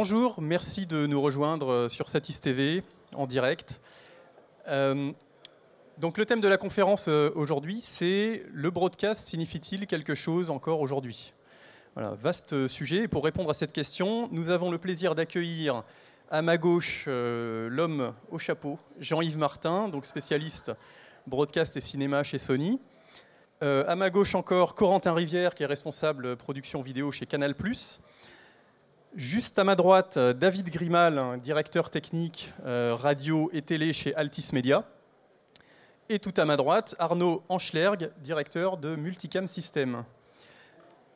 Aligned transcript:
bonjour, 0.00 0.40
merci 0.40 0.86
de 0.86 1.06
nous 1.06 1.20
rejoindre 1.20 1.88
sur 1.88 2.08
Satis 2.08 2.40
TV 2.40 2.82
en 3.14 3.26
direct. 3.26 3.82
Euh, 4.66 5.12
donc 5.98 6.16
le 6.16 6.24
thème 6.24 6.40
de 6.40 6.48
la 6.48 6.56
conférence 6.56 7.08
euh, 7.08 7.30
aujourd'hui, 7.34 7.82
c'est 7.82 8.42
le 8.50 8.70
broadcast 8.70 9.28
signifie-t-il 9.28 9.86
quelque 9.86 10.14
chose 10.14 10.48
encore 10.48 10.80
aujourd'hui? 10.80 11.34
Voilà, 11.94 12.14
vaste 12.14 12.66
sujet. 12.66 13.02
Et 13.02 13.08
pour 13.08 13.22
répondre 13.22 13.50
à 13.50 13.52
cette 13.52 13.74
question, 13.74 14.30
nous 14.32 14.48
avons 14.48 14.70
le 14.70 14.78
plaisir 14.78 15.14
d'accueillir 15.14 15.84
à 16.30 16.40
ma 16.40 16.56
gauche 16.56 17.04
l'homme 17.06 18.14
au 18.30 18.38
chapeau, 18.38 18.78
Jean-Yves 19.00 19.36
Martin, 19.36 19.88
donc 19.88 20.06
spécialiste 20.06 20.72
broadcast 21.26 21.76
et 21.76 21.82
cinéma 21.82 22.22
chez 22.22 22.38
Sony. 22.38 22.80
à 23.60 23.96
ma 23.96 24.08
gauche 24.08 24.34
encore, 24.34 24.74
Corentin 24.74 25.12
Rivière, 25.12 25.54
qui 25.54 25.62
est 25.62 25.66
responsable 25.66 26.38
production 26.38 26.80
vidéo 26.80 27.12
chez 27.12 27.26
Canal+. 27.26 27.54
Juste 29.16 29.58
à 29.58 29.64
ma 29.64 29.74
droite, 29.74 30.16
David 30.18 30.70
Grimal, 30.70 31.40
directeur 31.40 31.90
technique 31.90 32.54
euh, 32.64 32.94
radio 32.96 33.50
et 33.52 33.60
télé 33.60 33.92
chez 33.92 34.14
Altis 34.14 34.50
Media. 34.52 34.84
Et 36.08 36.20
tout 36.20 36.32
à 36.36 36.44
ma 36.44 36.56
droite, 36.56 36.94
Arnaud 37.00 37.42
Anschlerg, 37.48 38.10
directeur 38.22 38.76
de 38.76 38.94
Multicam 38.94 39.48
System. 39.48 40.04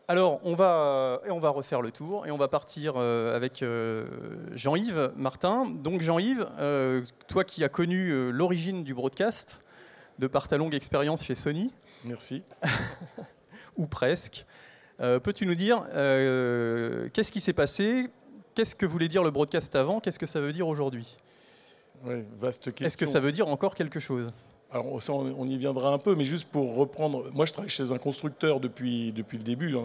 Alors, 0.08 0.40
on 0.42 0.56
va, 0.56 1.20
on 1.30 1.38
va 1.38 1.50
refaire 1.50 1.82
le 1.82 1.92
tour 1.92 2.26
et 2.26 2.32
on 2.32 2.36
va 2.36 2.48
partir 2.48 2.94
euh, 2.96 3.36
avec 3.36 3.62
euh, 3.62 4.08
Jean-Yves 4.56 5.12
Martin. 5.14 5.66
Donc, 5.66 6.02
Jean-Yves, 6.02 6.48
toi 7.28 7.44
qui 7.44 7.62
as 7.62 7.68
connu 7.68 8.32
l'origine 8.32 8.82
du 8.82 8.92
broadcast 8.92 9.60
de 10.18 10.26
par 10.26 10.48
ta 10.48 10.56
longue 10.56 10.74
expérience 10.74 11.22
chez 11.22 11.36
Sony. 11.36 11.72
Merci. 12.04 12.42
ou 13.76 13.86
presque. 13.86 14.46
Euh, 15.00 15.18
peux-tu 15.18 15.46
nous 15.46 15.54
dire 15.54 15.86
euh, 15.92 17.08
qu'est-ce 17.12 17.32
qui 17.32 17.40
s'est 17.40 17.52
passé? 17.52 18.08
Qu'est-ce 18.54 18.74
que 18.74 18.86
voulait 18.86 19.08
dire 19.08 19.22
le 19.22 19.30
broadcast 19.30 19.74
avant? 19.74 20.00
Qu'est-ce 20.00 20.18
que 20.18 20.26
ça 20.26 20.40
veut 20.40 20.52
dire 20.52 20.68
aujourd'hui? 20.68 21.18
Oui, 22.04 22.24
vaste 22.38 22.66
question. 22.66 22.86
Est-ce 22.86 22.96
que 22.96 23.06
ça 23.06 23.20
veut 23.20 23.32
dire 23.32 23.48
encore 23.48 23.74
quelque 23.74 23.98
chose? 23.98 24.30
Alors 24.74 24.98
on 25.08 25.46
y 25.46 25.56
viendra 25.56 25.92
un 25.92 25.98
peu, 25.98 26.16
mais 26.16 26.24
juste 26.24 26.48
pour 26.48 26.74
reprendre, 26.74 27.30
moi 27.32 27.46
je 27.46 27.52
travaille 27.52 27.70
chez 27.70 27.92
un 27.92 27.98
constructeur 27.98 28.58
depuis, 28.58 29.12
depuis 29.12 29.38
le 29.38 29.44
début, 29.44 29.76
hein. 29.76 29.84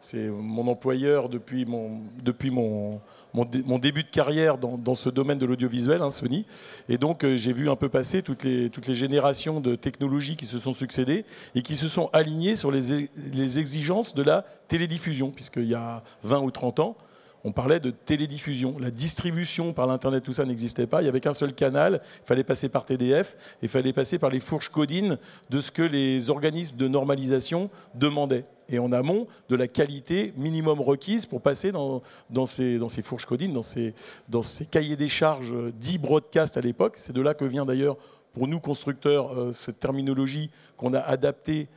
c'est 0.00 0.28
mon 0.28 0.68
employeur 0.68 1.30
depuis 1.30 1.64
mon, 1.64 2.00
depuis 2.22 2.50
mon, 2.50 3.00
mon, 3.32 3.78
début 3.78 4.02
de 4.02 4.10
carrière 4.10 4.58
dans, 4.58 4.94
ce 4.94 5.08
domaine 5.08 5.38
de 5.38 5.46
l'audiovisuel, 5.46 6.02
hein, 6.02 6.10
Sony, 6.10 6.44
et 6.90 6.98
donc 6.98 7.24
euh, 7.24 7.38
j'ai 7.38 7.54
vu 7.54 7.70
un 7.70 7.76
peu 7.76 7.88
passer 7.88 8.20
toutes 8.20 8.44
les, 8.44 8.68
toutes 8.68 8.86
les 8.86 8.94
générations 8.94 9.58
de 9.58 9.74
technologies 9.74 10.36
qui 10.36 10.46
se 10.46 10.58
sont 10.58 10.74
succédées 10.74 11.24
et 11.54 11.62
qui 11.62 11.74
se 11.74 11.88
sont 11.88 12.10
alignées 12.12 12.56
sur 12.56 12.70
les, 12.70 13.08
les 13.32 13.58
exigences 13.58 14.14
de 14.14 14.22
la 14.22 14.44
télédiffusion, 14.68 15.30
puisqu'il 15.30 15.68
y 15.68 15.74
a 15.74 16.02
20 16.24 16.40
ou 16.40 16.50
30 16.50 16.80
ans, 16.80 16.96
on 17.44 17.52
parlait 17.52 17.80
de 17.80 17.90
télédiffusion. 17.90 18.76
La 18.78 18.90
distribution 18.90 19.72
par 19.72 19.86
l'Internet, 19.86 20.22
tout 20.22 20.32
ça 20.32 20.44
n'existait 20.44 20.86
pas. 20.86 21.00
Il 21.00 21.04
n'y 21.04 21.08
avait 21.08 21.20
qu'un 21.20 21.34
seul 21.34 21.54
canal. 21.54 22.02
Il 22.22 22.26
fallait 22.26 22.44
passer 22.44 22.68
par 22.68 22.84
TDF. 22.84 23.36
Il 23.62 23.68
fallait 23.68 23.92
passer 23.92 24.18
par 24.18 24.30
les 24.30 24.40
fourches 24.40 24.68
codines 24.68 25.18
de 25.48 25.60
ce 25.60 25.70
que 25.70 25.82
les 25.82 26.30
organismes 26.30 26.76
de 26.76 26.88
normalisation 26.88 27.70
demandaient. 27.94 28.44
Et 28.68 28.78
en 28.78 28.92
amont, 28.92 29.26
de 29.48 29.56
la 29.56 29.66
qualité 29.66 30.32
minimum 30.36 30.80
requise 30.80 31.26
pour 31.26 31.40
passer 31.40 31.72
dans, 31.72 32.02
ces, 32.46 33.02
fourches 33.02 33.26
codines, 33.26 33.52
dans 33.52 33.62
ces, 33.62 33.94
dans 34.28 34.42
ces 34.42 34.66
cahiers 34.66 34.96
des 34.96 35.08
charges 35.08 35.54
dits 35.72 35.98
broadcast 35.98 36.56
à 36.56 36.60
l'époque. 36.60 36.94
C'est 36.96 37.12
de 37.12 37.20
là 37.20 37.34
que 37.34 37.44
vient 37.44 37.64
d'ailleurs, 37.64 37.96
pour 38.32 38.46
nous 38.46 38.60
constructeurs, 38.60 39.36
euh, 39.36 39.52
cette 39.52 39.80
terminologie 39.80 40.50
qu'on 40.76 40.94
a 40.94 41.00
adaptée 41.00 41.68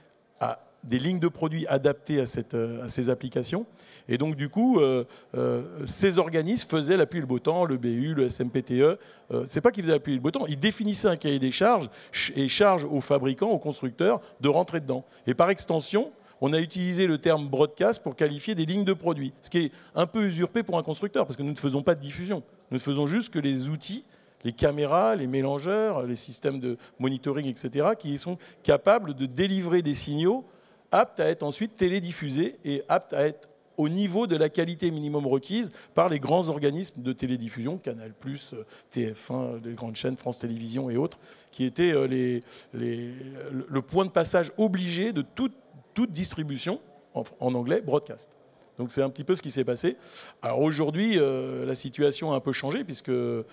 des 0.84 1.00
lignes 1.00 1.20
de 1.20 1.28
produits 1.28 1.66
adaptées 1.68 2.20
à, 2.20 2.26
euh, 2.54 2.90
ces 2.90 3.10
applications. 3.10 3.66
Et 4.08 4.18
donc, 4.18 4.36
du 4.36 4.50
coup, 4.50 4.80
euh, 4.80 5.06
euh, 5.36 5.64
ces 5.86 6.18
organismes 6.18 6.70
faisaient 6.70 6.98
l'appui 6.98 7.20
le 7.20 7.26
beau 7.26 7.40
temps, 7.40 7.66
le 7.66 7.78
BU, 7.78 8.14
le 8.14 8.30
SMPTE. 8.30 9.00
Ce 9.32 9.56
n'est 9.56 9.62
pas 9.62 9.72
qu'ils 9.72 9.84
faisaient 9.84 9.96
l'appui 9.96 10.14
le 10.14 10.20
beau 10.20 10.32
temps, 10.32 10.46
ils 10.48 10.60
définissaient 10.60 11.08
un 11.08 11.16
cahier 11.16 11.40
des 11.40 11.52
charges 11.52 11.90
et 12.36 12.48
chargent 12.48 12.86
aux 12.86 13.02
fabricants, 13.02 13.50
aux 13.50 13.60
constructeurs 13.60 14.22
de 14.42 14.50
rentrer 14.50 14.80
dedans. 14.80 15.06
Et 15.26 15.34
par 15.34 15.50
extension, 15.50 16.12
on 16.42 16.54
a 16.54 16.60
utilisé 16.60 17.08
le 17.08 17.18
terme 17.18 17.48
broadcast 17.48 18.04
pour 18.04 18.16
qualifier 18.16 18.54
des 18.54 18.66
lignes 18.66 18.84
de 18.84 18.94
produits, 18.94 19.34
ce 19.42 19.50
qui 19.50 19.60
est 19.60 19.72
un 19.96 20.06
peu 20.06 20.26
usurpé 20.26 20.62
pour 20.62 20.78
un 20.78 20.84
constructeur, 20.84 21.26
parce 21.26 21.38
que 21.38 21.44
nous 21.44 21.52
ne 21.54 21.58
faisons 21.58 21.82
pas 21.82 21.96
de 21.96 22.02
diffusion. 22.02 22.44
Nous 22.70 22.78
ne 22.78 22.82
faisons 22.82 23.08
juste 23.08 23.34
que 23.34 23.40
les 23.40 23.70
outils 23.70 24.04
les 24.44 24.52
caméras, 24.52 25.16
les 25.16 25.28
mélangeurs, 25.28 26.04
les 26.04 26.16
systèmes 26.16 26.60
de 26.60 26.78
monitoring, 27.00 27.48
etc., 27.48 27.90
qui 27.98 28.18
sont 28.18 28.38
capables 28.62 29.14
de 29.14 29.26
délivrer 29.26 29.82
des 29.82 29.94
signaux 29.94 30.46
apte 30.94 31.20
à 31.20 31.26
être 31.26 31.44
ensuite 31.44 31.76
télédiffusé 31.76 32.58
et 32.64 32.84
apte 32.88 33.14
à 33.14 33.28
être 33.28 33.50
au 33.78 33.90
niveau 33.90 34.28
de 34.28 34.36
la 34.36 34.50
qualité 34.50 34.92
minimum 34.92 35.26
requise 35.26 35.72
par 35.96 36.08
les 36.08 36.20
grands 36.20 36.48
organismes 36.50 37.02
de 37.02 37.12
télédiffusion, 37.12 37.80
Canal+, 37.80 38.14
TF1, 38.94 39.64
les 39.64 39.74
grandes 39.74 39.96
chaînes, 39.96 40.16
France 40.16 40.38
Télévisions 40.40 40.92
et 40.92 40.98
autres, 40.98 41.18
qui 41.52 41.66
étaient 41.66 41.92
euh, 41.92 42.06
les, 42.06 42.44
le 42.74 43.82
point 43.82 44.06
de 44.06 44.12
passage 44.12 44.52
obligé 44.58 45.12
de 45.12 45.24
toute 45.24 46.12
distribution, 46.12 46.80
en 47.14 47.54
anglais, 47.54 47.82
broadcast. 47.82 48.30
Donc 48.78 48.92
c'est 48.92 49.02
un 49.02 49.10
petit 49.10 49.24
peu 49.24 49.36
ce 49.36 49.42
qui 49.42 49.52
s'est 49.52 49.64
passé. 49.64 49.98
Alors 50.42 50.62
aujourd'hui, 50.62 51.18
euh, 51.18 51.66
la 51.66 51.76
situation 51.76 52.34
a 52.34 52.36
un 52.36 52.40
peu 52.40 52.52
changé 52.52 52.84
puisque 52.84 53.10
le, 53.10 53.46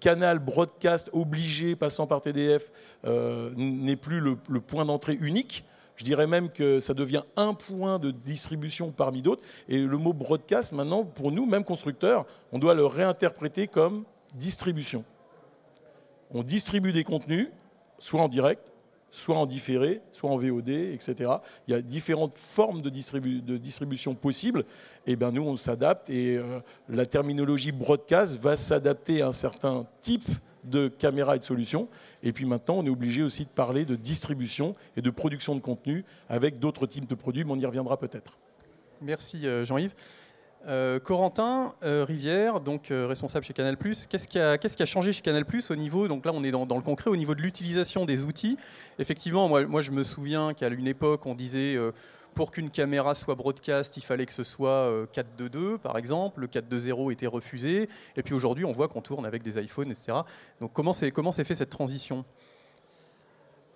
canal 0.00 0.38
broadcast 0.38 1.08
obligé 1.12 1.74
passant 1.74 2.06
par 2.06 2.20
TDF 2.20 2.70
euh, 3.06 3.50
n'est 3.56 3.96
plus 3.96 4.20
le, 4.20 4.36
point 4.60 4.84
d'entrée 4.84 5.16
unique. 5.20 5.64
Je 5.96 6.04
dirais 6.04 6.26
même 6.26 6.50
que 6.50 6.80
ça 6.80 6.92
devient 6.92 7.22
un 7.36 7.54
point 7.54 7.98
de 7.98 8.10
distribution 8.10 8.92
parmi 8.92 9.22
d'autres. 9.22 9.42
Et 9.68 9.80
le 9.80 9.96
mot 9.96 10.12
broadcast, 10.12 10.72
maintenant, 10.72 11.04
pour 11.04 11.32
nous, 11.32 11.46
même 11.46 11.64
constructeurs, 11.64 12.26
on 12.52 12.58
doit 12.58 12.74
le 12.74 12.84
réinterpréter 12.84 13.66
comme 13.66 14.04
distribution. 14.34 15.04
On 16.30 16.42
distribue 16.42 16.92
des 16.92 17.04
contenus, 17.04 17.48
soit 17.98 18.20
en 18.20 18.28
direct, 18.28 18.72
soit 19.16 19.36
en 19.36 19.46
différé, 19.46 20.02
soit 20.12 20.30
en 20.30 20.36
VOD, 20.36 20.68
etc. 20.68 21.30
Il 21.66 21.72
y 21.72 21.74
a 21.74 21.80
différentes 21.80 22.36
formes 22.36 22.82
de, 22.82 22.90
distribution 22.90 24.14
possibles. 24.14 24.64
Et 25.06 25.16
bien 25.16 25.32
nous, 25.32 25.42
on 25.42 25.56
s'adapte 25.56 26.10
et 26.10 26.36
euh, 26.36 26.60
la 26.90 27.06
terminologie 27.06 27.72
broadcast 27.72 28.38
va 28.38 28.58
s'adapter 28.58 29.22
à 29.22 29.28
un 29.28 29.32
certain 29.32 29.86
type 30.02 30.28
de 30.64 30.88
caméra 30.88 31.36
et 31.36 31.38
de 31.38 31.44
solutions. 31.44 31.88
Et 32.22 32.32
puis 32.32 32.44
maintenant, 32.44 32.76
on 32.76 32.84
est 32.84 32.90
obligé 32.90 33.22
aussi 33.22 33.44
de 33.44 33.48
parler 33.50 33.86
de 33.86 33.96
distribution 33.96 34.74
et 34.98 35.02
de 35.02 35.10
production 35.10 35.54
de 35.54 35.60
contenu 35.60 36.04
avec 36.28 36.58
d'autres 36.58 36.86
types 36.86 37.08
de 37.08 37.14
produits, 37.14 37.44
mais 37.44 37.52
on 37.52 37.58
y 37.58 37.66
reviendra 37.66 37.96
peut-être. 37.96 38.36
Merci 39.00 39.46
euh, 39.46 39.64
Jean-Yves. 39.64 39.94
Euh, 40.68 40.98
Corentin 40.98 41.74
euh, 41.84 42.04
Rivière, 42.04 42.60
donc 42.60 42.90
euh, 42.90 43.06
responsable 43.06 43.44
chez 43.44 43.52
Canal+, 43.52 43.76
qu'est-ce 43.76 44.26
qui, 44.26 44.38
a, 44.38 44.86
changé 44.86 45.12
chez 45.12 45.22
Canal+, 45.22 45.44
au 45.70 45.76
niveau, 45.76 46.08
donc 46.08 46.24
là 46.24 46.32
on 46.34 46.42
est 46.42 46.50
dans, 46.50 46.64
le 46.64 46.82
concret, 46.82 47.08
au 47.08 47.14
niveau 47.14 47.36
de 47.36 47.40
l'utilisation 47.40 48.04
des 48.04 48.24
outils? 48.24 48.58
Effectivement, 48.98 49.48
moi, 49.48 49.80
je 49.80 49.92
me 49.92 50.02
souviens 50.02 50.54
qu'à 50.54 50.66
une 50.68 50.88
époque 50.88 51.24
on 51.24 51.36
disait 51.36 51.78
pour 52.34 52.50
qu'une 52.50 52.70
caméra 52.70 53.14
soit 53.14 53.36
broadcast, 53.36 53.96
il 53.96 54.02
fallait 54.02 54.26
que 54.26 54.32
ce 54.32 54.42
soit 54.42 54.90
4.2.2 55.14 55.78
par 55.78 55.98
exemple, 55.98 56.40
le 56.40 56.48
4.2.0 56.48 57.12
était 57.12 57.28
refusé, 57.28 57.88
et 58.16 58.22
puis 58.24 58.34
aujourd'hui 58.34 58.64
on 58.64 58.72
voit 58.72 58.88
qu'on 58.88 59.02
tourne 59.02 59.24
avec 59.24 59.44
des 59.44 59.62
iPhones, 59.62 59.92
etc. 59.92 60.18
Donc 60.60 60.72
comment 60.72 60.92
s'est 60.92 61.44
fait 61.44 61.54
cette 61.54 61.70
transition? 61.70 62.24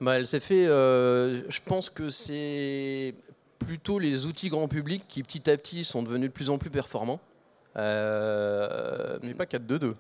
Bah, 0.00 0.19
elle 0.19 0.27
s'est 0.27 0.41
fait, 0.41 0.67
je 0.67 1.61
pense 1.65 1.89
que 1.89 2.11
c'est 2.11 3.15
plutôt 3.60 3.98
les 4.00 4.26
outils 4.26 4.48
grand 4.48 4.66
public 4.66 5.04
qui 5.09 5.22
petit 5.22 5.48
à 5.48 5.56
petit 5.56 5.84
sont 5.84 6.03
devenus 6.03 6.31
de 6.31 6.34
plus 6.34 6.50
en 6.50 6.59
plus 6.59 6.71
performants. 6.71 7.21
Euh, 7.76 9.19
mais 9.22 9.34
pas 9.34 9.44
4-2-2. 9.44 9.94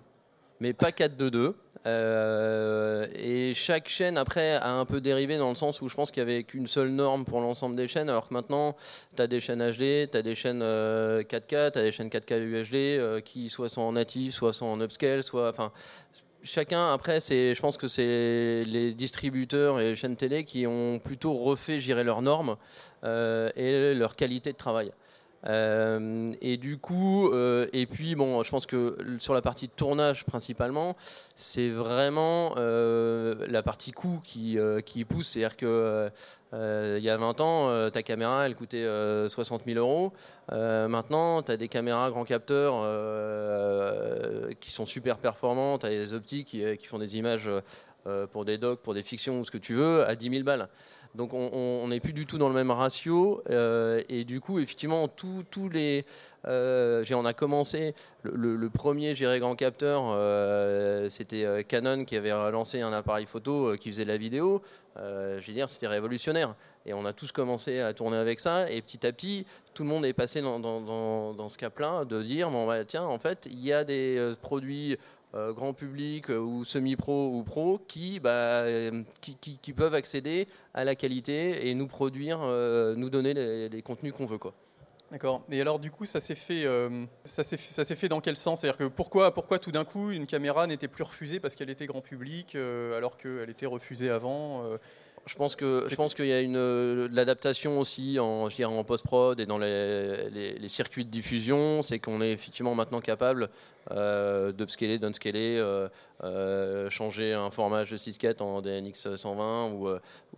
Mais 0.60 0.72
pas 0.72 0.90
4-2-2. 0.90 1.54
Euh, 1.86 3.06
et 3.14 3.54
chaque 3.54 3.88
chaîne, 3.88 4.18
après, 4.18 4.54
a 4.56 4.72
un 4.72 4.84
peu 4.84 5.00
dérivé 5.00 5.38
dans 5.38 5.48
le 5.48 5.54
sens 5.54 5.80
où 5.80 5.88
je 5.88 5.94
pense 5.94 6.10
qu'il 6.10 6.22
n'y 6.22 6.30
avait 6.30 6.42
qu'une 6.42 6.66
seule 6.66 6.90
norme 6.90 7.24
pour 7.24 7.40
l'ensemble 7.40 7.76
des 7.76 7.88
chaînes, 7.88 8.10
alors 8.10 8.28
que 8.28 8.34
maintenant, 8.34 8.76
tu 9.16 9.22
as 9.22 9.26
des 9.26 9.40
chaînes 9.40 9.62
HD, 9.70 10.10
tu 10.10 10.16
as 10.18 10.22
des 10.22 10.34
chaînes 10.34 10.60
4K, 10.60 10.62
euh, 10.62 11.70
tu 11.70 11.78
as 11.78 11.82
des 11.82 11.92
chaînes 11.92 12.08
4K 12.08 12.38
UHD 12.38 13.22
qui 13.22 13.48
soit 13.48 13.70
sont 13.70 13.82
en 13.82 13.92
natif, 13.92 14.34
soit 14.34 14.52
sont 14.52 14.66
en 14.66 14.80
upscale, 14.82 15.22
soit. 15.22 15.48
Enfin, 15.48 15.72
chacun, 16.42 16.92
après, 16.92 17.20
c'est, 17.20 17.54
je 17.54 17.60
pense 17.60 17.76
que 17.76 17.88
c'est 17.88 18.64
les 18.66 18.92
distributeurs 18.92 19.80
et 19.80 19.90
les 19.90 19.96
chaînes 19.96 20.16
télé 20.16 20.44
qui 20.44 20.66
ont 20.66 20.98
plutôt 20.98 21.34
refait 21.34 21.80
gérer 21.80 22.04
leurs 22.04 22.22
normes 22.22 22.50
euh, 22.50 22.89
et 23.04 23.94
leur 23.94 24.16
qualité 24.16 24.52
de 24.52 24.56
travail. 24.56 24.92
Euh, 25.46 26.32
et 26.42 26.58
du 26.58 26.76
coup, 26.78 27.30
euh, 27.32 27.66
et 27.72 27.86
puis 27.86 28.14
bon, 28.14 28.42
je 28.42 28.50
pense 28.50 28.66
que 28.66 28.96
sur 29.18 29.32
la 29.32 29.40
partie 29.40 29.68
tournage 29.68 30.24
principalement, 30.24 30.96
c'est 31.34 31.70
vraiment 31.70 32.54
la 32.56 33.62
partie 33.62 33.92
coût 33.92 34.20
qui, 34.24 34.58
qui 34.84 35.04
pousse. 35.04 35.28
C'est-à-dire 35.28 35.56
que 35.56 36.10
il 36.52 37.02
y 37.02 37.10
a 37.10 37.16
20 37.16 37.40
ans, 37.40 37.90
ta 37.90 38.02
caméra, 38.02 38.46
elle 38.46 38.54
coûtait 38.54 38.86
60 39.28 39.62
000 39.66 39.78
euros. 39.78 40.12
maintenant, 40.50 41.42
tu 41.42 41.52
as 41.52 41.56
des 41.56 41.68
caméras 41.68 42.10
grand 42.10 42.24
capteur 42.24 42.84
qui 44.60 44.70
sont 44.70 44.86
super 44.86 45.18
performantes, 45.18 45.82
tu 45.82 45.86
as 45.86 45.90
des 45.90 46.14
optiques 46.14 46.48
qui, 46.48 46.76
qui, 46.76 46.86
font 46.86 46.98
des 46.98 47.16
images 47.16 47.48
pour 48.32 48.44
des 48.44 48.58
docs, 48.58 48.80
pour 48.80 48.94
des 48.94 49.02
fictions 49.02 49.40
ou 49.40 49.44
ce 49.44 49.50
que 49.50 49.58
tu 49.58 49.74
veux, 49.74 50.06
à 50.06 50.14
10 50.14 50.30
000 50.30 50.44
balles. 50.44 50.68
Donc 51.14 51.34
on 51.34 51.88
n'est 51.88 52.00
plus 52.00 52.12
du 52.12 52.24
tout 52.24 52.38
dans 52.38 52.48
le 52.48 52.54
même 52.54 52.70
ratio. 52.70 53.42
et 53.48 54.24
du 54.24 54.40
coup, 54.40 54.58
effectivement, 54.58 55.08
tous 55.08 55.68
les... 55.68 56.04
on 56.44 57.24
a 57.24 57.32
commencé, 57.32 57.94
le, 58.22 58.68
premier 58.68 59.14
géré 59.14 59.40
grand 59.40 59.56
capteur, 59.56 60.16
c'était 61.10 61.64
Canon 61.66 62.04
qui 62.04 62.16
avait 62.16 62.30
lancé 62.52 62.80
un 62.80 62.92
appareil 62.92 63.26
photo 63.26 63.76
qui 63.78 63.90
faisait 63.90 64.04
de 64.04 64.10
la 64.10 64.18
vidéo. 64.18 64.62
je 64.96 65.44
veux 65.44 65.52
dire, 65.52 65.68
c'était 65.68 65.88
révolutionnaire. 65.88 66.54
Et 66.86 66.94
on 66.94 67.04
a 67.04 67.12
tous 67.12 67.30
commencé 67.30 67.80
à 67.80 67.92
tourner 67.92 68.16
avec 68.16 68.40
ça. 68.40 68.70
Et 68.70 68.80
petit 68.80 69.06
à 69.06 69.12
petit, 69.12 69.46
tout 69.74 69.82
le 69.82 69.88
monde 69.88 70.04
est 70.04 70.12
passé 70.12 70.40
dans, 70.40 70.58
dans, 70.58 71.48
ce 71.48 71.58
cap-là 71.58 72.04
de 72.04 72.22
dire 72.22 72.50
bon, 72.50 72.66
bah, 72.66 72.84
tiens, 72.84 73.04
en 73.04 73.18
fait, 73.18 73.46
il 73.50 73.60
y 73.60 73.72
a 73.72 73.84
des 73.84 74.16
euh, 74.18 74.34
produits 74.40 74.96
euh, 75.34 75.52
grand 75.52 75.72
public 75.72 76.28
euh, 76.30 76.38
ou 76.38 76.64
semi-pro 76.64 77.30
ou 77.36 77.44
pro 77.44 77.78
qui, 77.86 78.18
bah, 78.18 78.64
qui, 79.20 79.36
qui, 79.36 79.72
peuvent 79.72 79.94
accéder 79.94 80.48
à 80.74 80.84
la 80.84 80.94
qualité 80.94 81.68
et 81.68 81.74
nous 81.74 81.86
produire, 81.86 82.40
nous 82.40 83.10
donner 83.10 83.34
les, 83.68 83.82
contenus 83.82 84.12
qu'on 84.12 84.26
veut. 84.26 84.38
Quoi. 84.38 84.54
D'accord. 85.10 85.42
Et 85.50 85.60
alors 85.60 85.78
du 85.78 85.90
coup, 85.90 86.04
ça 86.04 86.20
s'est 86.20 86.34
fait, 86.34 86.64
ça 87.24 87.42
s'est 87.42 87.56
ça 87.56 87.84
s'est 87.84 87.94
fait 87.94 88.08
dans 88.08 88.20
quel 88.20 88.36
sens? 88.36 88.60
C'est-à-dire 88.60 88.78
que 88.78 88.84
pourquoi, 88.84 89.32
pourquoi 89.32 89.58
tout 89.58 89.72
d'un 89.72 89.84
coup 89.84 90.10
une 90.10 90.26
caméra 90.26 90.66
n'était 90.66 90.88
plus 90.88 91.04
refusée 91.04 91.40
parce 91.40 91.54
qu'elle 91.54 91.70
était 91.70 91.86
grand 91.86 92.00
public 92.00 92.56
alors 92.56 93.16
qu'elle 93.16 93.50
était 93.50 93.66
refusée 93.66 94.10
avant 94.10 94.64
je 95.26 95.34
pense 95.36 95.54
que 95.54 95.84
je 95.88 95.94
pense 95.94 96.14
qu'il 96.14 96.26
y 96.26 96.32
a 96.32 96.40
une 96.40 96.56
euh, 96.56 97.08
l'adaptation 97.12 97.78
aussi 97.78 98.18
en 98.18 98.48
en 98.48 98.84
post 98.84 99.04
prod 99.04 99.38
et 99.38 99.46
dans 99.46 99.58
les, 99.58 100.68
circuits 100.68 101.04
de 101.04 101.10
diffusion, 101.10 101.82
c'est 101.82 101.98
qu'on 101.98 102.22
est 102.22 102.32
effectivement 102.32 102.74
maintenant 102.74 103.00
capable 103.00 103.50
euh, 103.90 104.52
d'upscaler, 104.52 104.98
downscaler, 104.98 105.58
euh, 105.58 105.88
euh, 106.24 106.88
changer 106.90 107.34
un 107.34 107.50
format 107.50 107.84
de 107.84 107.96
6 107.96 108.18
en 108.40 108.62
DNX 108.62 109.14
120 109.14 109.72
ou, 109.72 109.88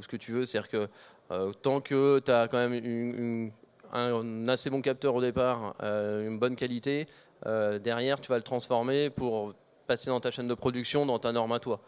ce 0.00 0.08
que 0.08 0.16
tu 0.16 0.32
veux. 0.32 0.44
C'est-à-dire 0.44 0.70
que 0.70 1.52
tant 1.62 1.80
que 1.80 2.20
tu 2.24 2.30
as 2.30 2.48
quand 2.48 2.68
même 2.68 3.52
un, 3.92 4.48
assez 4.48 4.68
bon 4.68 4.82
capteur 4.82 5.14
au 5.14 5.20
départ, 5.20 5.76
une 5.80 6.38
bonne 6.38 6.56
qualité, 6.56 7.06
derrière 7.46 8.20
tu 8.20 8.28
vas 8.28 8.36
le 8.36 8.42
transformer 8.42 9.10
pour 9.10 9.54
passer 9.86 10.10
dans 10.10 10.20
ta 10.20 10.30
chaîne 10.30 10.48
de 10.48 10.54
production, 10.54 11.06
dans 11.06 11.18
ta 11.18 11.32
norme 11.32 11.52
à 11.52 11.60
toi. 11.60 11.80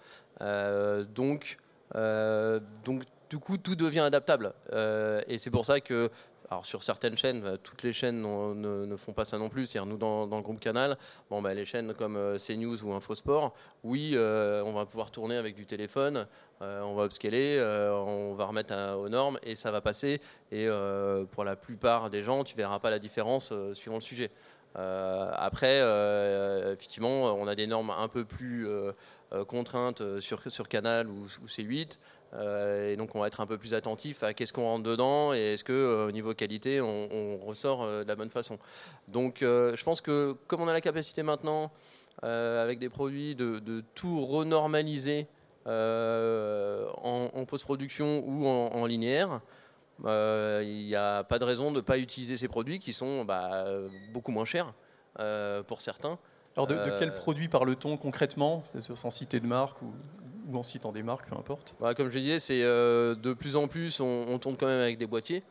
donc 1.14 1.58
euh, 1.63 1.63
donc 1.92 3.02
du 3.34 3.40
coup, 3.40 3.58
tout 3.58 3.74
devient 3.74 4.00
adaptable. 4.00 4.52
Euh, 4.72 5.20
et 5.26 5.38
c'est 5.38 5.50
pour 5.50 5.66
ça 5.66 5.80
que 5.80 6.10
alors 6.50 6.66
sur 6.66 6.82
certaines 6.82 7.16
chaînes, 7.16 7.40
bah, 7.40 7.56
toutes 7.60 7.82
les 7.82 7.92
chaînes 7.92 8.20
ne, 8.20 8.96
font 8.96 9.12
pas 9.12 9.24
ça 9.24 9.38
non 9.38 9.48
plus. 9.48 9.66
C'est-à-dire 9.66 9.90
nous 9.90 9.96
dans, 9.96 10.26
le 10.26 10.42
groupe 10.42 10.60
Canal, 10.60 10.96
bon, 11.30 11.42
bah, 11.42 11.54
les 11.54 11.64
chaînes 11.64 11.94
comme 11.94 12.16
euh, 12.16 12.38
CNews 12.38 12.84
ou 12.84 12.92
Infosport, 12.92 13.54
oui, 13.82 14.14
on 14.16 14.72
va 14.72 14.86
pouvoir 14.86 15.10
tourner 15.10 15.36
avec 15.36 15.56
du 15.56 15.66
téléphone, 15.66 16.26
on 16.60 16.94
va 16.94 17.06
upscaler, 17.06 17.60
on 17.92 18.34
va 18.34 18.44
remettre 18.46 18.74
aux 18.96 19.08
normes 19.08 19.38
et 19.42 19.56
ça 19.56 19.70
va 19.70 19.80
passer. 19.80 20.20
Et 20.52 20.68
pour 21.32 21.44
la 21.44 21.56
plupart 21.56 22.10
des 22.10 22.22
gens, 22.22 22.44
tu 22.44 22.56
verras 22.56 22.78
pas 22.78 22.90
la 22.90 22.98
différence 22.98 23.52
suivant 23.72 23.96
le 23.96 24.00
sujet. 24.00 24.30
après, 24.76 25.80
effectivement, 26.72 27.34
on 27.34 27.48
a 27.48 27.54
des 27.54 27.66
normes 27.66 27.90
un 27.90 28.08
peu 28.08 28.24
plus 28.24 28.68
euh, 28.68 28.92
contraintes 29.42 30.00
euh, 30.00 30.20
sur, 30.20 30.40
sur 30.50 30.68
Canal 30.68 31.08
ou, 31.08 31.26
C8. 31.46 31.98
Euh, 32.34 32.92
et 32.92 32.96
donc 32.96 33.14
on 33.14 33.20
va 33.20 33.26
être 33.26 33.40
un 33.40 33.46
peu 33.46 33.58
plus 33.58 33.74
attentif 33.74 34.22
à 34.22 34.34
qu'est-ce 34.34 34.52
qu'on 34.52 34.64
rentre 34.64 34.84
dedans 34.84 35.32
et 35.32 35.54
est-ce 35.54 35.64
que 35.64 36.06
au 36.06 36.12
niveau 36.12 36.34
qualité 36.34 36.80
on, 36.80 37.38
ressort 37.44 37.86
de 37.86 38.06
la 38.06 38.16
bonne 38.16 38.30
façon. 38.30 38.58
Donc 39.06 39.38
je 39.40 39.84
pense 39.84 40.00
que 40.00 40.36
comme 40.48 40.60
on 40.60 40.66
a 40.66 40.72
la 40.72 40.80
capacité 40.80 41.22
maintenant 41.22 41.70
avec 42.22 42.80
des 42.80 42.88
produits 42.88 43.36
de, 43.36 43.84
tout 43.94 44.26
renormaliser 44.26 45.28
en, 45.66 47.44
post-production 47.46 48.24
ou 48.26 48.48
en, 48.48 48.84
linéaire, 48.86 49.40
il 50.02 50.84
n'y 50.86 50.96
a 50.96 51.22
pas 51.22 51.38
de 51.38 51.44
raison 51.44 51.70
de 51.70 51.76
ne 51.76 51.80
pas 51.82 51.98
utiliser 51.98 52.36
ces 52.36 52.48
produits 52.48 52.80
qui 52.80 52.92
sont 52.92 53.24
bah, 53.24 53.64
beaucoup 54.12 54.32
moins 54.32 54.44
chers 54.44 54.74
pour 55.68 55.82
certains. 55.82 56.18
Alors 56.56 56.66
de, 56.66 56.76
quel 56.98 57.08
euh, 57.08 57.12
produit 57.12 57.48
parle-t-on 57.48 57.96
concrètement, 57.96 58.62
sans 58.80 59.10
citer 59.10 59.40
de 59.40 59.46
marque 59.46 59.82
ou, 59.82 59.92
en 60.56 60.62
citant 60.62 60.92
des 60.92 61.02
marques, 61.02 61.28
peu 61.28 61.36
importe? 61.36 61.74
Bah, 61.80 61.94
Comme 61.94 62.10
je 62.10 62.18
disais, 62.18 62.38
c'est 62.38 62.62
euh, 62.62 63.14
de 63.14 63.32
plus 63.32 63.56
en 63.56 63.66
plus, 63.66 64.00
on, 64.00 64.38
tourne 64.38 64.56
quand 64.56 64.66
même 64.66 64.80
avec 64.80 64.98
des 64.98 65.06
boîtiers 65.06 65.42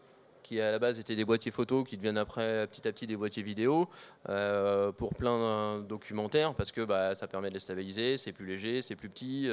qui 0.43 0.59
à 0.59 0.71
la 0.71 0.79
base 0.79 0.99
étaient 0.99 1.15
des 1.15 1.25
boîtiers 1.25 1.51
photos, 1.51 1.87
qui 1.87 1.97
deviennent 1.97 2.17
après 2.17 2.67
petit 2.67 2.87
à 2.87 2.91
petit 2.91 3.07
des 3.07 3.15
boîtiers 3.15 3.43
vidéo, 3.43 3.89
euh, 4.29 4.91
pour 4.91 5.15
plein 5.15 5.79
de 5.79 5.83
documentaires, 5.83 6.53
parce 6.53 6.71
que 6.71 6.81
bah, 6.81 7.15
ça 7.15 7.27
permet 7.27 7.49
de 7.49 7.53
les 7.53 7.59
stabiliser, 7.59 8.17
c'est 8.17 8.31
plus 8.31 8.45
léger, 8.45 8.81
c'est 8.81 8.95
plus 8.95 9.09
petit, 9.09 9.49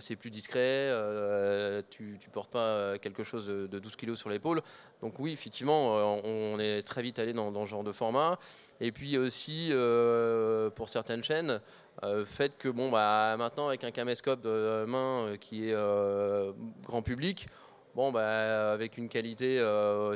c'est 0.00 0.16
plus 0.16 0.30
discret, 0.30 0.90
tu 1.90 2.18
ne 2.26 2.32
portes 2.32 2.52
pas 2.52 2.98
quelque 2.98 3.24
chose 3.24 3.46
de, 3.46 3.78
12 3.78 3.96
kg 3.96 4.14
sur 4.14 4.30
l'épaule. 4.30 4.62
Donc 5.00 5.18
oui, 5.18 5.32
effectivement, 5.32 5.96
on 6.24 6.58
est 6.58 6.82
très 6.82 7.02
vite 7.02 7.18
allé 7.18 7.32
dans, 7.32 7.66
ce 7.66 7.70
genre 7.70 7.84
de 7.84 7.92
format. 7.92 8.38
Et 8.80 8.92
puis 8.92 9.16
aussi, 9.18 9.68
euh, 9.70 10.70
pour 10.70 10.88
certaines 10.88 11.22
chaînes, 11.22 11.60
euh, 12.02 12.24
fait 12.24 12.56
que 12.58 12.68
bon, 12.68 12.90
bah, 12.90 13.36
maintenant, 13.38 13.68
avec 13.68 13.84
un 13.84 13.90
caméscope 13.90 14.40
de 14.40 14.84
main 14.86 15.26
euh, 15.26 15.36
qui 15.36 15.68
est 15.68 15.74
grand 16.82 17.02
public, 17.02 17.46
bon, 17.94 18.12
bah, 18.12 18.72
avec 18.72 18.98
une 18.98 19.08
qualité, 19.08 19.64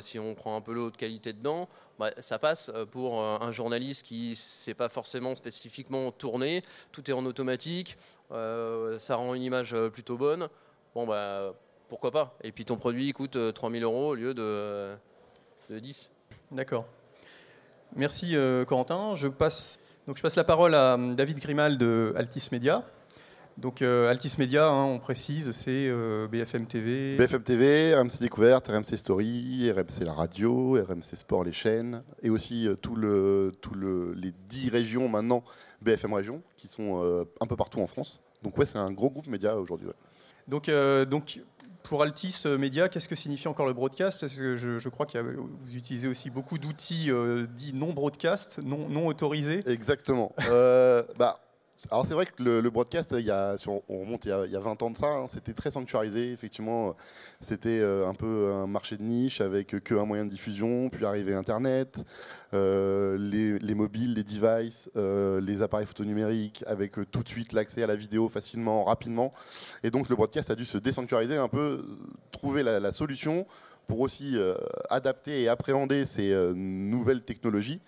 si 0.00 0.18
on 0.18 0.34
prend 0.34 0.56
un 0.56 0.60
peu 0.60 0.72
l'eau 0.72 0.90
de 0.90 0.96
qualité 0.96 1.32
dedans, 1.32 1.68
bah, 1.98 2.10
ça 2.18 2.38
passe 2.38 2.70
pour 2.90 3.22
un 3.22 3.52
journaliste 3.52 4.04
qui 4.04 4.38
ne 4.68 4.72
pas 4.72 4.88
forcément 4.88 5.34
spécifiquement 5.34 6.10
tourné. 6.10 6.62
Tout 6.92 7.10
est 7.10 7.14
en 7.14 7.24
automatique, 7.24 7.96
ça 8.30 9.16
rend 9.16 9.34
une 9.34 9.42
image 9.42 9.74
plutôt 9.92 10.16
bonne. 10.16 10.48
Bon, 10.94 11.06
bah, 11.06 11.54
pourquoi 11.88 12.10
pas? 12.10 12.36
Et 12.42 12.52
puis 12.52 12.64
ton 12.64 12.76
produit 12.76 13.12
coûte 13.12 13.38
3000 13.54 13.82
euros 13.84 14.08
au 14.08 14.14
lieu 14.14 14.34
de, 14.34 14.94
de 15.70 15.78
10. 15.78 16.10
D'accord. 16.52 16.86
Merci 17.94 18.36
euh, 18.36 18.64
Corentin. 18.64 19.14
Je 19.14 19.28
passe, 19.28 19.78
donc 20.06 20.16
je 20.16 20.22
passe 20.22 20.36
la 20.36 20.44
parole 20.44 20.74
à 20.74 20.94
euh, 20.94 21.14
David 21.14 21.38
Grimal 21.38 21.78
de 21.78 22.12
Altis 22.16 22.48
Media. 22.52 22.84
Donc 23.58 23.80
euh, 23.80 24.10
Altis 24.10 24.34
Media, 24.38 24.66
hein, 24.68 24.84
on 24.84 24.98
précise, 24.98 25.52
c'est 25.52 25.90
BFM 26.30 26.66
TV. 26.66 27.16
BFM 27.16 27.42
TV, 27.42 27.94
RMC 27.94 28.20
Découverte, 28.20 28.68
RMC 28.68 28.96
Story, 28.96 29.70
RMC 29.70 30.04
La 30.04 30.12
Radio, 30.12 30.72
RMC 30.72 31.16
Sport 31.16 31.44
les 31.44 31.52
chaînes, 31.52 32.02
et 32.22 32.30
aussi 32.30 32.68
tout 32.82 32.96
le, 32.96 33.52
tout 33.60 33.74
le, 33.74 34.12
les 34.12 34.32
10 34.48 34.68
régions 34.68 35.08
maintenant 35.08 35.42
BFM 35.80 36.12
Région, 36.12 36.42
qui 36.56 36.68
sont 36.68 37.26
un 37.40 37.46
peu 37.46 37.56
partout 37.56 37.80
en 37.80 37.86
France. 37.86 38.20
Donc 38.42 38.58
ouais, 38.58 38.66
c'est 38.66 38.78
un 38.78 38.92
gros 38.92 39.10
groupe 39.10 39.26
média 39.26 39.56
aujourd'hui. 39.56 39.88
Donc, 40.48 40.70
donc 41.08 41.40
pour 41.88 42.02
Altis 42.02 42.42
euh, 42.46 42.58
Media, 42.58 42.88
qu'est-ce 42.88 43.08
que 43.08 43.14
signifie 43.14 43.48
encore 43.48 43.66
le 43.66 43.72
broadcast? 43.72 44.20
Parce 44.20 44.34
que 44.34 44.56
je, 44.56 44.88
crois 44.88 45.06
que 45.06 45.18
vous 45.18 45.76
utilisez 45.76 46.08
aussi 46.08 46.30
beaucoup 46.30 46.58
d'outils 46.58 47.10
euh, 47.10 47.46
dits 47.46 47.72
non 47.72 47.92
broadcast, 47.92 48.58
non, 48.62 48.88
non 48.88 49.06
autorisés. 49.06 49.62
Exactement. 49.66 50.32
Euh, 50.48 51.02
bah, 51.18 51.40
alors 51.90 52.06
c'est 52.06 52.14
vrai 52.14 52.24
que 52.24 52.42
le, 52.42 52.70
broadcast, 52.70 53.14
il 53.18 53.26
y 53.26 53.30
a, 53.30 53.54
on 53.88 54.00
remonte 54.00 54.24
il 54.24 54.28
y 54.28 54.56
a, 54.56 54.60
20 54.60 54.82
ans 54.82 54.90
de 54.90 54.96
ça, 54.96 55.08
hein, 55.08 55.26
c'était 55.28 55.52
très 55.52 55.70
sanctuarisé. 55.70 56.32
Effectivement, 56.32 56.96
c'était 57.40 57.82
un 57.82 58.14
peu 58.14 58.50
un 58.52 58.66
marché 58.66 58.96
de 58.96 59.02
niche 59.02 59.42
avec 59.42 59.68
que 59.68 59.94
un 59.94 60.06
moyen 60.06 60.24
de 60.24 60.30
diffusion, 60.30 60.88
puis 60.88 61.04
arrivé 61.04 61.34
Internet, 61.34 62.04
les, 62.52 63.58
les, 63.58 63.74
mobiles, 63.74 64.14
les 64.14 64.24
devices, 64.24 64.90
les 64.94 65.62
appareils 65.62 65.86
photo 65.86 66.04
numériques, 66.04 66.64
avec 66.66 66.94
tout 67.10 67.22
de 67.22 67.28
suite 67.28 67.52
l'accès 67.52 67.82
à 67.82 67.86
la 67.86 67.96
vidéo 67.96 68.28
facilement, 68.30 68.84
rapidement. 68.84 69.30
Et 69.82 69.90
donc 69.90 70.08
le 70.08 70.16
broadcast 70.16 70.50
a 70.50 70.54
dû 70.54 70.64
se 70.64 70.78
désanctuariser, 70.78 71.36
un 71.36 71.48
peu 71.48 71.84
trouver 72.30 72.62
la, 72.62 72.92
solution 72.92 73.46
pour 73.86 74.00
aussi 74.00 74.36
adapter 74.88 75.42
et 75.42 75.48
appréhender 75.48 76.06
ces 76.06 76.34
nouvelles 76.54 77.22
technologies. 77.22 77.80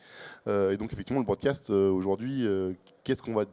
et 0.46 0.76
donc 0.76 0.92
effectivement 0.92 1.20
le 1.20 1.26
broadcast 1.26 1.70
aujourd'hui, 1.70 2.46
qu'est-ce 3.02 3.22
qu'on 3.22 3.34
va 3.34 3.46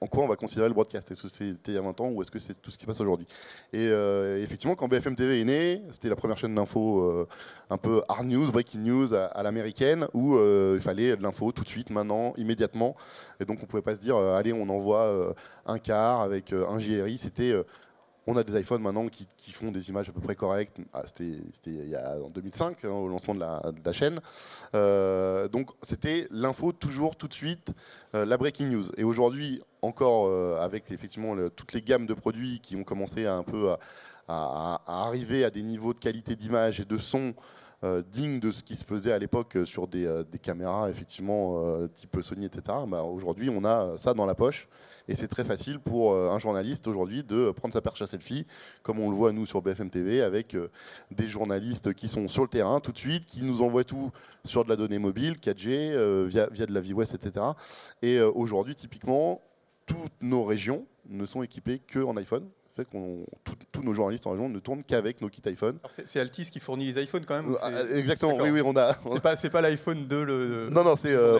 en 0.00 0.06
quoi 0.06 0.24
on 0.24 0.28
va 0.28 0.36
considérer 0.36 0.68
le 0.68 0.74
broadcast? 0.74 1.10
Est-ce 1.10 1.22
que 1.22 1.28
c'était 1.28 1.72
il 1.72 1.74
y 1.74 1.78
a 1.78 1.80
20 1.80 2.00
ans 2.00 2.08
ou 2.10 2.20
est-ce 2.22 2.30
que 2.30 2.38
c'est 2.38 2.60
tout 2.60 2.70
ce 2.70 2.78
qui 2.78 2.86
passe 2.86 3.00
aujourd'hui? 3.00 3.26
Et 3.72 3.88
euh, 3.88 4.42
effectivement, 4.42 4.74
quand 4.74 4.88
BFM 4.88 5.14
TV 5.14 5.40
est 5.40 5.44
né, 5.44 5.82
c'était 5.90 6.08
la 6.08 6.16
première 6.16 6.36
chaîne 6.36 6.54
d'info 6.54 7.00
euh, 7.00 7.28
un 7.70 7.78
peu 7.78 8.02
hard 8.08 8.26
news, 8.26 8.50
breaking 8.50 8.80
news 8.80 9.14
à, 9.14 9.42
l'américaine, 9.42 10.06
où 10.12 10.36
euh, 10.36 10.74
il 10.76 10.82
fallait 10.82 11.16
de 11.16 11.22
l'info 11.22 11.52
tout 11.52 11.64
de 11.64 11.68
suite, 11.68 11.90
maintenant, 11.90 12.34
immédiatement. 12.36 12.96
Et 13.40 13.44
donc 13.44 13.58
on 13.58 13.62
ne 13.62 13.66
pouvait 13.66 13.82
pas 13.82 13.94
se 13.94 14.00
dire, 14.00 14.16
allez, 14.16 14.52
on 14.52 14.68
envoie 14.68 15.34
un 15.66 15.78
quart 15.78 16.20
avec 16.20 16.52
un 16.52 16.78
JRI. 16.78 17.16
C'était 17.16 17.54
on 18.26 18.36
a 18.36 18.44
des 18.44 18.58
iPhones 18.60 18.82
maintenant 18.82 19.08
qui, 19.08 19.52
font 19.52 19.72
des 19.72 19.88
images 19.88 20.08
à 20.08 20.12
peu 20.12 20.20
près 20.20 20.36
correctes. 20.36 20.76
Ah, 20.92 21.02
c'était 21.04 21.40
en 22.22 22.28
2005, 22.28 22.84
hein, 22.84 22.88
au 22.88 23.08
lancement 23.08 23.34
de 23.34 23.40
la, 23.40 23.92
chaîne. 23.92 24.20
Euh, 24.74 25.48
donc 25.48 25.70
c'était 25.82 26.28
l'info 26.30 26.72
toujours, 26.72 27.16
tout 27.16 27.28
de 27.28 27.34
suite, 27.34 27.72
euh, 28.14 28.24
la 28.24 28.36
breaking 28.36 28.68
news. 28.68 28.84
Et 28.96 29.04
aujourd'hui, 29.04 29.62
encore 29.82 30.26
euh, 30.26 30.60
avec 30.60 30.90
effectivement 30.90 31.34
toutes 31.56 31.72
les 31.72 31.82
gammes 31.82 32.06
de 32.06 32.14
produits 32.14 32.60
qui 32.60 32.76
ont 32.76 32.84
commencé 32.84 33.26
à 33.26 33.34
un 33.34 33.42
peu 33.42 33.74
à, 34.28 34.80
arriver 34.86 35.44
à 35.44 35.50
des 35.50 35.62
niveaux 35.62 35.92
de 35.92 35.98
qualité 35.98 36.36
d'image 36.36 36.80
et 36.80 36.84
de 36.84 36.98
son 36.98 37.34
euh, 37.84 38.02
digne 38.10 38.40
de 38.40 38.50
ce 38.50 38.62
qui 38.62 38.76
se 38.76 38.84
faisait 38.84 39.12
à 39.12 39.18
l'époque 39.18 39.58
sur 39.64 39.88
des, 39.88 40.06
euh, 40.06 40.24
des 40.24 40.38
caméras, 40.38 40.90
effectivement, 40.90 41.62
euh, 41.64 41.88
type 41.88 42.16
Sony, 42.22 42.46
etc. 42.46 42.78
Bah, 42.86 43.02
aujourd'hui, 43.02 43.50
on 43.50 43.64
a 43.64 43.96
ça 43.96 44.14
dans 44.14 44.26
la 44.26 44.34
poche. 44.34 44.68
Et 45.10 45.16
c'est 45.16 45.26
très 45.26 45.44
facile 45.44 45.80
pour 45.80 46.12
euh, 46.12 46.30
un 46.30 46.38
journaliste 46.38 46.86
aujourd'hui 46.86 47.24
de 47.24 47.50
prendre 47.50 47.74
sa 47.74 47.80
perche 47.80 48.00
à 48.00 48.06
selfie, 48.06 48.46
comme 48.84 49.00
on 49.00 49.10
le 49.10 49.16
voit 49.16 49.32
nous 49.32 49.44
sur 49.44 49.60
BFM 49.60 49.90
TV, 49.90 50.22
avec 50.22 50.54
euh, 50.54 50.70
des 51.10 51.26
journalistes 51.26 51.92
qui 51.94 52.06
sont 52.06 52.28
sur 52.28 52.42
le 52.42 52.48
terrain 52.48 52.78
tout 52.78 52.92
de 52.92 52.98
suite, 52.98 53.26
qui 53.26 53.42
nous 53.42 53.60
envoient 53.60 53.82
tout 53.82 54.12
sur 54.44 54.64
de 54.64 54.68
la 54.68 54.76
donnée 54.76 55.00
mobile, 55.00 55.34
4G, 55.34 55.66
euh, 55.68 56.26
via, 56.28 56.48
via 56.50 56.64
de 56.64 56.72
la 56.72 56.80
vie 56.80 56.92
West, 56.92 57.14
etc. 57.16 57.44
Et 58.02 58.18
euh, 58.18 58.30
aujourd'hui, 58.32 58.76
typiquement, 58.76 59.40
toutes 59.84 60.12
nos 60.20 60.44
régions 60.44 60.86
ne 61.08 61.26
sont 61.26 61.42
équipées 61.42 61.80
qu'en 61.92 62.16
iPhone. 62.16 62.48
Fait 62.80 62.86
qu'on 62.86 63.26
tous 63.72 63.82
nos 63.82 63.92
journalistes 63.92 64.26
en 64.26 64.30
région 64.30 64.48
ne 64.48 64.58
tournent 64.58 64.82
qu'avec 64.82 65.20
nos 65.20 65.28
kits 65.28 65.42
iPhone. 65.44 65.76
C'est 66.06 66.18
Altis 66.18 66.48
qui 66.50 66.60
fournit 66.60 66.86
les 66.86 67.02
iPhones 67.02 67.26
quand 67.26 67.42
même 67.42 67.54
Euh, 67.62 67.86
c'est- 67.90 67.98
exactement, 67.98 68.38
oui, 68.38 68.48
oui, 68.48 68.62
on 68.64 68.74
a. 68.74 68.96
C'est 69.36 69.50
pas, 69.50 69.60
l'iPhone 69.60 70.06
2 70.06 70.24
le. 70.24 70.68
Non, 70.70 70.82
non, 70.82 70.96
c'est. 70.96 71.12
euh, 71.12 71.38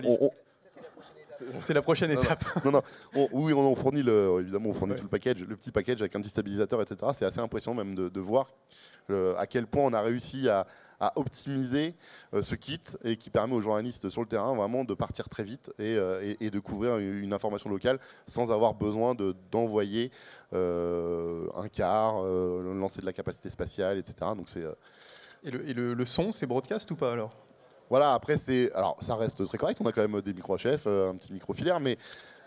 C'est 1.65 1.73
la 1.73 1.81
prochaine 1.81 2.13
non. 2.13 2.21
étape. 2.21 2.45
non, 2.67 2.73
non, 2.73 2.83
on- 3.15 3.29
oui, 3.33 3.55
on, 3.55 3.75
fournit 3.75 4.03
le, 4.03 4.41
évidemment, 4.41 4.69
on 4.69 4.75
fournit 4.75 4.93
Ouais. 4.93 4.99
tout 4.99 5.05
le 5.05 5.09
package, 5.09 5.39
le 5.41 5.57
petit 5.57 5.71
package 5.73 6.03
avec 6.03 6.15
un 6.15 6.21
petit 6.21 6.29
stabilisateur, 6.29 6.83
etc. 6.83 6.97
C'est 7.15 7.25
assez 7.25 7.41
impressionnant 7.41 7.83
même 7.83 7.95
de, 7.95 8.11
de 8.11 8.21
voir 8.21 8.51
euh, 9.09 9.35
à 9.39 9.47
quel 9.47 9.67
point 9.67 9.85
on 9.85 9.95
a 9.95 10.03
réussi 10.03 10.47
à, 10.51 10.67
à 11.01 11.19
optimiser 11.19 11.95
euh, 12.35 12.43
ce 12.43 12.55
kit 12.55 12.81
et 13.05 13.17
qui 13.17 13.31
permet 13.31 13.55
aux 13.55 13.61
journalistes 13.61 14.09
sur 14.11 14.21
le 14.21 14.27
terrain 14.29 14.55
vraiment 14.55 14.85
de 14.85 14.95
partir 14.95 15.29
très 15.29 15.43
vite 15.43 15.73
et, 15.79 15.97
euh, 15.97 16.23
et- 16.23 16.47
et 16.47 16.51
de 16.51 16.59
couvrir 16.61 16.99
une, 16.99 17.33
information 17.33 17.71
locale 17.71 17.99
sans 18.27 18.53
avoir 18.53 18.75
besoin 18.75 19.15
de- 19.15 19.35
d'envoyer 19.51 20.11
euh, 20.53 21.47
un 21.57 21.69
quart, 21.69 22.23
euh, 22.25 22.75
lancer 22.75 23.01
de 23.01 23.07
la 23.07 23.13
capacité 23.13 23.51
spatiale, 23.51 23.99
etc. 23.99 24.15
Donc 24.37 24.49
c'est 24.49 24.63
euh, 24.63 24.73
Et 25.43 25.51
le, 25.51 25.69
et 25.69 25.73
le- 25.73 25.95
le 25.95 26.05
son, 26.05 26.33
c'est 26.33 26.47
broadcast 26.47 26.91
ou 26.91 26.97
pas 26.97 27.13
alors? 27.13 27.31
Voilà, 27.89 28.15
après, 28.15 28.37
c'est. 28.37 28.71
Alors, 28.75 28.97
ça 29.03 29.17
reste 29.17 29.45
très 29.47 29.59
correct. 29.59 29.81
On 29.83 29.87
a 29.87 29.91
quand 29.93 30.07
même 30.07 30.21
des 30.21 30.33
micro-chefs, 30.33 30.85
euh, 30.87 31.11
un 31.11 31.17
petit 31.17 31.33
micro 31.33 31.55
filaire. 31.55 31.81
Mais 31.81 31.99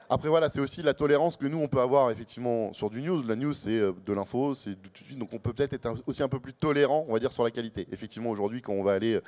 après, 0.09 0.29
voilà, 0.29 0.49
c'est 0.49 0.59
aussi 0.59 0.81
la 0.81 0.93
tolérance 0.93 1.37
que 1.37 1.45
nous, 1.45 1.57
on 1.57 1.67
peut 1.67 1.79
avoir 1.79 2.11
effectivement 2.11 2.73
sur 2.73 2.89
du 2.89 3.01
news. 3.01 3.23
La 3.23 3.35
news, 3.35 3.53
c'est 3.53 3.79
euh, 3.79 3.93
de 4.05 4.13
l'info, 4.13 4.53
c'est 4.53 4.75
tout 4.75 4.91
de 4.91 4.97
suite. 4.97 5.17
Donc, 5.17 5.33
on 5.33 5.39
peut 5.39 5.53
peut-être 5.53 5.73
être 5.73 5.95
aussi 6.05 6.23
un 6.23 6.29
peu 6.29 6.39
plus 6.39 6.53
tolérant, 6.53 7.05
on 7.07 7.13
va 7.13 7.19
dire, 7.19 7.31
sur 7.31 7.43
la 7.43 7.51
qualité. 7.51 7.87
Effectivement, 7.91 8.29
aujourd'hui, 8.29 8.61
quand 8.61 8.73
on 8.73 8.83
va 8.83 8.93
aller 8.93 9.15
euh, 9.15 9.21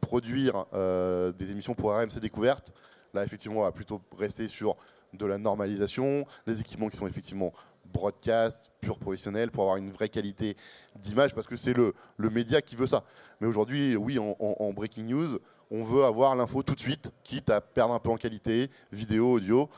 produire 0.00 0.66
euh, 0.74 1.32
des 1.32 1.50
émissions 1.50 1.74
pour 1.74 1.92
RMC 1.92 2.20
Découverte, 2.20 2.72
là, 3.14 3.24
effectivement, 3.24 3.60
on 3.60 3.64
va 3.64 3.72
plutôt 3.72 4.00
rester 4.18 4.48
sur 4.48 4.76
de 5.14 5.24
la 5.24 5.38
normalisation, 5.38 6.26
des 6.46 6.60
équipements 6.60 6.88
qui 6.88 6.98
sont 6.98 7.06
effectivement 7.06 7.52
broadcast, 7.86 8.70
pur 8.82 8.98
professionnel, 8.98 9.50
pour 9.50 9.62
avoir 9.64 9.78
une 9.78 9.90
vraie 9.90 10.10
qualité 10.10 10.56
d'image, 10.96 11.34
parce 11.34 11.46
que 11.46 11.56
c'est 11.56 11.72
le, 11.72 11.94
le 12.18 12.28
média 12.28 12.60
qui 12.60 12.76
veut 12.76 12.86
ça. 12.86 13.04
Mais 13.40 13.46
aujourd'hui, 13.46 13.96
oui, 13.96 14.18
en 14.18 14.72
breaking 14.74 15.06
news, 15.06 15.38
on 15.70 15.82
veut 15.82 16.04
avoir 16.04 16.34
l'info 16.34 16.62
tout 16.62 16.74
de 16.74 16.80
suite, 16.80 17.10
quitte 17.24 17.50
à 17.50 17.60
perdre 17.60 17.94
un 17.94 17.98
peu 17.98 18.10
en 18.10 18.16
qualité, 18.16 18.70
vidéo, 18.92 19.32
audio, 19.32 19.68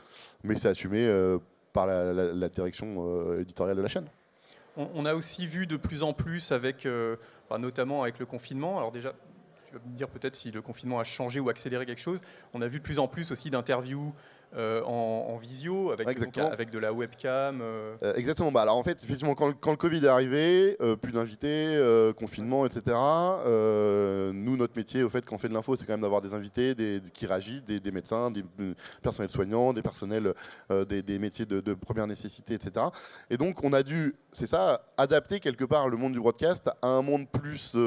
mais 0.43 0.57
c'est 0.57 0.69
assumé 0.69 1.05
euh, 1.05 1.37
par 1.73 1.85
la, 1.87 2.49
direction 2.49 2.95
euh, 2.99 3.41
éditoriale 3.41 3.77
de 3.77 3.81
la 3.81 3.87
chaîne. 3.87 4.07
on, 4.77 5.05
a 5.05 5.13
aussi 5.13 5.47
vu 5.47 5.67
de 5.67 5.77
plus 5.77 6.03
en 6.03 6.13
plus 6.13 6.51
avec, 6.51 6.85
euh, 6.85 7.17
notamment 7.59 8.03
avec 8.03 8.19
le 8.19 8.25
confinement. 8.25 8.77
Alors 8.77 8.91
déjà, 8.91 9.13
tu 9.71 9.77
vas 9.77 9.81
me 9.91 9.95
dire 9.97 10.09
peut-être 10.09 10.35
si 10.35 10.51
le 10.51 10.61
confinement 10.61 10.99
a 10.99 11.03
changé 11.03 11.39
ou 11.39 11.49
accéléré 11.49 11.85
quelque 11.85 12.01
chose. 12.01 12.19
On 12.53 12.61
a 12.61 12.67
vu 12.67 12.79
de 12.79 12.83
plus 12.83 12.99
en 12.99 13.07
plus 13.07 13.31
aussi 13.31 13.49
d'interviews 13.49 14.13
euh, 14.53 14.83
en, 14.83 15.27
en 15.29 15.37
visio 15.37 15.91
avec, 15.93 16.19
donc, 16.19 16.37
avec 16.51 16.71
de 16.71 16.77
la 16.77 16.91
webcam. 16.91 17.61
euh, 17.61 17.95
Euh, 18.03 18.13
exactement. 18.15 18.51
Bah, 18.51 18.63
alors 18.63 18.75
en 18.75 18.83
fait, 18.83 19.01
effectivement, 19.01 19.33
quand, 19.33 19.47
le- 19.47 19.53
quand 19.53 19.71
le 19.71 19.77
Covid 19.77 20.03
est 20.03 20.09
arrivé, 20.09 20.77
plus 21.01 21.13
d'invités, 21.13 21.79
confinement, 22.17 22.65
etc. 22.65 22.97
nous, 24.33 24.57
notre 24.57 24.75
métier, 24.75 25.03
au 25.03 25.09
fait, 25.09 25.25
quand 25.25 25.35
on 25.35 25.37
fait 25.37 25.47
de 25.47 25.53
l'info, 25.53 25.77
c'est 25.77 25.85
quand 25.85 25.93
même 25.93 26.01
d'avoir 26.01 26.21
des 26.21 26.33
invités 26.33 26.75
des, 26.75 27.01
qui 27.13 27.25
réagissent, 27.25 27.63
des, 27.63 27.79
des 27.79 27.91
médecins, 27.91 28.29
des 28.29 28.43
personnels 29.01 29.29
soignants, 29.31 29.71
des 29.71 29.81
personnels 29.81 30.33
des, 30.89 31.01
des 31.01 31.17
métiers 31.19 31.45
de, 31.45 31.61
de 31.61 31.73
première 31.73 32.07
nécessité, 32.07 32.53
etc. 32.55 32.87
Et 33.29 33.37
donc, 33.37 33.63
on 33.63 33.71
a 33.71 33.83
dû, 33.83 34.15
c'est 34.33 34.47
ça, 34.47 34.81
adapter 34.97 35.39
quelque 35.39 35.63
part 35.63 35.87
le 35.87 35.95
monde 35.95 36.11
du 36.11 36.19
broadcast 36.19 36.69
à 36.81 36.87
un 36.89 37.01
monde 37.01 37.27
plus 37.29 37.77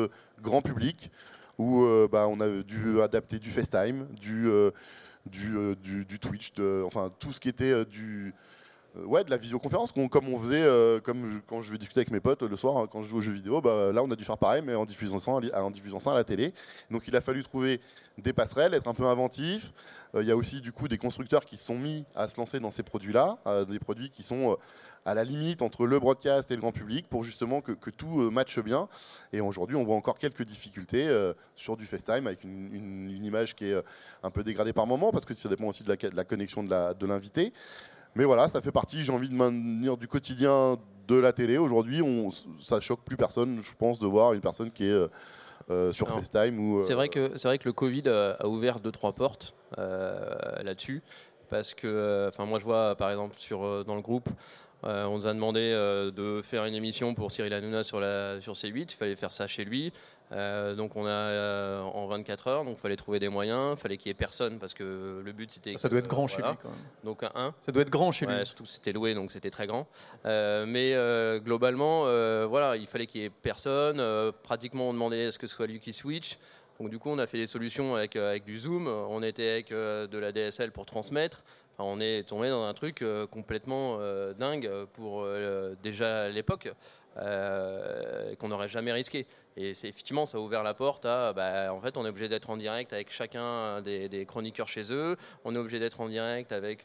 grand 0.40 0.62
public, 0.62 1.10
où 1.58 1.84
euh, 1.84 2.08
bah, 2.10 2.26
on 2.28 2.40
a 2.40 2.48
dû 2.62 3.00
adapter 3.00 3.38
du 3.38 3.50
FaceTime, 3.50 4.06
du 4.20 4.48
euh, 4.48 4.70
euh, 5.44 5.74
Twitch, 6.20 6.52
enfin 6.84 7.12
tout 7.18 7.32
ce 7.32 7.40
qui 7.40 7.48
était 7.48 7.72
de 9.24 9.30
la 9.30 9.36
visioconférence 9.36 9.90
comme 9.92 10.28
on 10.28 10.38
faisait 10.38 11.00
comme 11.02 11.28
je- 11.28 11.38
quand 11.48 11.62
je 11.62 11.72
vais 11.72 11.78
discuter 11.78 12.00
avec 12.00 12.12
mes 12.12 12.20
potes 12.20 12.42
le 12.42 12.54
soir 12.54 12.76
hein, 12.76 12.86
quand 12.88 13.02
je 13.02 13.08
joue 13.08 13.16
aux 13.16 13.20
jeux 13.20 13.32
vidéo 13.32 13.60
bah, 13.60 13.90
là 13.92 14.02
on 14.04 14.10
a 14.10 14.14
dû 14.14 14.22
faire 14.22 14.38
pareil 14.38 14.62
mais 14.64 14.74
en 14.76 14.84
diffusant 14.86 15.18
ça 15.18 16.12
à 16.12 16.14
la 16.14 16.22
télé. 16.24 16.52
Donc 16.90 17.08
il 17.08 17.16
a 17.16 17.20
fallu 17.20 17.42
trouver 17.42 17.80
des 18.18 18.32
passerelles 18.32 18.72
être 18.74 18.86
un 18.86 18.94
peu 18.94 19.06
inventif. 19.06 19.72
Il 20.16 20.26
y 20.26 20.30
a 20.30 20.36
aussi 20.36 20.60
du 20.60 20.70
coup 20.70 20.86
des 20.86 20.98
constructeurs 20.98 21.44
qui 21.44 21.56
se 21.56 21.64
sont 21.64 21.76
mis 21.78 22.04
à 22.14 22.28
se 22.28 22.36
lancer 22.36 22.60
dans 22.60 22.70
ces 22.70 22.84
produits 22.84 23.12
là 23.12 23.38
des 23.68 23.80
produits 23.80 24.10
qui 24.10 24.22
sont 24.22 24.56
à 25.04 25.14
la 25.14 25.24
limite 25.24 25.60
entre 25.62 25.86
le 25.86 25.98
broadcast 25.98 26.50
et 26.50 26.54
le 26.54 26.60
grand 26.60 26.72
public 26.72 27.06
pour 27.08 27.24
justement 27.24 27.60
que, 27.60 27.72
que 27.72 27.90
tout 27.90 28.22
euh, 28.22 28.30
matche 28.30 28.58
bien 28.60 28.88
et 29.32 29.40
aujourd'hui 29.40 29.76
on 29.76 29.84
voit 29.84 29.96
encore 29.96 30.16
quelques 30.18 30.44
difficultés 30.44 31.06
euh, 31.06 31.34
sur 31.54 31.76
du 31.76 31.84
FaceTime 31.84 32.26
avec 32.26 32.42
une, 32.44 32.72
une- 32.74 33.10
une 33.14 33.24
image 33.24 33.54
qui 33.54 33.66
est 33.66 33.74
euh, 33.74 33.82
un 34.22 34.30
peu 34.30 34.42
dégradée 34.42 34.72
par 34.72 34.86
moment 34.86 35.10
parce 35.12 35.24
que 35.26 35.34
ça 35.34 35.48
dépend 35.48 35.66
aussi 35.66 35.82
de 35.84 35.88
la, 35.90 35.96
de 35.96 36.16
la 36.16 36.24
connexion 36.24 36.62
de 36.64 37.06
l'invité 37.06 37.52
mais 38.16 38.24
voilà, 38.24 38.46
ça 38.48 38.62
fait 38.62 38.70
partie, 38.70 39.02
j'ai 39.02 39.10
envie 39.12 39.28
de 39.28 39.34
maintenir 39.34 39.96
du 39.96 40.06
quotidien 40.06 40.78
de 41.08 41.16
la 41.16 41.32
télé. 41.32 41.58
Aujourd'hui, 41.58 42.00
ça 42.60 42.78
choque 42.78 43.00
plus 43.04 43.16
personne, 43.16 43.58
je 43.60 43.72
pense, 43.76 43.98
de 43.98 44.06
voir 44.06 44.34
une 44.34 44.40
personne 44.40 44.70
qui 44.70 44.84
est 44.86 45.08
euh, 45.68 45.90
sur 45.92 46.06
FaceTime 46.08 46.60
ou. 46.60 46.84
C'est 46.84 46.94
vrai 46.94 47.08
que 47.08 47.36
c'est 47.36 47.48
vrai 47.48 47.58
que 47.58 47.64
le 47.68 47.72
Covid 47.72 48.08
a, 48.08 48.46
ouvert 48.46 48.78
deux 48.78 48.92
trois 48.92 49.14
portes 49.14 49.56
là-dessus 49.76 51.02
parce 51.50 51.74
que 51.74 52.26
enfin 52.28 52.46
moi 52.46 52.58
je 52.58 52.64
vois 52.64 52.94
par 52.94 53.10
exemple 53.10 53.34
sur 53.38 53.84
dans 53.84 53.96
le 53.96 54.00
groupe 54.00 54.28
euh, 54.84 55.04
on 55.04 55.14
nous 55.16 55.26
a 55.26 55.32
demandé 55.32 55.60
euh, 55.60 56.10
de 56.10 56.42
faire 56.42 56.64
une 56.66 56.74
émission 56.74 57.14
pour 57.14 57.30
Cyril 57.30 57.52
Hanouna 57.54 57.82
sur 57.82 58.00
la 58.00 58.40
sur 58.40 58.52
C8 58.54 58.92
il 58.92 58.94
fallait 58.94 59.16
faire 59.16 59.32
ça 59.32 59.46
chez 59.46 59.64
lui 59.64 59.92
Euh, 60.32 60.74
donc 60.74 60.96
on 60.96 61.06
a 61.06 61.82
en 61.82 62.06
24 62.06 62.48
heures 62.48 62.64
donc 62.64 62.76
il 62.78 62.80
fallait 62.80 62.96
trouver 62.96 63.18
des 63.20 63.28
moyens 63.28 63.74
il 63.76 63.80
fallait 63.80 63.98
qu'il 63.98 64.08
y 64.08 64.10
ait 64.10 64.14
personne 64.14 64.58
parce 64.58 64.72
que 64.74 65.20
le 65.22 65.32
but 65.32 65.50
c'était 65.50 65.76
ça 65.76 65.88
doit 65.88 65.98
être 65.98 66.08
grand 66.08 66.26
chez 66.26 66.38
lui 66.42 66.48
quand 66.62 66.70
même. 66.70 66.78
donc 67.04 67.22
un 67.22 67.30
1 67.34 67.54
Ça 67.60 67.72
doit 67.72 67.82
être 67.82 67.90
grand 67.90 68.10
chez 68.10 68.26
Ouais, 68.26 68.38
lui. 68.38 68.46
surtout 68.46 68.64
c'était 68.66 68.92
loué, 68.92 69.14
donc 69.14 69.30
c'était 69.32 69.50
très 69.50 69.66
grand. 69.66 69.86
Mais 70.24 70.94
globalement, 71.44 72.00
voilà, 72.46 72.76
il 72.76 72.86
fallait 72.86 73.06
qu'il 73.06 73.20
y 73.20 73.24
ait 73.24 73.30
personne. 73.30 74.02
Pratiquement, 74.42 74.88
on 74.88 74.92
demandait 74.92 75.26
à 75.26 75.30
ce 75.30 75.38
que 75.38 75.46
ce 75.46 75.54
soit 75.54 75.66
lui 75.66 75.78
qui 75.80 75.92
switch. 75.92 76.38
Donc 76.80 76.90
du 76.90 76.98
coup, 76.98 77.08
on 77.10 77.18
a 77.18 77.26
fait 77.28 77.38
des 77.38 77.46
solutions 77.46 77.94
avec, 77.94 78.16
avec 78.16 78.44
du 78.44 78.58
zoom. 78.58 78.88
On 78.88 79.22
était 79.22 79.48
avec 79.48 79.70
euh, 79.70 80.08
de 80.08 80.18
la 80.18 80.32
DSL 80.32 80.72
pour 80.72 80.86
transmettre. 80.86 81.44
On 81.78 82.00
est 82.00 82.28
tombé 82.28 82.50
dans 82.50 82.64
un 82.64 82.74
truc 82.74 83.02
euh, 83.02 83.26
complètement 83.26 83.96
euh, 83.98 84.32
dingue 84.32 84.70
pour 84.92 85.22
euh, 85.22 85.74
déjà 85.82 86.28
l'époque. 86.28 86.72
qu'on 87.16 88.48
n'aurait 88.48 88.68
jamais 88.68 88.92
risqué. 88.92 89.26
Et 89.56 89.72
c'est 89.72 89.88
effectivement, 89.88 90.26
ça 90.26 90.38
a 90.38 90.40
ouvert 90.40 90.64
la 90.64 90.74
porte 90.74 91.06
à, 91.06 91.32
bah, 91.32 91.72
en 91.72 91.80
fait, 91.80 91.96
on 91.96 92.04
est 92.04 92.08
obligé 92.08 92.28
d'être 92.28 92.50
en 92.50 92.56
direct 92.56 92.92
avec 92.92 93.12
chacun 93.12 93.82
des, 93.82 94.26
chroniqueurs 94.26 94.68
chez 94.68 94.92
eux. 94.92 95.16
On 95.44 95.54
est 95.54 95.58
obligé 95.58 95.78
d'être 95.78 96.00
en 96.00 96.08
direct 96.08 96.50
avec 96.50 96.84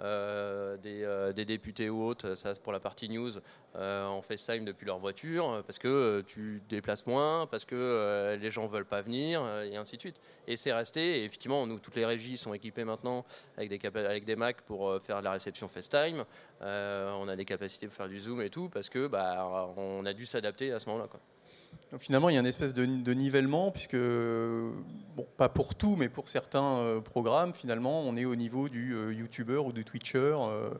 euh, 0.00 0.76
des, 0.78 1.02
euh, 1.04 1.32
des 1.32 1.44
députés 1.44 1.90
ou 1.90 2.02
autres, 2.04 2.34
ça 2.34 2.54
c'est 2.54 2.62
pour 2.62 2.72
la 2.72 2.80
partie 2.80 3.08
news, 3.08 3.30
euh, 3.76 4.06
en 4.06 4.22
FaceTime 4.22 4.64
depuis 4.64 4.86
leur 4.86 4.98
voiture, 4.98 5.50
euh, 5.50 5.62
parce 5.62 5.78
que 5.78 5.88
euh, 5.88 6.22
tu 6.22 6.62
te 6.66 6.74
déplaces 6.74 7.06
moins, 7.06 7.46
parce 7.46 7.64
que 7.64 7.74
euh, 7.74 8.36
les 8.36 8.50
gens 8.50 8.66
veulent 8.66 8.86
pas 8.86 9.02
venir, 9.02 9.42
euh, 9.42 9.64
et 9.64 9.76
ainsi 9.76 9.96
de 9.96 10.00
suite. 10.00 10.20
Et 10.46 10.56
c'est 10.56 10.72
resté, 10.72 11.20
et 11.20 11.24
effectivement, 11.24 11.66
nous, 11.66 11.78
toutes 11.78 11.96
les 11.96 12.06
régies 12.06 12.36
sont 12.36 12.54
équipées 12.54 12.84
maintenant 12.84 13.24
avec 13.56 13.68
des, 13.68 13.86
avec 13.98 14.26
Macs 14.36 14.62
pour 14.62 14.88
euh, 14.88 14.98
faire 14.98 15.18
de 15.18 15.24
la 15.24 15.32
réception 15.32 15.68
FaceTime. 15.68 16.24
Euh, 16.62 17.12
on 17.12 17.28
a 17.28 17.36
des 17.36 17.44
capacités 17.44 17.86
pour 17.86 17.94
faire 17.94 18.08
du 18.08 18.20
Zoom 18.20 18.42
et 18.42 18.50
tout, 18.50 18.68
parce 18.68 18.88
que 18.88 19.06
bah, 19.06 19.72
on 19.76 20.04
a 20.06 20.12
dû 20.12 20.26
s'adapter 20.26 20.72
à 20.72 20.78
ce 20.78 20.88
moment-là. 20.88 21.08
Donc 21.90 22.00
finalement, 22.00 22.28
il 22.30 22.34
y 22.34 22.36
a 22.36 22.40
une 22.40 22.46
espèce 22.46 22.72
de, 22.72 22.86
de 22.86 23.12
nivellement, 23.12 23.70
puisque, 23.70 23.94
euh, 23.94 24.70
bon, 25.14 25.26
pas 25.36 25.48
pour 25.50 25.74
tout, 25.74 25.94
mais 25.96 26.08
pour 26.08 26.28
certains 26.28 26.78
euh, 26.78 27.00
programmes, 27.00 27.52
finalement, 27.52 28.00
on 28.02 28.16
est 28.16 28.24
au 28.24 28.34
niveau 28.36 28.68
du 28.70 28.94
euh, 28.94 29.12
YouTuber 29.12 29.58
ou 29.58 29.72
du 29.72 29.84
Twitcher. 29.84 30.34
euh, 30.38 30.70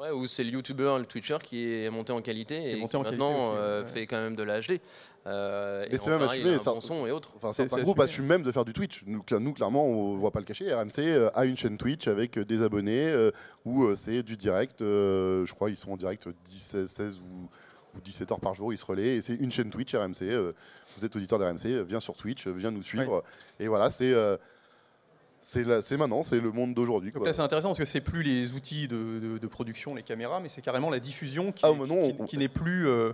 Ouais, 0.00 0.12
ou 0.12 0.28
c'est 0.28 0.44
le 0.44 0.50
YouTuber, 0.50 0.94
le 1.00 1.06
Twitcher 1.06 1.38
qui 1.42 1.64
est 1.72 1.90
monté 1.90 2.12
en 2.12 2.22
qualité 2.22 2.70
et 2.70 2.76
monté 2.76 2.90
qui 2.90 2.96
en 2.98 3.02
qualité 3.02 3.18
maintenant 3.18 3.36
aussi, 3.48 3.58
euh, 3.58 3.82
ouais. 3.82 3.88
fait 3.88 4.06
quand 4.06 4.18
même 4.20 4.36
de 4.36 4.44
la 4.44 4.60
HD. 4.60 4.80
Euh, 5.26 5.84
Mais 5.90 5.98
c'est 5.98 6.10
même 6.10 6.22
assumé, 6.22 6.54
un 6.54 6.58
ça- 6.60 6.72
bon 6.72 6.80
son 6.80 7.04
et 7.06 7.10
autres. 7.10 7.32
Enfin, 7.34 7.52
certains 7.52 7.80
groupes 7.82 7.98
assument 7.98 8.28
même 8.28 8.42
de 8.44 8.52
faire 8.52 8.64
du 8.64 8.72
Twitch. 8.72 9.02
Nous, 9.06 9.22
cla- 9.22 9.38
nous, 9.40 9.52
clairement, 9.52 9.84
on 9.86 10.14
ne 10.14 10.18
voit 10.18 10.30
pas 10.30 10.38
le 10.38 10.44
cacher. 10.44 10.72
RMC 10.72 10.98
euh, 11.00 11.30
a 11.34 11.44
une 11.46 11.56
chaîne 11.56 11.76
Twitch 11.78 12.06
avec 12.06 12.38
euh, 12.38 12.44
des 12.44 12.62
abonnés 12.62 13.08
euh, 13.08 13.32
où 13.64 13.86
euh, 13.86 13.96
c'est 13.96 14.22
du 14.22 14.36
direct. 14.36 14.82
euh, 14.82 15.44
je 15.46 15.52
crois 15.52 15.68
ils 15.68 15.76
sont 15.76 15.90
en 15.90 15.96
direct 15.96 16.28
10, 16.44 16.58
16, 16.60 16.88
16 16.90 17.20
ou, 17.20 17.48
ou 17.96 18.00
17 18.00 18.32
heures 18.32 18.40
par 18.40 18.54
jour. 18.54 18.72
Ils 18.72 18.78
se 18.78 18.84
relaient. 18.86 19.16
Et 19.16 19.20
c'est 19.22 19.34
une 19.34 19.50
chaîne 19.50 19.70
Twitch 19.70 19.94
RMC. 19.94 20.22
euh, 20.22 20.52
vous 20.96 21.04
êtes 21.04 21.14
auditeur 21.16 21.38
d'RMC, 21.38 21.66
euh, 21.66 21.84
viens 21.86 22.00
sur 22.00 22.14
Twitch, 22.16 22.46
euh, 22.46 22.52
viens 22.52 22.70
nous 22.70 22.82
suivre. 22.82 23.22
Et 23.60 23.68
voilà, 23.68 23.90
c'est 23.90 24.12
euh, 24.12 24.36
c'est 25.40 25.96
maintenant, 25.96 26.22
c'est 26.24 26.40
le 26.40 26.50
monde 26.50 26.74
d'aujourd'hui. 26.74 27.12
C'est 27.32 27.40
intéressant 27.40 27.68
parce 27.68 27.78
que 27.78 27.84
c'est 27.84 28.00
plus 28.00 28.22
les 28.22 28.52
outils 28.54 28.88
de, 28.88 29.20
de- 29.20 29.38
de 29.38 29.46
production, 29.46 29.94
les 29.94 30.02
caméras, 30.02 30.40
mais 30.40 30.48
c'est 30.48 30.62
carrément 30.62 30.90
la 30.90 30.98
diffusion 31.00 31.52
qui, 31.52 31.64
Ah, 31.64 31.70
qui- 31.72 32.24
qui 32.26 32.38
n'est 32.38 32.48
plus. 32.48 32.88
euh, 32.88 33.12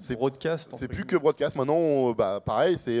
C'est 0.00 0.14
broadcast. 0.14 0.70
C'est 0.78 0.86
plus 0.86 1.04
que 1.04 1.16
broadcast. 1.16 1.56
Maintenant, 1.56 2.12
bah, 2.12 2.40
pareil, 2.44 2.78
c'est 2.78 3.00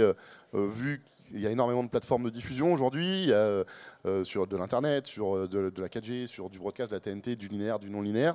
vu 0.52 1.00
qu'il 1.28 1.40
y 1.40 1.46
a 1.46 1.50
énormément 1.50 1.84
de 1.84 1.88
plateformes 1.88 2.24
de 2.24 2.30
diffusion 2.30 2.72
aujourd'hui, 2.72 3.28
il 3.28 4.24
sur 4.24 4.48
de 4.48 4.56
l'internet, 4.56 5.06
sur 5.06 5.46
de, 5.48 5.70
de, 5.70 5.80
la 5.82 5.88
4G, 5.88 6.26
sur 6.26 6.50
du 6.50 6.58
broadcast, 6.58 6.90
de 6.90 6.96
la 6.96 7.00
TNT, 7.00 7.36
du 7.36 7.46
linéaire, 7.46 7.78
du 7.78 7.88
non 7.90 8.02
linéaire. 8.02 8.34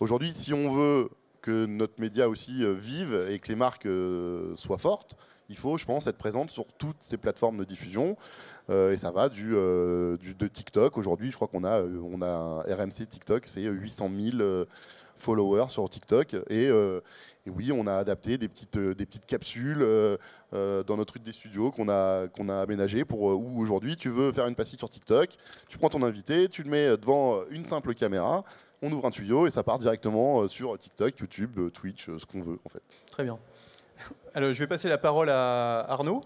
Aujourd'hui, 0.00 0.32
si 0.34 0.52
on 0.52 0.72
veut 0.72 1.10
que 1.42 1.66
notre 1.66 2.00
média 2.00 2.28
aussi 2.28 2.64
vive 2.74 3.26
et 3.28 3.38
que 3.38 3.48
les 3.48 3.56
marques 3.56 3.88
soient 4.54 4.78
fortes, 4.78 5.16
il 5.52 5.58
faut, 5.58 5.76
je 5.76 5.84
pense, 5.84 6.06
être 6.06 6.16
présente 6.16 6.50
sur 6.50 6.66
toutes 6.78 7.00
ces 7.00 7.18
plateformes 7.18 7.58
de 7.58 7.64
diffusion. 7.64 8.16
Euh, 8.70 8.92
et 8.92 8.96
ça 8.96 9.10
va 9.10 9.28
du, 9.28 9.50
euh, 9.54 10.16
de 10.16 10.48
TikTok. 10.48 10.96
Aujourd'hui, 10.96 11.30
je 11.30 11.36
crois 11.36 11.48
qu'on 11.48 11.64
a, 11.64 11.82
euh, 11.82 12.00
on 12.02 12.22
a 12.22 12.62
RMC 12.74 13.06
TikTok, 13.06 13.46
c'est 13.46 13.62
800 13.62 14.10
000 14.38 14.64
followers 15.16 15.68
sur 15.68 15.88
TikTok. 15.90 16.36
Et, 16.48 16.70
oui, 17.46 17.72
on 17.72 17.86
a 17.86 17.96
adapté 17.96 18.38
des 18.38 18.48
petites, 18.48 18.78
des 18.78 19.04
petites 19.04 19.26
capsules 19.26 19.86
dans 20.52 20.96
notre 20.96 21.14
rue 21.14 21.20
des 21.20 21.32
studios 21.32 21.70
qu'on 21.70 21.88
a, 21.88 22.28
qu'on 22.28 22.48
a 22.48 22.60
aménagé 22.60 23.04
pour 23.04 23.22
où 23.22 23.60
aujourd'hui 23.60 23.96
tu 23.96 24.10
veux 24.10 24.32
faire 24.32 24.46
une 24.46 24.54
passée 24.54 24.76
sur 24.78 24.88
TikTok, 24.88 25.36
tu 25.68 25.76
prends 25.76 25.88
ton 25.88 26.02
invité, 26.02 26.48
tu 26.48 26.62
le 26.62 26.70
mets 26.70 26.96
devant 26.96 27.40
une 27.50 27.64
simple 27.64 27.94
caméra, 27.94 28.44
on 28.82 28.92
ouvre 28.92 29.06
un 29.06 29.10
tuyau 29.10 29.46
et 29.46 29.50
ça 29.50 29.62
part 29.62 29.78
directement 29.78 30.46
sur 30.46 30.78
TikTok, 30.78 31.18
YouTube, 31.18 31.70
Twitch, 31.72 32.06
ce 32.06 32.26
qu'on 32.26 32.40
veut 32.40 32.58
en 32.64 32.68
fait. 32.68 32.82
Très 33.10 33.24
bien. 33.24 33.38
Alors, 34.34 34.52
je 34.52 34.58
vais 34.58 34.66
passer 34.66 34.88
la 34.88 34.98
parole 34.98 35.30
à 35.30 35.80
Arnaud. 35.90 36.22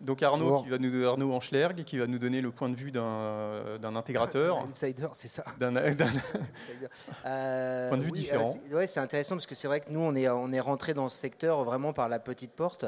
Donc 0.00 0.22
Arnaud, 0.22 0.62
qui 0.62 0.68
va 0.68 0.76
nous, 0.76 1.06
Arnaud 1.06 1.32
Anschlerg, 1.32 1.84
qui 1.84 1.96
va 1.96 2.06
nous 2.06 2.18
donner 2.18 2.42
le 2.42 2.50
point 2.50 2.68
de 2.68 2.74
vue 2.74 2.92
d'un 2.92 3.96
intégrateur. 3.96 4.58
Un 4.58 4.64
insider, 4.70 5.06
c'est 5.14 5.28
ça. 5.28 5.42
D'un 5.58 5.74
euh, 7.26 7.88
point 7.88 7.96
de 7.96 8.04
vue 8.04 8.12
différent. 8.12 8.54
Ouais, 8.72 8.86
c'est 8.86 9.00
intéressant 9.00 9.36
parce 9.36 9.46
que 9.46 9.54
c'est 9.54 9.68
vrai 9.68 9.80
que 9.80 9.90
nous, 9.90 10.00
on 10.00 10.14
est, 10.14 10.28
on 10.28 10.52
est 10.52 10.60
rentré 10.60 10.92
dans 10.92 11.08
ce 11.08 11.16
secteur 11.16 11.64
vraiment 11.64 11.94
par 11.94 12.10
la 12.10 12.18
petite 12.18 12.52
porte. 12.52 12.84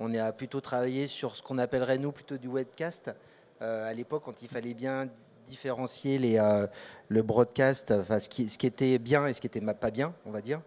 On 0.00 0.14
a 0.14 0.32
plutôt 0.32 0.62
travaillé 0.62 1.06
sur 1.08 1.36
ce 1.36 1.42
qu'on 1.42 1.58
appellerait 1.58 1.98
nous 1.98 2.12
plutôt 2.12 2.38
du 2.38 2.48
webcast. 2.48 3.14
Euh, 3.60 3.90
à 3.90 3.92
l'époque, 3.92 4.22
quand 4.24 4.40
il 4.40 4.48
fallait 4.48 4.74
bien 4.74 5.08
différencier 5.46 6.18
les, 6.18 6.38
euh, 6.38 6.66
le 7.08 7.22
broadcast, 7.22 7.94
ce, 8.02 8.28
qui, 8.28 8.48
ce 8.48 8.58
qui 8.58 8.66
était 8.66 8.98
bien 8.98 9.26
et 9.26 9.32
ce 9.32 9.40
qui 9.40 9.46
était 9.46 9.60
pas 9.60 9.90
bien, 9.90 10.14
on 10.26 10.30
va 10.30 10.40
dire. 10.40 10.60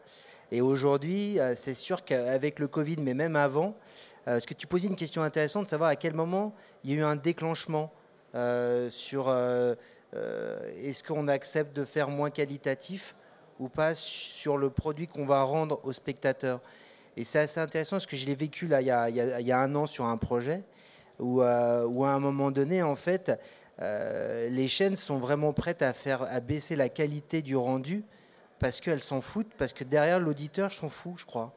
Et 0.51 0.62
aujourd'hui, 0.62 1.39
euh, 1.39 1.53
c'est 1.55 1.75
sûr 1.75 2.03
qu'avec 2.03 2.59
le 2.59 2.67
Covid, 2.67 2.98
mais 3.01 3.13
même 3.13 3.36
avant, 3.36 3.75
euh, 4.27 4.33
parce 4.33 4.45
que 4.45 4.55
tu 4.55 4.65
posais 4.65 4.88
une 4.88 4.95
question 4.95 5.21
intéressante 5.21 5.65
de 5.65 5.69
savoir 5.69 5.89
à 5.91 5.95
quel 5.95 6.13
moment 6.13 6.53
il 6.83 6.91
y 6.91 6.93
a 6.93 6.98
eu 6.98 7.03
un 7.03 7.15
déclenchement 7.15 7.91
euh, 8.36 8.89
sur 8.89 9.29
est-ce 10.12 11.03
qu'on 11.03 11.27
accepte 11.27 11.75
de 11.75 11.86
faire 11.86 12.09
moins 12.09 12.31
qualitatif 12.31 13.15
ou 13.59 13.69
pas 13.69 13.93
sur 13.93 14.57
le 14.57 14.71
produit 14.71 15.07
qu'on 15.07 15.25
va 15.25 15.43
rendre 15.43 15.79
aux 15.83 15.93
spectateurs? 15.93 16.62
Et 17.15 17.25
c'est 17.25 17.39
assez 17.39 17.59
intéressant 17.59 17.98
parce 17.98 18.07
que 18.07 18.15
je 18.15 18.25
l'ai 18.25 18.33
vécu 18.33 18.67
là 18.67 18.81
il 18.81 18.88
y, 18.88 18.91
a, 18.91 19.09
il 19.09 19.45
y, 19.45 19.51
a, 19.51 19.59
un 19.59 19.75
an 19.75 19.86
sur 19.86 20.05
un 20.05 20.17
projet 20.17 20.63
où, 21.19 21.41
où, 21.41 21.43
à 21.43 22.09
un 22.09 22.19
moment 22.19 22.50
donné, 22.50 22.81
en 22.81 22.95
fait, 22.95 23.39
les 23.79 24.67
chaînes 24.67 24.98
sont 24.98 25.17
vraiment 25.17 25.53
prêtes 25.53 25.81
à 25.81 25.93
faire 25.93 26.24
à 26.24 26.39
baisser 26.39 26.75
la 26.75 26.89
qualité 26.89 27.41
du 27.41 27.55
rendu 27.55 28.03
parce 28.59 28.81
qu'elles 28.81 29.01
s'en 29.01 29.21
foutent, 29.21 29.53
parce 29.57 29.74
que 29.74 29.83
derrière 29.83 30.19
l'auditeur, 30.19 30.71
s'en 30.71 30.89
fous, 30.89 31.15
je 31.17 31.25
crois. 31.25 31.53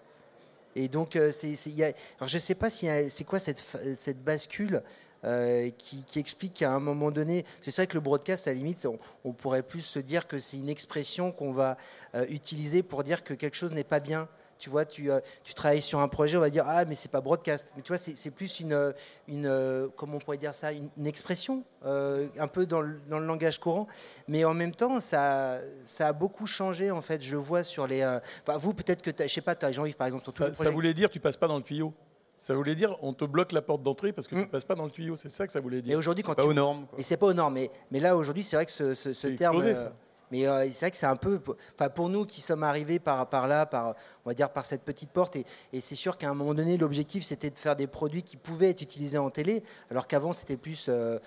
Et 0.74 0.88
donc, 0.88 1.16
euh, 1.16 1.30
je 1.32 2.34
ne 2.34 2.40
sais 2.40 2.54
pas 2.54 2.70
si 2.70 2.88
c'est 3.10 3.24
quoi 3.24 3.38
cette, 3.38 3.62
cette 3.94 4.22
bascule 4.22 4.82
euh, 5.24 5.70
qui, 5.78 6.04
explique 6.16 6.54
qu'à 6.54 6.72
un 6.72 6.80
moment 6.80 7.10
donné, 7.10 7.44
c'est 7.60 7.70
ça 7.70 7.86
que 7.86 7.94
le 7.94 8.00
broadcast, 8.00 8.48
à 8.48 8.50
la 8.50 8.56
limite, 8.56 8.88
on, 9.24 9.32
pourrait 9.32 9.62
plus 9.62 9.82
se 9.82 9.98
dire 9.98 10.26
que 10.26 10.38
c'est 10.38 10.56
une 10.56 10.68
expression 10.68 11.30
qu'on 11.30 11.52
va 11.52 11.76
euh, 12.14 12.24
utiliser 12.28 12.82
pour 12.82 13.04
dire 13.04 13.22
que 13.22 13.34
quelque 13.34 13.56
chose 13.56 13.72
n'est 13.72 13.84
pas 13.84 14.00
bien 14.00 14.28
tu 14.62 14.70
vois, 14.70 14.84
tu, 14.84 15.10
euh, 15.10 15.18
tu, 15.42 15.54
travailles 15.54 15.82
sur 15.82 15.98
un 15.98 16.06
projet, 16.06 16.36
on 16.36 16.40
va 16.40 16.48
dire 16.48 16.64
ah 16.68 16.84
mais 16.84 16.94
c'est 16.94 17.10
pas 17.10 17.20
broadcast, 17.20 17.72
mais 17.74 17.82
tu 17.82 17.88
vois 17.88 17.98
c'est 17.98 18.30
plus 18.30 18.60
une, 18.60 18.94
une 19.26 19.46
euh, 19.46 19.88
comment 19.96 20.16
on 20.16 20.18
pourrait 20.20 20.36
dire 20.36 20.54
ça, 20.54 20.70
une, 20.70 20.88
expression 21.04 21.64
euh, 21.84 22.28
un 22.38 22.46
peu 22.46 22.64
dans 22.64 22.80
le, 22.80 23.00
dans 23.10 23.18
le, 23.18 23.26
langage 23.26 23.58
courant, 23.58 23.88
mais 24.28 24.44
en 24.44 24.54
même 24.54 24.72
temps 24.72 25.00
ça, 25.00 25.58
ça 25.84 26.06
a 26.06 26.12
beaucoup 26.12 26.46
changé 26.46 26.92
en 26.92 27.02
fait. 27.02 27.20
Je 27.22 27.36
vois 27.36 27.64
sur 27.64 27.88
les, 27.88 28.18
vous 28.46 28.72
peut-être 28.72 29.02
que 29.02 29.10
je 29.20 29.26
sais 29.26 29.40
pas, 29.40 29.56
tu 29.56 29.66
as 29.66 29.72
Jean-Yves 29.72 29.96
par 29.96 30.06
exemple. 30.06 30.22
Sur 30.22 30.32
ça, 30.32 30.52
ça 30.52 30.70
voulait 30.70 30.94
dire 30.94 31.10
tu 31.10 31.18
passes 31.18 31.36
pas 31.36 31.48
dans 31.48 31.56
le 31.56 31.64
tuyau. 31.64 31.92
Ça 32.38 32.54
voulait 32.54 32.76
dire 32.76 32.96
on 33.02 33.12
te 33.12 33.24
bloque 33.24 33.50
la 33.50 33.62
porte 33.62 33.82
d'entrée 33.82 34.12
parce 34.12 34.28
que 34.28 34.36
tu 34.36 34.42
ne 34.42 34.46
mm. 34.46 34.50
passes 34.50 34.64
pas 34.64 34.76
dans 34.76 34.84
le 34.84 34.92
tuyau. 34.92 35.16
C'est 35.16 35.28
ça 35.28 35.44
que 35.44 35.52
ça 35.52 35.60
voulait 35.60 35.82
dire. 35.82 35.92
Et 35.92 35.96
aujourd'hui, 35.96 36.22
quand 36.22 36.36
pas 36.36 36.44
aux 36.44 36.54
normes. 36.54 36.86
Et 36.98 37.02
c'est 37.02 37.16
pas 37.16 37.26
aux 37.26 37.32
normes. 37.32 37.54
Mais, 37.54 37.70
mais 37.90 37.98
là, 37.98 38.16
aujourd'hui, 38.16 38.44
c'est 38.44 38.56
vrai 38.56 38.66
que 38.66 38.72
ce, 38.72 38.94
ce, 38.94 39.28
terme. 39.28 39.60
ça. 39.74 39.92
Mais 40.32 40.46
euh, 40.46 40.66
c'est 40.72 40.86
vrai 40.86 40.90
que 40.90 40.96
c'est 40.96 41.04
un 41.04 41.14
peu, 41.14 41.38
enfin 41.74 41.90
pour 41.90 42.08
nous 42.08 42.24
qui 42.24 42.40
sommes 42.40 42.62
arrivés 42.62 42.98
par, 42.98 43.46
là, 43.46 43.66
par, 43.66 43.94
on 44.24 44.30
va 44.30 44.34
dire 44.34 44.48
par 44.48 44.64
cette 44.64 44.80
petite 44.80 45.10
porte, 45.10 45.36
et, 45.36 45.44
c'est 45.80 45.94
sûr 45.94 46.16
qu'à 46.16 46.30
un 46.30 46.34
moment 46.34 46.54
donné, 46.54 46.78
l'objectif 46.78 47.22
c'était 47.22 47.50
de 47.50 47.58
faire 47.58 47.76
des 47.76 47.86
produits 47.86 48.22
qui 48.22 48.38
pouvaient 48.38 48.70
être 48.70 48.80
utilisés 48.80 49.18
en 49.18 49.28
télé, 49.28 49.62
alors 49.90 50.06
qu'avant 50.06 50.32
c'était 50.32 50.56
plus, 50.56 50.86
euh, 50.88 51.18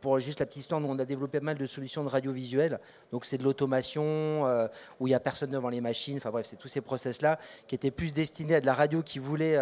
pour 0.00 0.18
juste 0.20 0.40
la 0.40 0.46
petite 0.46 0.62
histoire, 0.62 0.80
nous 0.80 0.88
on 0.88 0.98
a 0.98 1.04
développé 1.04 1.40
mal 1.40 1.58
de 1.58 1.66
solutions 1.66 2.02
de 2.02 2.08
radiovisuel, 2.08 2.80
donc 3.12 3.26
c'est 3.26 3.36
de 3.36 3.44
l'automation 3.44 4.02
euh, 4.06 4.68
où 5.00 5.06
il 5.06 5.10
n'y 5.10 5.14
a 5.14 5.20
personne 5.20 5.50
devant 5.50 5.68
les 5.68 5.82
machines, 5.82 6.16
enfin 6.16 6.30
bref, 6.30 6.46
c'est 6.48 6.56
tous 6.56 6.68
ces 6.68 6.80
process-là 6.80 7.38
qui 7.66 7.74
étaient 7.74 7.90
plus 7.90 8.14
destinés 8.14 8.54
à 8.54 8.60
de 8.62 8.66
la 8.66 8.74
radio 8.74 9.02
qui 9.02 9.18
voulait 9.18 9.52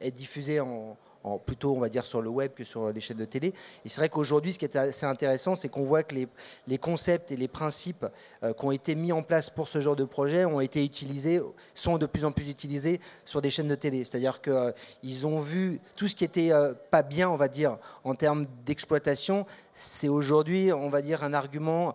être 0.00 0.14
diffusée 0.14 0.60
en 0.60 0.96
plutôt 1.44 1.74
on 1.74 1.80
va 1.80 1.88
dire 1.88 2.04
sur 2.04 2.22
le 2.22 2.30
web 2.30 2.52
que 2.54 2.64
sur 2.64 2.90
les 2.90 3.00
chaînes 3.00 3.18
de 3.18 3.24
télé. 3.24 3.52
Et 3.84 3.88
c'est 3.88 4.00
vrai 4.00 4.08
qu'aujourd'hui, 4.08 4.52
ce 4.52 4.58
qui 4.58 4.64
est 4.64 4.76
assez 4.76 5.06
intéressant, 5.06 5.54
c'est 5.54 5.68
qu'on 5.68 5.82
voit 5.82 6.02
que 6.02 6.14
les, 6.14 6.28
les, 6.66 6.78
concepts 6.78 7.32
et 7.32 7.36
les 7.36 7.48
principes 7.48 8.06
euh, 8.42 8.52
qui 8.52 8.64
ont 8.64 8.70
été 8.70 8.94
mis 8.94 9.12
en 9.12 9.22
place 9.22 9.50
pour 9.50 9.68
ce 9.68 9.80
genre 9.80 9.96
de 9.96 10.04
projet 10.04 10.44
ont 10.44 10.60
été 10.60 10.84
utilisés, 10.84 11.40
sont 11.74 11.98
de 11.98 12.06
plus 12.06 12.24
en 12.24 12.32
plus 12.32 12.48
utilisés 12.48 13.00
sur 13.24 13.42
des 13.42 13.50
chaînes 13.50 13.68
de 13.68 13.74
télé. 13.74 14.04
C'est-à-dire 14.04 14.40
qu'ils 14.40 14.52
euh, 14.52 15.24
ont 15.24 15.40
vu 15.40 15.80
tout 15.96 16.08
ce 16.08 16.16
qui 16.16 16.24
était 16.24 16.52
euh, 16.52 16.72
pas 16.90 17.02
bien, 17.02 17.28
on 17.28 17.36
va 17.36 17.48
dire, 17.48 17.78
en 18.04 18.14
termes 18.14 18.46
d'exploitation, 18.64 19.46
c'est 19.74 20.08
aujourd'hui, 20.08 20.72
on 20.72 20.88
va 20.88 21.02
dire, 21.02 21.22
un 21.22 21.34
argument 21.34 21.94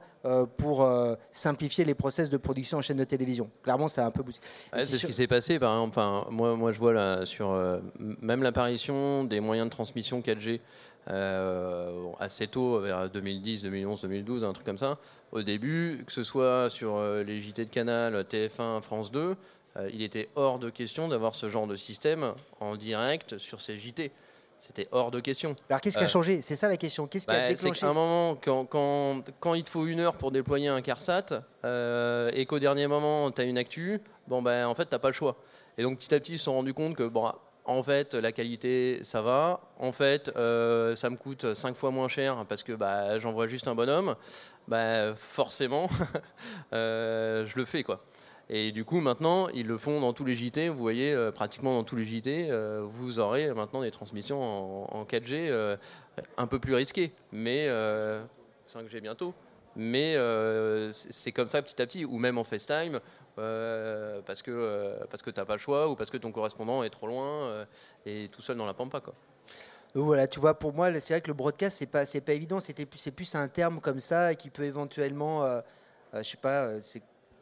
pour 0.57 0.83
euh, 0.83 1.15
simplifier 1.31 1.83
les 1.83 1.95
process 1.95 2.29
de 2.29 2.37
production 2.37 2.77
en 2.77 2.81
chaîne 2.81 2.97
de 2.97 3.03
télévision. 3.03 3.49
Clairement, 3.61 3.89
c'est 3.89 4.01
un 4.01 4.11
peu. 4.11 4.23
c'est 4.71 4.85
ce 4.85 5.05
qui 5.05 5.13
s'est 5.13 5.27
passé, 5.27 5.59
par 5.59 5.73
exemple. 5.73 5.99
Enfin, 5.99 6.27
moi, 6.31 6.55
moi, 6.55 6.71
je 6.71 6.79
vois 6.79 6.93
là 6.93 7.25
sur 7.25 7.51
euh, 7.51 7.79
même 7.99 8.41
l'apparition 8.41 9.25
des 9.25 9.41
moyens 9.41 9.67
de 9.67 9.71
transmission 9.71 10.21
4G 10.21 10.61
assez 12.19 12.47
tôt, 12.47 12.79
vers 12.79 13.09
2010, 13.09 13.63
2011, 13.63 14.01
2012, 14.03 14.43
un 14.45 14.53
truc 14.53 14.65
comme 14.65 14.77
ça. 14.77 14.97
Au 15.33 15.41
début, 15.41 16.03
que 16.07 16.13
ce 16.13 16.23
soit 16.23 16.69
sur 16.69 17.01
les 17.01 17.41
JT 17.41 17.65
de 17.65 17.69
Canal, 17.69 18.15
TF1, 18.21 18.81
France 18.81 19.11
2, 19.11 19.35
il 19.91 20.01
était 20.01 20.29
hors 20.35 20.59
de 20.59 20.69
question 20.69 21.09
d'avoir 21.09 21.35
ce 21.35 21.49
genre 21.49 21.67
de 21.67 21.75
système 21.75 22.33
en 22.61 22.77
direct 22.77 23.37
sur 23.37 23.59
ces 23.59 23.77
JT. 23.77 24.11
C'était 24.65 24.87
hors 24.93 25.11
de 25.11 25.19
question. 25.19 25.57
Alors 25.69 25.81
qu'est-ce 25.81 25.97
qui 25.97 26.05
a 26.05 26.07
euh, 26.07 26.09
changé? 26.09 26.41
C'est 26.41 26.55
ça 26.55 26.69
la 26.69 26.77
question. 26.77 27.05
Qu'est-ce 27.05 27.27
qui 27.27 27.33
a 27.33 27.39
bah, 27.39 27.47
déclenché? 27.49 27.81
C'est 27.81 27.85
un 27.85 27.91
moment, 27.91 28.35
quand, 28.41 28.63
quand, 28.63 29.21
quand, 29.41 29.55
il 29.55 29.63
te 29.65 29.69
faut 29.69 29.85
une 29.87 29.99
heure 29.99 30.15
pour 30.15 30.31
déployer 30.31 30.69
un 30.69 30.81
CARSAT 30.81 31.43
euh, 31.65 32.31
et 32.33 32.45
qu'au 32.45 32.59
dernier 32.59 32.87
moment, 32.87 33.29
tu 33.29 33.41
as 33.41 33.43
une 33.43 33.57
actu, 33.57 33.99
bon, 34.25 34.41
ben, 34.41 34.65
en 34.65 34.73
fait, 34.73 34.85
tu 34.85 34.95
n'as 34.95 34.99
pas 34.99 35.09
le 35.09 35.13
choix. 35.13 35.35
Et 35.77 35.83
donc 35.83 35.97
petit 35.97 36.15
à 36.15 36.19
petit, 36.21 36.33
ils 36.33 36.37
se 36.37 36.45
sont 36.45 36.53
rendus 36.53 36.73
compte 36.73 36.95
que 36.95 37.03
bon, 37.03 37.29
en 37.65 37.83
fait, 37.83 38.13
la 38.13 38.31
qualité, 38.31 38.99
ça 39.03 39.21
va. 39.21 39.59
En 39.79 39.91
fait, 39.91 40.31
euh, 40.37 40.95
ça 40.95 41.09
me 41.09 41.17
coûte 41.17 41.53
5 41.53 41.75
fois 41.75 41.91
moins 41.91 42.07
cher 42.07 42.45
parce 42.47 42.63
que 42.63 42.71
bah, 42.71 43.19
j'envoie 43.19 43.47
juste 43.47 43.67
un 43.67 43.75
bonhomme. 43.75 44.15
Bah, 44.69 45.13
forcément, 45.13 45.89
je 46.71 47.53
le 47.53 47.65
fais. 47.65 47.83
quoi. 47.83 48.01
Et 48.49 48.71
du 48.71 48.83
coup, 48.83 48.99
maintenant, 48.99 49.47
ils 49.49 49.65
le 49.65 49.77
font 49.77 50.01
dans 50.01 50.13
tous 50.13 50.25
les 50.25 50.35
JT. 50.35 50.69
Vous 50.69 50.79
voyez, 50.79 51.13
euh, 51.13 51.31
pratiquement 51.31 51.73
dans 51.73 51.83
tous 51.83 51.95
les 51.95 52.05
JT, 52.05 52.49
euh, 52.49 52.83
vous 52.85 53.19
aurez 53.19 53.53
maintenant 53.53 53.81
des 53.81 53.91
transmissions 53.91 54.93
en, 54.93 55.05
4G 55.05 55.47
euh, 55.49 55.77
un 56.37 56.47
peu 56.47 56.59
plus 56.59 56.75
risquées, 56.75 57.11
mais 57.31 57.67
5G 58.67 59.01
bientôt. 59.01 59.33
Mais 59.75 60.15
c'est 60.91 61.31
comme 61.31 61.47
ça 61.47 61.61
petit 61.61 61.81
à 61.81 61.87
petit, 61.87 62.05
ou 62.05 62.17
même 62.17 62.37
en 62.37 62.43
FaceTime, 62.43 62.99
parce 63.35 64.41
que 64.43 64.99
parce 65.09 65.23
que 65.23 65.31
t'as 65.31 65.45
pas 65.45 65.53
le 65.53 65.59
choix, 65.59 65.89
ou 65.89 65.95
parce 65.95 66.11
que 66.11 66.17
ton 66.17 66.31
correspondant 66.31 66.83
est 66.83 66.91
trop 66.91 67.07
loin 67.07 67.65
et 68.05 68.29
tout 68.31 68.43
seul 68.43 68.57
dans 68.57 68.67
la 68.67 68.75
pampa, 68.75 68.99
quoi. 68.99 69.15
voilà, 69.95 70.27
tu 70.27 70.39
vois, 70.39 70.53
pour 70.59 70.73
moi, 70.73 70.91
c'est 70.99 71.15
vrai 71.15 71.21
que 71.21 71.29
le 71.29 71.33
broadcast, 71.33 71.77
c'est 71.77 71.87
pas, 71.87 72.03
pas 72.05 72.33
évident. 72.33 72.59
C'est 72.59 72.85
plus 72.85 73.33
un 73.33 73.47
terme 73.47 73.79
comme 73.79 73.99
ça 73.99 74.35
qui 74.35 74.51
peut 74.51 74.63
éventuellement, 74.63 75.43
je 76.13 76.21
sais 76.21 76.37
pas, 76.37 76.79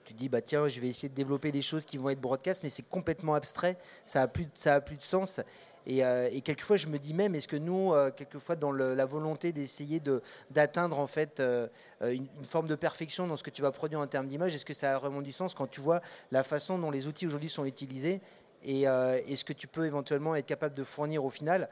tu 0.04 0.14
dis 0.14 0.30
bah 0.30 0.42
tiens 0.42 0.68
je 0.68 0.80
vais 0.80 0.88
essayer 0.88 1.10
de 1.10 1.16
développer 1.16 1.52
des 1.52 1.62
choses 1.62 1.86
qui 1.86 1.98
vont 1.98 2.10
être 2.10 2.22
broadcast 2.22 2.64
mais 2.64 2.70
c'est 2.70 2.88
complètement 2.88 3.36
abstrait. 3.36 3.78
Ça 4.06 4.22
a 4.24 4.28
plus 4.28 4.48
ça 4.56 4.76
a 4.76 4.82
plus 4.82 4.98
de 4.98 5.04
sens. 5.04 5.42
Et, 5.86 6.04
euh, 6.04 6.30
quelquefois 6.44 6.78
je 6.78 6.88
me 6.88 7.00
dis 7.00 7.14
même 7.14 7.34
est-ce 7.36 7.48
que 7.48 7.56
nous 7.56 7.94
euh, 7.94 8.12
quelquefois 8.12 8.56
dans 8.56 8.72
la 8.72 9.06
volonté 9.06 9.52
d'essayer 9.52 10.00
de 10.00 10.22
d'atteindre 10.52 11.00
en 11.00 11.08
fait 11.08 11.40
euh, 11.40 11.68
une, 12.02 12.28
forme 12.44 12.68
de 12.68 12.76
perfection 12.76 13.26
dans 13.28 13.38
ce 13.38 13.44
que 13.44 13.50
tu 13.50 13.62
vas 13.62 13.72
produire 13.72 14.00
en 14.00 14.08
termes 14.08 14.28
d'image 14.28 14.54
est-ce 14.54 14.66
que 14.66 14.74
ça 14.74 14.96
a 14.96 15.00
vraiment 15.00 15.22
du 15.22 15.32
sens 15.32 15.54
quand 15.54 15.68
tu 15.68 15.82
vois 15.82 16.02
la 16.32 16.44
façon 16.44 16.78
dont 16.78 16.92
les 16.92 17.08
outils 17.08 17.26
aujourd'hui 17.26 17.50
sont 17.50 17.66
utilisés 17.66 18.22
et 18.64 18.84
est-ce 18.84 19.44
que 19.44 19.54
tu 19.54 19.66
peux 19.66 19.88
éventuellement 19.88 20.36
être 20.36 20.46
capable 20.46 20.76
de 20.76 20.84
fournir 20.84 21.26
au 21.26 21.32
final? 21.32 21.68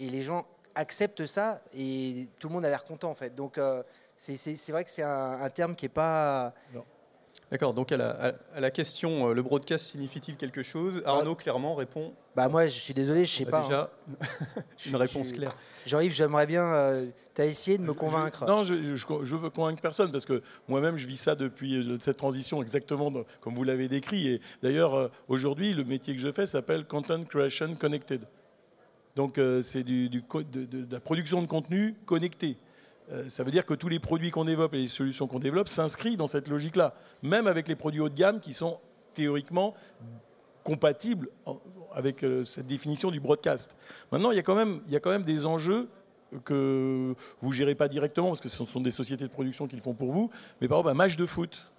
Et 0.00 0.10
les 0.10 0.24
gens 0.24 0.44
acceptent 0.74 1.24
ça 1.24 1.62
et 1.72 2.26
tout 2.40 2.48
le 2.48 2.54
monde 2.54 2.64
a 2.64 2.68
l'air 2.68 2.82
content 2.82 3.10
en 3.10 3.14
fait. 3.14 3.32
Donc 3.32 3.60
c'est 4.16 4.70
vrai 4.70 4.82
que 4.82 4.90
c'est 4.90 5.04
un, 5.04 5.48
terme 5.50 5.76
qui 5.76 5.86
est 5.86 5.88
pas 5.88 6.52
D'accord, 7.52 7.74
donc 7.74 7.92
à 7.92 7.98
la, 7.98 8.34
à 8.54 8.60
la 8.60 8.70
question 8.70 9.28
euh, 9.28 9.34
le 9.34 9.42
broadcast 9.42 9.88
signifie-t-il 9.90 10.38
quelque 10.38 10.62
chose? 10.62 11.02
Arnaud 11.04 11.34
clairement 11.34 11.74
répond. 11.74 12.14
Bah 12.34 12.48
moi 12.48 12.66
je 12.66 12.78
suis 12.78 12.94
désolé, 12.94 13.26
je 13.26 13.30
sais 13.30 13.44
bah, 13.44 13.50
pas. 13.60 13.62
Déjà, 13.64 13.92
hein. 14.10 14.62
une 14.86 14.96
réponse 14.96 15.32
claire. 15.32 15.54
Jean-Yves, 15.86 16.14
j'aimerais 16.14 16.46
bien. 16.46 16.64
euh, 16.64 17.06
tu 17.34 17.42
as 17.42 17.44
essayé 17.44 17.76
de 17.76 17.82
me 17.82 17.88
Je- 17.88 17.92
convaincre. 17.92 18.46
non, 18.46 18.62
je, 18.62 18.96
je, 18.96 19.36
veux 19.36 19.50
convaincre 19.50 19.82
personne 19.82 20.10
parce 20.10 20.24
que 20.24 20.42
moi-même 20.66 20.96
je 20.96 21.06
vis 21.06 21.18
ça 21.18 21.34
depuis 21.34 21.76
euh, 21.86 21.98
cette 22.00 22.16
transition 22.16 22.62
exactement 22.62 23.10
dans- 23.10 23.24
comme 23.42 23.54
vous 23.54 23.64
l'avez 23.64 23.86
décrit. 23.88 24.28
Et 24.28 24.40
d'ailleurs, 24.62 24.94
euh, 24.94 25.08
aujourd'hui, 25.28 25.74
le 25.74 25.84
métier 25.84 26.14
que 26.16 26.22
je 26.22 26.32
fais 26.32 26.46
s'appelle 26.46 26.86
Content 26.86 27.22
Creation 27.24 27.74
Connected. 27.74 28.22
Donc 29.14 29.38
c'est 29.62 29.82
du, 29.82 30.08
du 30.08 30.22
co- 30.22 30.42
de, 30.42 30.64
de- 30.64 30.84
de 30.84 30.92
la 30.94 31.00
production 31.00 31.42
de 31.42 31.46
contenu 31.46 31.94
connecté. 32.06 32.56
Euh, 33.10 33.28
ça 33.28 33.42
veut 33.42 33.50
dire 33.50 33.66
que 33.66 33.74
tous 33.74 33.88
les 33.88 33.98
produits 33.98 34.30
qu'on 34.30 34.44
développe 34.44 34.74
et 34.74 34.78
les 34.78 34.86
solutions 34.86 35.26
qu'on 35.26 35.38
développe 35.38 35.68
s'inscrivent 35.68 36.16
dans 36.16 36.26
cette 36.26 36.48
logique-là, 36.48 36.94
même 37.22 37.46
avec 37.46 37.68
les 37.68 37.76
produits 37.76 38.00
haut 38.00 38.08
de 38.08 38.14
gamme 38.14 38.40
qui 38.40 38.52
sont 38.52 38.78
théoriquement 39.14 39.74
compatibles 40.62 41.28
avec 41.92 42.22
euh, 42.22 42.44
cette 42.44 42.66
définition 42.66 43.10
du 43.10 43.20
broadcast. 43.20 43.76
Maintenant, 44.10 44.30
il 44.30 44.36
y 44.36 44.40
a 44.40 44.42
quand 44.42 44.54
même, 44.54 44.80
il 44.86 44.92
y 44.92 44.96
a 44.96 45.00
quand 45.00 45.10
même 45.10 45.24
des 45.24 45.46
enjeux 45.46 45.88
que 46.44 47.14
vous 47.40 47.48
ne 47.48 47.54
gérez 47.54 47.74
pas 47.74 47.88
directement 47.88 48.28
parce 48.28 48.40
que 48.40 48.48
ce 48.48 48.64
sont 48.64 48.80
des 48.80 48.90
sociétés 48.90 49.24
de 49.24 49.32
production 49.32 49.66
qui 49.66 49.76
le 49.76 49.82
font 49.82 49.94
pour 49.94 50.12
vous. 50.12 50.30
Mais 50.60 50.68
par 50.68 50.78
exemple, 50.78 50.90
un 50.90 50.94
match 50.94 51.16
de 51.16 51.26
foot. 51.26 51.70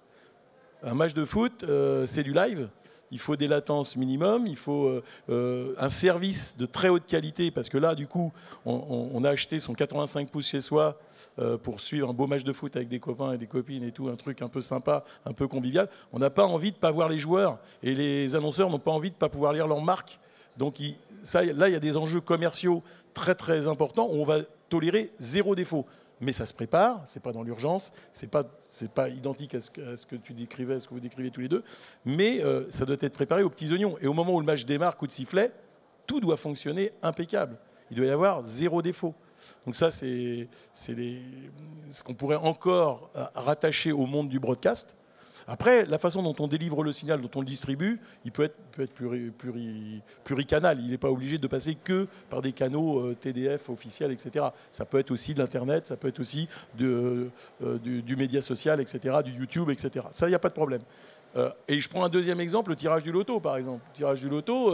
Un 0.82 0.94
match 0.94 1.14
de 1.14 1.24
foot, 1.24 1.64
euh, 1.64 2.06
c'est 2.06 2.22
du 2.22 2.32
live. 2.32 2.68
Il 3.10 3.18
faut 3.18 3.36
des 3.36 3.46
latences 3.46 3.96
minimum, 3.96 4.46
il 4.46 4.56
faut 4.56 4.86
euh, 4.86 5.04
euh, 5.30 5.74
un 5.78 5.90
service 5.90 6.56
de 6.56 6.66
très 6.66 6.88
haute 6.88 7.06
qualité 7.06 7.50
parce 7.50 7.68
que 7.68 7.78
là, 7.78 7.94
du 7.94 8.06
coup, 8.06 8.32
on, 8.66 9.22
a 9.24 9.30
acheté 9.30 9.60
son 9.60 9.74
85 9.74 10.30
pouces 10.30 10.48
chez 10.48 10.60
soi 10.60 10.98
euh, 11.38 11.56
pour 11.56 11.80
suivre 11.80 12.10
un 12.10 12.12
beau 12.12 12.26
match 12.26 12.44
de 12.44 12.52
foot 12.52 12.74
avec 12.76 12.88
des 12.88 13.00
copains 13.00 13.32
et 13.32 13.38
des 13.38 13.46
copines 13.46 13.84
et 13.84 13.92
tout, 13.92 14.08
un 14.08 14.16
truc 14.16 14.42
un 14.42 14.48
peu 14.48 14.60
sympa, 14.60 15.04
un 15.26 15.32
peu 15.32 15.48
convivial. 15.48 15.88
On 16.12 16.18
n'a 16.18 16.30
pas 16.30 16.46
envie 16.46 16.72
de 16.72 16.76
pas 16.76 16.90
voir 16.90 17.08
les 17.08 17.18
joueurs 17.18 17.58
et 17.82 17.94
les 17.94 18.34
annonceurs 18.34 18.70
n'ont 18.70 18.78
pas 18.78 18.90
envie 18.90 19.10
de 19.10 19.16
pas 19.16 19.28
pouvoir 19.28 19.52
lire 19.52 19.66
leur 19.66 19.80
marque. 19.80 20.18
Donc 20.56 20.76
ça, 21.22 21.42
là, 21.42 21.68
il 21.68 21.72
y 21.72 21.76
a 21.76 21.80
des 21.80 21.96
enjeux 21.96 22.20
commerciaux 22.20 22.82
très 23.12 23.34
très 23.34 23.68
importants 23.68 24.08
où 24.10 24.16
on 24.16 24.24
va 24.24 24.40
tolérer 24.68 25.10
zéro 25.18 25.54
défaut. 25.54 25.86
Mais 26.20 26.32
ça 26.32 26.46
se 26.46 26.54
prépare, 26.54 27.02
c'est 27.06 27.22
pas 27.22 27.32
dans 27.32 27.42
l'urgence, 27.42 27.92
c'est 28.12 28.30
pas 28.30 28.44
c'est 28.66 28.90
pas 28.90 29.08
identique 29.08 29.54
à 29.54 29.60
ce, 29.60 29.70
que, 29.70 30.16
tu 30.16 30.32
décrivais, 30.32 30.74
à 30.74 30.80
ce 30.80 30.88
que 30.88 30.94
vous 30.94 31.00
décrivez 31.00 31.30
tous 31.30 31.40
les 31.40 31.48
deux, 31.48 31.64
mais 32.04 32.42
euh, 32.42 32.70
ça 32.70 32.84
doit 32.84 32.96
être 33.00 33.12
préparé 33.12 33.42
aux 33.42 33.50
petits 33.50 33.72
oignons. 33.72 33.96
Et 34.00 34.06
au 34.06 34.12
moment 34.12 34.34
où 34.34 34.40
le 34.40 34.46
match 34.46 34.64
démarre, 34.64 34.96
coup 34.96 35.06
de 35.06 35.12
sifflet, 35.12 35.52
tout 36.06 36.20
doit 36.20 36.36
fonctionner 36.36 36.92
impeccable. 37.02 37.58
Il 37.90 37.96
doit 37.96 38.06
y 38.06 38.10
avoir 38.10 38.44
zéro 38.44 38.80
défaut. 38.82 39.14
Donc 39.66 39.74
ça, 39.74 39.90
c'est 39.90 40.48
ce 40.72 42.04
qu'on 42.04 42.14
pourrait 42.14 42.36
encore 42.36 43.10
euh, 43.16 43.26
rattacher 43.34 43.92
au 43.92 44.06
monde 44.06 44.28
du 44.28 44.38
broadcast. 44.38 44.94
Après, 45.46 45.84
la 45.84 45.98
façon 45.98 46.22
dont 46.22 46.34
on 46.38 46.48
délivre 46.48 46.82
le 46.82 46.92
signal, 46.92 47.20
dont 47.20 47.30
on 47.34 47.40
le 47.40 47.46
distribue, 47.46 48.00
il 48.24 48.32
peut 48.32 48.44
être, 48.44 48.56
peut 48.72 48.82
être 48.82 48.94
pluri- 48.94 49.30
pluri- 49.30 50.00
pluricanal. 50.24 50.80
Il 50.80 50.90
n'est 50.90 50.98
pas 50.98 51.10
obligé 51.10 51.38
de 51.38 51.46
passer 51.46 51.74
que 51.74 52.06
par 52.30 52.42
des 52.42 52.52
canaux 52.52 53.00
euh, 53.00 53.14
TDF 53.14 53.68
officiels, 53.70 54.12
etc. 54.12 54.46
Ça 54.70 54.84
peut 54.84 54.98
être 54.98 55.10
aussi 55.10 55.34
de 55.34 55.40
l'Internet, 55.40 55.86
ça 55.86 55.96
peut 55.96 56.08
être 56.08 56.20
aussi 56.20 56.48
euh, 56.80 57.28
du, 57.82 58.16
média 58.16 58.40
social, 58.40 58.80
etc., 58.80 59.16
du 59.24 59.32
YouTube, 59.32 59.70
etc. 59.70 60.06
Ça, 60.12 60.26
il 60.26 60.30
n'y 60.30 60.36
a 60.36 60.40
pas 60.40 60.48
de 60.48 60.54
problème. 60.54 60.82
Euh, 61.36 61.50
et 61.68 61.80
je 61.80 61.88
prends 61.88 62.04
un 62.04 62.08
deuxième 62.08 62.40
exemple, 62.40 62.70
le 62.70 62.76
tirage 62.76 63.02
du 63.02 63.12
loto, 63.12 63.40
par 63.40 63.56
exemple. 63.56 63.82
Le 63.92 63.96
tirage 63.96 64.20
du 64.20 64.28
loto, 64.28 64.72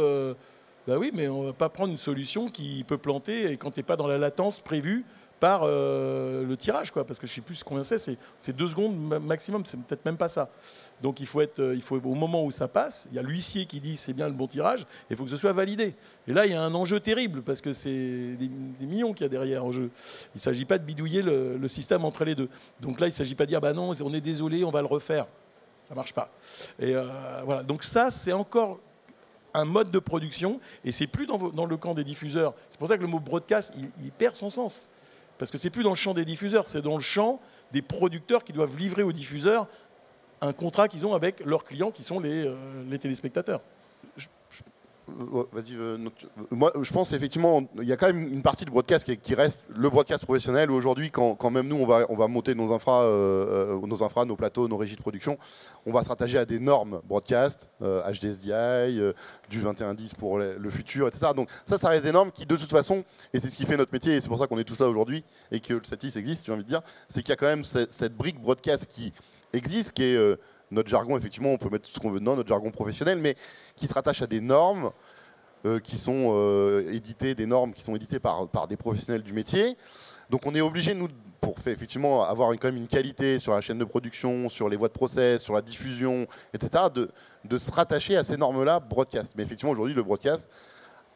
bah 0.86 0.96
oui, 0.98 1.10
mais 1.14 1.28
on 1.28 1.42
ne 1.42 1.46
va 1.48 1.52
pas 1.52 1.68
prendre 1.68 1.92
une 1.92 1.98
solution 1.98 2.48
qui 2.48 2.84
peut 2.84 2.98
planter 2.98 3.52
et 3.52 3.56
quand 3.56 3.70
tu 3.70 3.80
n'es 3.80 3.84
pas 3.84 3.96
dans 3.96 4.06
la 4.06 4.18
latence 4.18 4.60
prévue 4.60 5.04
par 5.40 5.62
euh, 5.64 6.44
le 6.44 6.56
tirage, 6.56 6.90
quoi, 6.90 7.04
parce 7.04 7.18
que 7.18 7.26
je 7.26 7.32
ne 7.32 7.34
sais 7.36 7.40
plus 7.40 7.64
combien 7.64 7.82
c'est, 7.82 7.98
c'est 8.40 8.52
deux 8.54 8.68
secondes 8.68 8.96
ma- 8.96 9.18
maximum, 9.18 9.64
c'est 9.64 9.80
peut-être 9.80 10.04
même 10.04 10.18
pas 10.18 10.28
ça. 10.28 10.50
Donc 11.02 11.18
il 11.18 11.26
faut 11.26 11.40
être, 11.40 11.60
euh, 11.60 11.74
il 11.74 11.80
faut 11.80 11.96
au 11.96 12.14
moment 12.14 12.44
où 12.44 12.50
ça 12.50 12.68
passe, 12.68 13.08
il 13.10 13.16
y 13.16 13.18
a 13.18 13.22
l'huissier 13.22 13.64
qui 13.64 13.80
dit 13.80 13.96
c'est 13.96 14.12
bien 14.12 14.28
le 14.28 14.34
bon 14.34 14.46
tirage, 14.46 14.86
il 15.08 15.16
faut 15.16 15.24
que 15.24 15.30
ce 15.30 15.38
soit 15.38 15.54
validé. 15.54 15.94
Et 16.28 16.34
là 16.34 16.44
il 16.44 16.52
y 16.52 16.54
a 16.54 16.62
un 16.62 16.74
enjeu 16.74 17.00
terrible 17.00 17.40
parce 17.40 17.62
que 17.62 17.72
c'est 17.72 18.36
des, 18.38 18.50
millions 18.86 19.14
qu'il 19.14 19.24
y 19.24 19.26
a 19.26 19.30
derrière 19.30 19.64
en 19.64 19.72
jeu. 19.72 19.90
Il 20.34 20.36
ne 20.36 20.40
s'agit 20.40 20.66
pas 20.66 20.76
de 20.76 20.84
bidouiller 20.84 21.22
le, 21.22 21.68
système 21.68 22.04
entre 22.04 22.24
les 22.24 22.34
deux. 22.34 22.50
Donc 22.80 23.00
là 23.00 23.06
il 23.06 23.10
ne 23.10 23.14
s'agit 23.14 23.34
pas 23.34 23.44
de 23.44 23.50
dire 23.50 23.60
bah 23.60 23.72
non, 23.72 23.92
on 24.02 24.12
est 24.12 24.20
désolé, 24.20 24.62
on 24.62 24.70
va 24.70 24.82
le 24.82 24.88
refaire. 24.88 25.26
Ça 25.82 25.94
marche 25.94 26.12
pas. 26.12 26.30
Et 26.78 26.94
euh, 26.94 27.06
voilà. 27.46 27.62
Donc 27.62 27.82
ça 27.82 28.10
c'est 28.10 28.32
encore 28.32 28.78
un 29.54 29.64
mode 29.64 29.90
de 29.90 29.98
production 29.98 30.60
et 30.84 30.92
c'est 30.92 31.06
plus 31.06 31.26
dans, 31.26 31.66
le 31.66 31.76
camp 31.78 31.94
des 31.94 32.04
diffuseurs. 32.04 32.52
C'est 32.70 32.78
pour 32.78 32.88
ça 32.88 32.98
que 32.98 33.02
le 33.02 33.08
mot 33.08 33.20
broadcast 33.20 33.72
il 34.02 34.12
perd 34.12 34.36
son 34.36 34.50
sens 34.50 34.88
parce 35.40 35.50
que 35.50 35.56
c'est 35.56 35.70
plus 35.70 35.82
dans 35.82 35.90
le 35.90 35.96
champ 35.96 36.12
des 36.12 36.26
diffuseurs, 36.26 36.66
c'est 36.66 36.82
dans 36.82 36.96
le 36.96 37.00
champ 37.00 37.40
des 37.72 37.80
producteurs 37.80 38.44
qui 38.44 38.52
doivent 38.52 38.76
livrer 38.76 39.02
aux 39.02 39.12
diffuseurs 39.12 39.68
un 40.42 40.52
contrat 40.52 40.86
qu'ils 40.86 41.06
ont 41.06 41.14
avec 41.14 41.40
leurs 41.46 41.64
clients 41.64 41.90
qui 41.90 42.02
sont 42.02 42.20
les, 42.20 42.44
euh, 42.46 42.98
téléspectateurs. 42.98 43.62
Vas-y, 45.52 45.74
euh, 45.74 45.96
non, 45.96 46.10
tu- 46.14 46.26
euh, 46.26 46.44
moi 46.50 46.72
je 46.80 46.92
pense 46.92 47.12
effectivement, 47.12 47.62
il 47.80 47.88
y 47.88 47.92
a 47.92 47.96
quand 47.96 48.06
même 48.06 48.32
une 48.32 48.42
partie 48.42 48.64
du 48.64 48.70
broadcast 48.70 49.16
qui, 49.16 49.34
reste 49.34 49.68
le 49.76 49.88
broadcast 49.90 50.24
professionnel 50.24 50.70
aujourd'hui, 50.70 51.10
quand, 51.10 51.50
même 51.50 51.68
nous 51.68 51.76
on 51.76 51.86
va, 51.86 52.06
on 52.08 52.16
va 52.16 52.28
monter 52.28 52.54
nos 52.54 52.72
infras, 52.72 53.02
euh, 53.02 53.78
euh, 53.80 53.86
nos 53.86 54.24
nos 54.26 54.36
plateaux, 54.36 54.68
nos 54.68 54.76
régies 54.76 54.96
de 54.96 55.00
production, 55.00 55.38
on 55.86 55.92
va 55.92 56.04
se 56.04 56.08
rattacher 56.08 56.38
à 56.38 56.44
des 56.44 56.58
normes 56.58 57.00
broadcast, 57.08 57.68
euh, 57.82 58.02
HDSDI, 58.10 58.50
euh, 58.52 59.12
du 59.48 59.58
2110 59.58 60.14
pour 60.14 60.38
le, 60.38 60.70
futur, 60.70 61.08
etc. 61.08 61.28
Donc 61.34 61.48
ça, 61.64 61.78
ça 61.78 61.88
reste 61.88 62.04
des 62.04 62.12
normes 62.12 62.30
qui 62.30 62.46
de 62.46 62.56
toute 62.56 62.70
façon, 62.70 63.04
et 63.32 63.40
c'est 63.40 63.50
ce 63.50 63.56
qui 63.56 63.64
fait 63.64 63.76
notre 63.76 63.92
métier, 63.92 64.14
et 64.14 64.20
c'est 64.20 64.28
pour 64.28 64.38
ça 64.38 64.46
qu'on 64.46 64.58
est 64.58 64.64
tous 64.64 64.78
là 64.80 64.88
aujourd'hui, 64.88 65.24
et 65.50 65.60
que 65.60 65.74
le 65.74 65.84
Satis 65.84 66.16
existe, 66.16 66.46
j'ai 66.46 66.52
envie 66.52 66.64
de 66.64 66.68
dire, 66.68 66.82
c'est 67.08 67.22
qu'il 67.22 67.30
y 67.30 67.32
a 67.32 67.36
quand 67.36 67.46
même 67.46 67.64
cette, 67.64 67.92
cette 67.92 68.16
brique 68.16 68.40
broadcast 68.40 68.86
qui 68.86 69.12
existe, 69.52 69.92
qui 69.92 70.04
est 70.04 70.16
euh, 70.16 70.36
notre 70.70 70.88
jargon, 70.88 71.16
effectivement, 71.16 71.50
on 71.52 71.58
peut 71.58 71.68
mettre 71.70 71.86
tout 71.88 71.92
ce 71.94 71.98
qu'on 71.98 72.10
veut 72.10 72.20
dedans, 72.20 72.36
notre 72.36 72.48
jargon 72.48 72.70
professionnel, 72.70 73.18
mais 73.18 73.36
qui 73.76 73.86
se 73.88 73.94
rattache 73.94 74.22
à 74.22 74.26
des 74.26 74.40
normes 74.40 74.90
euh, 75.66 75.78
qui 75.80 75.98
sont 75.98 76.30
euh, 76.34 76.90
éditées, 76.92 77.34
des 77.34 77.46
normes 77.46 77.72
qui 77.72 77.82
sont 77.82 77.94
éditées 77.96 78.18
par, 78.20 78.48
par 78.48 78.66
des 78.68 78.76
professionnels 78.76 79.22
du 79.22 79.32
métier. 79.32 79.76
Donc 80.30 80.46
on 80.46 80.54
est 80.54 80.60
obligé, 80.60 80.94
nous, 80.94 81.08
pour 81.40 81.58
faire, 81.58 81.72
effectivement 81.72 82.22
avoir 82.24 82.52
une- 82.52 82.58
quand 82.58 82.68
même 82.68 82.76
une 82.76 82.86
qualité 82.86 83.38
sur 83.38 83.52
la 83.52 83.60
chaîne 83.60 83.78
de 83.78 83.84
production, 83.84 84.48
sur 84.48 84.68
les 84.68 84.76
voies 84.76 84.88
de 84.88 84.92
process, 84.92 85.42
sur 85.42 85.54
la 85.54 85.60
diffusion, 85.62 86.26
etc., 86.54 86.84
de, 86.94 87.10
de 87.44 87.58
se 87.58 87.70
rattacher 87.72 88.16
à 88.16 88.24
ces 88.24 88.36
normes-là 88.36 88.78
broadcast. 88.80 89.34
Mais 89.36 89.42
effectivement, 89.42 89.72
aujourd'hui, 89.72 89.94
le 89.94 90.02
broadcast, 90.02 90.50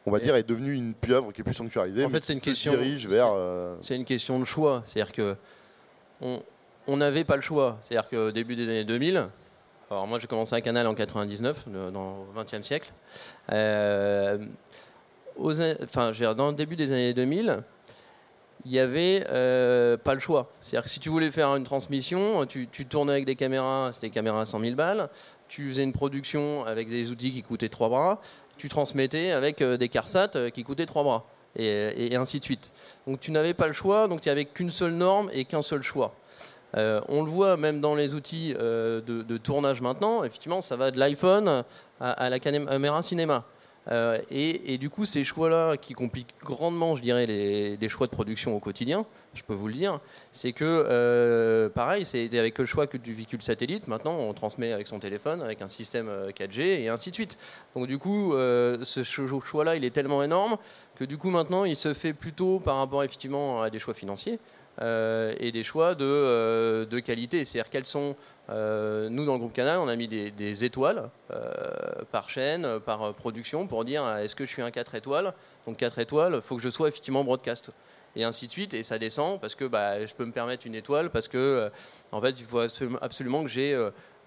on 0.05 0.11
va 0.11 0.19
Et- 0.19 0.21
dire, 0.21 0.35
est 0.35 0.43
devenu 0.43 0.73
une 0.73 0.93
pieuvre 0.93 1.31
qui 1.31 1.41
est 1.41 1.43
plus 1.43 1.53
sanctuarisée. 1.53 2.03
En 2.05 2.09
fait, 2.09 2.23
c'est 2.23 2.33
une 2.33 2.41
question- 2.41 2.73
dirige 2.73 3.07
vers... 3.07 3.29
euh, 3.31 3.75
C'est 3.79 3.95
une 3.95 4.05
question 4.05 4.39
de 4.39 4.45
choix. 4.45 4.81
C'est-à-dire 4.85 5.13
que 5.13 5.35
on 6.87 6.97
n'avait 6.97 7.23
pas 7.23 7.35
le 7.35 7.41
choix. 7.41 7.77
C'est-à-dire 7.81 8.09
qu'au 8.09 8.31
début 8.31 8.55
des 8.55 8.63
années 8.69 8.83
2000, 8.85 9.27
alors 9.91 10.07
moi 10.07 10.19
j'ai 10.19 10.27
commencé 10.27 10.55
à 10.55 10.61
Canal 10.61 10.87
en 10.87 10.95
99, 10.95 11.65
le- 11.71 11.91
dans 11.91 12.25
le 12.35 12.43
XXe 12.43 12.61
siècle. 12.65 12.91
euh, 13.51 14.37
enfin, 15.37 16.11
dans 16.35 16.47
le 16.49 16.55
début 16.55 16.75
des 16.75 16.91
années 16.91 17.13
2000, 17.13 17.61
il 18.65 18.71
n'y 18.71 18.79
avait 18.79 19.25
euh, 19.29 19.95
pas 19.97 20.13
le 20.15 20.19
choix. 20.19 20.49
C'est-à-dire 20.59 20.85
que 20.85 20.89
si 20.89 20.99
tu 20.99 21.09
voulais 21.09 21.29
faire 21.29 21.55
une 21.55 21.63
transmission, 21.65 22.45
tu, 22.45 22.67
tournais 22.67 23.11
avec 23.13 23.25
des 23.25 23.35
caméras, 23.35 23.91
c'était 23.93 24.07
des 24.07 24.13
caméras 24.13 24.41
à 24.41 24.45
100 24.45 24.59
000 24.59 24.75
balles, 24.75 25.09
tu 25.47 25.69
faisais 25.69 25.83
une 25.83 25.93
production 25.93 26.65
avec 26.65 26.89
des 26.89 27.11
outils 27.11 27.31
qui 27.31 27.43
coûtaient 27.43 27.69
3 27.69 27.89
bras, 27.89 28.21
tu 28.57 28.69
transmettais 28.69 29.31
avec 29.31 29.61
euh, 29.61 29.77
des 29.77 29.89
CARSAT 29.89 30.31
euh, 30.35 30.49
qui 30.49 30.63
coûtaient 30.63 30.87
3 30.87 31.03
bras, 31.03 31.25
et, 31.55 32.07
et 32.11 32.15
ainsi 32.15 32.39
de 32.39 32.43
suite. 32.43 32.71
Donc 33.05 33.19
tu 33.19 33.31
n'avais 33.31 33.53
pas 33.53 33.67
le 33.67 33.73
choix, 33.73 34.07
donc 34.07 34.25
il 34.25 34.29
n'y 34.29 34.31
avait 34.31 34.45
qu'une 34.45 34.71
seule 34.71 34.93
norme 34.93 35.29
et 35.31 35.45
qu'un 35.45 35.61
seul 35.61 35.83
choix. 35.83 36.15
Euh, 36.77 37.01
on 37.07 37.23
le 37.23 37.29
voit 37.29 37.57
même 37.57 37.79
dans 37.79 37.95
les 37.95 38.13
outils 38.13 38.53
euh, 38.59 39.01
de, 39.01 39.37
tournage 39.37 39.81
maintenant, 39.81 40.23
effectivement, 40.23 40.61
ça 40.61 40.75
va 40.75 40.91
de 40.91 40.99
l'iPhone 40.99 41.63
à, 41.99 42.29
la 42.29 42.39
caméra 42.39 43.01
cinéma. 43.01 43.45
Euh, 43.91 44.19
et, 44.31 44.73
et 44.73 44.77
du 44.79 44.89
coup, 44.89 45.05
ces 45.05 45.23
choix-là 45.23 45.77
qui 45.77 45.93
compliquent 45.93 46.33
grandement, 46.41 46.95
je 46.95 47.03
dirais, 47.03 47.27
les, 47.27 47.77
les 47.77 47.89
choix 47.89 48.07
de 48.07 48.11
production 48.11 48.55
au 48.55 48.59
quotidien, 48.59 49.05
je 49.35 49.43
peux 49.43 49.53
vous 49.53 49.67
le 49.67 49.75
dire, 49.75 49.99
c'est 50.31 50.53
que, 50.53 51.71
pareil, 51.75 52.03
c'était 52.03 52.39
avec 52.39 52.57
le 52.57 52.65
choix 52.65 52.87
que 52.87 52.97
du 52.97 53.13
véhicule 53.13 53.43
satellite. 53.43 53.87
Maintenant, 53.87 54.15
on 54.17 54.33
transmet 54.33 54.71
avec 54.71 54.87
son 54.87 54.99
téléphone, 54.99 55.41
avec 55.43 55.61
un 55.61 55.67
système 55.67 56.09
euh, 56.09 56.31
4G 56.31 56.61
et 56.61 56.89
ainsi 56.89 57.11
de 57.11 57.15
suite. 57.15 57.37
Donc, 57.75 57.87
du 57.87 57.99
coup, 57.99 58.33
ce 58.33 59.03
cho- 59.03 59.39
choix-là, 59.39 59.75
il 59.75 59.85
est 59.85 59.91
tellement 59.91 60.23
énorme 60.23 60.57
que, 60.95 61.05
du 61.05 61.17
coup, 61.17 61.29
maintenant, 61.29 61.63
il 61.63 61.75
se 61.75 61.93
fait 61.93 62.13
plutôt 62.13 62.59
par 62.59 62.77
rapport, 62.77 63.03
effectivement, 63.03 63.61
à 63.61 63.69
des 63.69 63.79
choix 63.79 63.93
financiers. 63.93 64.39
Euh, 64.81 65.33
et 65.39 65.53
des 65.53 65.63
choix 65.63 65.95
de, 65.95 66.03
euh, 66.03 66.85
de 66.85 66.99
qualité. 66.99 67.45
C'est-à-dire 67.45 67.69
quels 67.69 67.85
sont, 67.85 68.13
euh, 68.49 69.07
nous 69.09 69.25
dans 69.25 69.33
le 69.33 69.39
groupe 69.39 69.53
Canal, 69.53 69.79
on 69.79 69.87
a 69.87 69.95
mis 69.95 70.07
des, 70.07 70.65
étoiles 70.65 71.09
par 72.11 72.29
chaîne, 72.29 72.79
par 72.79 73.13
production, 73.13 73.67
pour 73.67 73.85
dire 73.85 74.07
est-ce 74.17 74.35
que 74.35 74.45
je 74.45 74.51
suis 74.51 74.61
un 74.61 74.71
4 74.71 74.95
étoiles? 74.95 75.33
Donc 75.65 75.77
4 75.77 75.99
étoiles, 75.99 76.33
il 76.35 76.41
faut 76.41 76.55
que 76.57 76.61
je 76.61 76.69
sois 76.69 76.87
effectivement 76.87 77.23
broadcast. 77.23 77.71
Et 78.17 78.23
ainsi 78.23 78.47
de 78.47 78.51
suite, 78.51 78.73
et 78.73 78.83
ça 78.83 78.97
descend 78.97 79.41
parce 79.41 79.55
que 79.55 79.65
bah, 79.65 80.05
je 80.05 80.13
peux 80.13 80.23
me 80.23 80.31
permettre 80.31 80.65
une 80.65 80.75
étoile, 80.75 81.09
parce 81.09 81.27
que 81.27 81.69
en 82.11 82.21
fait, 82.21 82.35
il 82.39 82.45
faut 82.45 82.59
absolument- 82.59 83.43
que 83.43 83.49
j'ai 83.49 83.77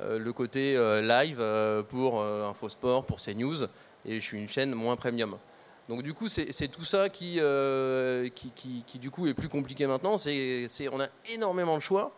le 0.01 0.33
côté 0.33 0.75
live 1.03 1.43
pour 1.89 2.23
Infosport, 2.23 3.05
pour 3.05 3.19
CNews, 3.21 3.65
et 4.05 4.21
je 4.21 4.25
suis 4.25 4.39
une 4.39 4.49
chaîne 4.49 4.75
moins 4.75 4.97
premium. 4.97 5.39
Donc 5.89 6.03
du 6.03 6.13
coup, 6.13 6.29
c'est 6.29 6.69
tout 6.69 6.85
ça 6.85 7.09
qui, 7.09 7.37
euh, 7.39 8.29
qui, 8.35 8.51
qui- 8.51 8.85
qui, 8.87 8.99
du 8.99 9.11
coup 9.11 9.27
est 9.27 9.35
plus 9.35 9.49
compliqué 9.49 9.87
maintenant. 9.87 10.19
C'est 10.19 10.69
on 10.93 11.01
a 11.01 11.09
énormément 11.33 11.79
de 11.79 11.83
choix 11.83 12.13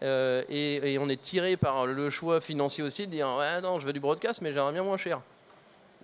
et, 0.00 0.96
on 1.00 1.08
est 1.08 1.20
tiré 1.20 1.56
par 1.56 1.86
le 1.86 2.10
choix 2.10 2.40
financier 2.40 2.84
aussi 2.84 3.06
de 3.06 3.12
dire 3.12 3.28
ouais 3.38 3.60
non 3.62 3.80
je 3.80 3.86
veux 3.86 3.94
du 3.94 4.00
broadcast 4.00 4.42
mais 4.42 4.52
j'aimerais 4.52 4.72
bien 4.72 4.82
moins 4.82 4.98
cher. 4.98 5.22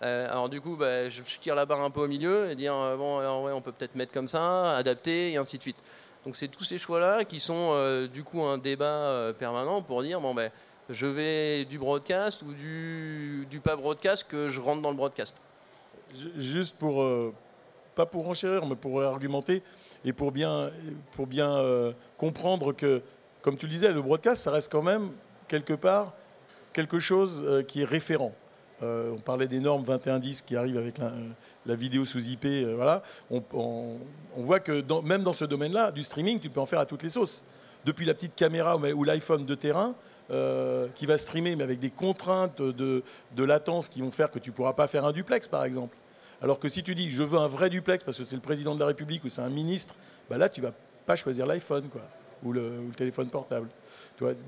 alors 0.00 0.48
du 0.48 0.62
coup 0.62 0.76
bah, 0.76 1.10
je, 1.10 1.20
tire 1.40 1.54
la 1.54 1.66
barre 1.66 1.82
un 1.82 1.90
peu 1.90 2.00
au 2.00 2.08
milieu 2.08 2.50
et 2.50 2.56
dire 2.56 2.72
bon 2.96 3.18
alors, 3.18 3.42
ouais, 3.42 3.52
on 3.52 3.60
peut 3.60 3.72
peut-être 3.72 3.94
mettre 3.94 4.12
comme 4.12 4.28
ça, 4.28 4.76
adapter 4.76 5.32
et 5.32 5.36
ainsi 5.36 5.58
de 5.58 5.62
suite. 5.62 5.78
Donc 6.24 6.36
c'est 6.36 6.48
tous 6.48 6.64
ces 6.64 6.78
choix-là 6.78 7.24
qui 7.24 7.38
sont 7.38 8.06
du 8.12 8.24
coup 8.24 8.42
un 8.42 8.58
débat 8.58 9.32
permanent 9.38 9.80
pour 9.80 10.02
dire 10.02 10.20
bon 10.20 10.34
ben 10.34 10.50
je 10.90 11.06
vais 11.06 11.64
du 11.66 11.78
broadcast 11.78 12.42
ou 12.42 12.52
du 12.52 13.60
pas 13.62 13.76
broadcast 13.76 14.26
que 14.26 14.48
je 14.48 14.60
rentre 14.60 14.82
dans 14.82 14.90
le 14.90 14.96
broadcast. 14.96 15.36
Juste 16.36 16.76
pour, 16.76 17.02
euh, 17.02 17.32
pas 17.94 18.06
pour 18.06 18.28
enchérir, 18.28 18.66
mais 18.66 18.76
pour 18.76 19.02
argumenter 19.02 19.62
et 20.04 20.12
pour 20.12 20.32
bien, 20.32 20.70
pour 21.12 21.26
bien 21.26 21.56
euh, 21.56 21.92
comprendre 22.18 22.72
que, 22.72 23.02
comme 23.40 23.56
tu 23.56 23.66
le 23.66 23.72
disais, 23.72 23.92
le 23.92 24.02
broadcast, 24.02 24.42
ça 24.42 24.50
reste 24.50 24.70
quand 24.70 24.82
même 24.82 25.10
quelque 25.48 25.74
part 25.74 26.12
quelque 26.72 26.98
chose 26.98 27.44
euh, 27.46 27.62
qui 27.62 27.82
est 27.82 27.84
référent. 27.84 28.32
on 28.80 29.20
parlait 29.24 29.46
des 29.46 29.60
normes 29.60 29.84
2110 29.84 30.42
qui 30.42 30.56
arrivent 30.56 30.78
avec 30.78 30.96
la, 30.98 31.74
vidéo 31.76 32.04
sous 32.04 32.26
IP. 32.26 32.46
On, 33.30 33.98
voit 34.36 34.60
que 34.60 34.82
même 35.02 35.22
dans 35.22 35.34
ce 35.34 35.44
domaine-là, 35.44 35.92
du 35.92 36.02
streaming, 36.02 36.40
tu 36.40 36.50
peux 36.50 36.60
en 36.60 36.66
faire 36.66 36.80
à 36.80 36.86
toutes 36.86 37.02
les 37.02 37.10
sauces. 37.10 37.44
Depuis 37.84 38.06
la 38.06 38.14
petite 38.14 38.34
caméra 38.34 38.76
ou 38.76 39.04
l'iPhone 39.04 39.44
de 39.44 39.54
terrain, 39.54 39.94
qui 40.94 41.06
va 41.06 41.18
streamer, 41.18 41.54
mais 41.54 41.62
avec 41.62 41.78
des 41.78 41.90
contraintes 41.90 42.60
de, 42.60 43.02
latence 43.36 43.88
qui 43.88 44.00
vont 44.00 44.10
faire 44.10 44.30
que 44.30 44.40
tu 44.40 44.50
ne 44.50 44.54
pourras 44.54 44.72
pas 44.72 44.88
faire 44.88 45.04
un 45.04 45.12
duplex, 45.12 45.46
par 45.46 45.64
exemple. 45.64 45.96
Alors 46.42 46.58
que 46.58 46.68
si 46.68 46.82
tu 46.82 46.94
dis 46.94 47.10
je 47.10 47.22
veux 47.22 47.38
un 47.38 47.48
vrai 47.48 47.70
duplex 47.70 48.02
parce 48.04 48.18
que 48.18 48.24
c'est 48.24 48.36
le 48.36 48.42
président 48.42 48.74
de 48.74 48.80
la 48.80 48.86
République 48.86 49.24
ou 49.24 49.28
c'est 49.28 49.42
un 49.42 49.48
ministre, 49.48 49.94
bah 50.28 50.38
là 50.38 50.48
tu 50.48 50.60
vas 50.60 50.72
pas 51.06 51.14
choisir 51.14 51.46
l'iPhone 51.46 51.88
quoi, 51.88 52.02
ou, 52.42 52.52
le, 52.52 52.90
téléphone 52.96 53.28
portable. 53.28 53.68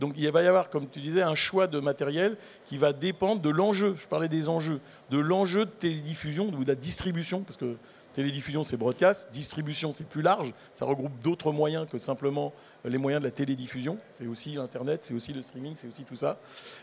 Donc 0.01 0.15
il 0.17 0.31
va 0.31 0.43
y 0.43 0.47
avoir, 0.47 0.71
comme 0.71 0.89
tu 0.89 1.01
disais, 1.01 1.23
un 1.23 1.35
choix 1.35 1.67
de 1.67 1.79
matériel 1.81 2.37
qui 2.67 2.79
va 2.79 2.93
dépendre 2.93 3.41
de 3.41 3.51
l'enjeu. 3.51 3.95
Je 3.97 4.09
parlais 4.09 4.29
des 4.29 4.49
enjeux, 4.49 4.81
de 5.11 5.19
l'enjeu 5.19 5.67
de 5.67 5.71
télédiffusion 5.71 6.49
ou 6.49 6.65
de 6.65 6.69
la 6.69 6.75
distribution, 6.75 7.43
parce 7.43 7.57
que 7.57 7.77
Télédiffusion, 8.15 8.63
c'est 8.63 8.77
broadcast. 8.77 9.29
Distribution, 9.33 9.93
c'est 9.93 10.09
plus 10.09 10.23
large. 10.23 10.55
Ça 10.73 10.85
regroupe 10.85 11.19
d'autres 11.23 11.51
moyens 11.53 11.87
que 11.91 11.99
simplement 11.99 12.53
les 12.85 12.97
moyens 12.97 13.21
de 13.21 13.27
la 13.27 13.33
télédiffusion. 13.33 13.99
C'est 14.09 14.27
aussi 14.27 14.53
l'Internet, 14.55 15.01
c'est 15.03 15.15
aussi 15.15 15.33
le 15.33 15.43
streaming, 15.43 15.73
c'est 15.75 15.89
aussi 15.89 16.05
tout 16.05 16.15
ça. 16.15 16.39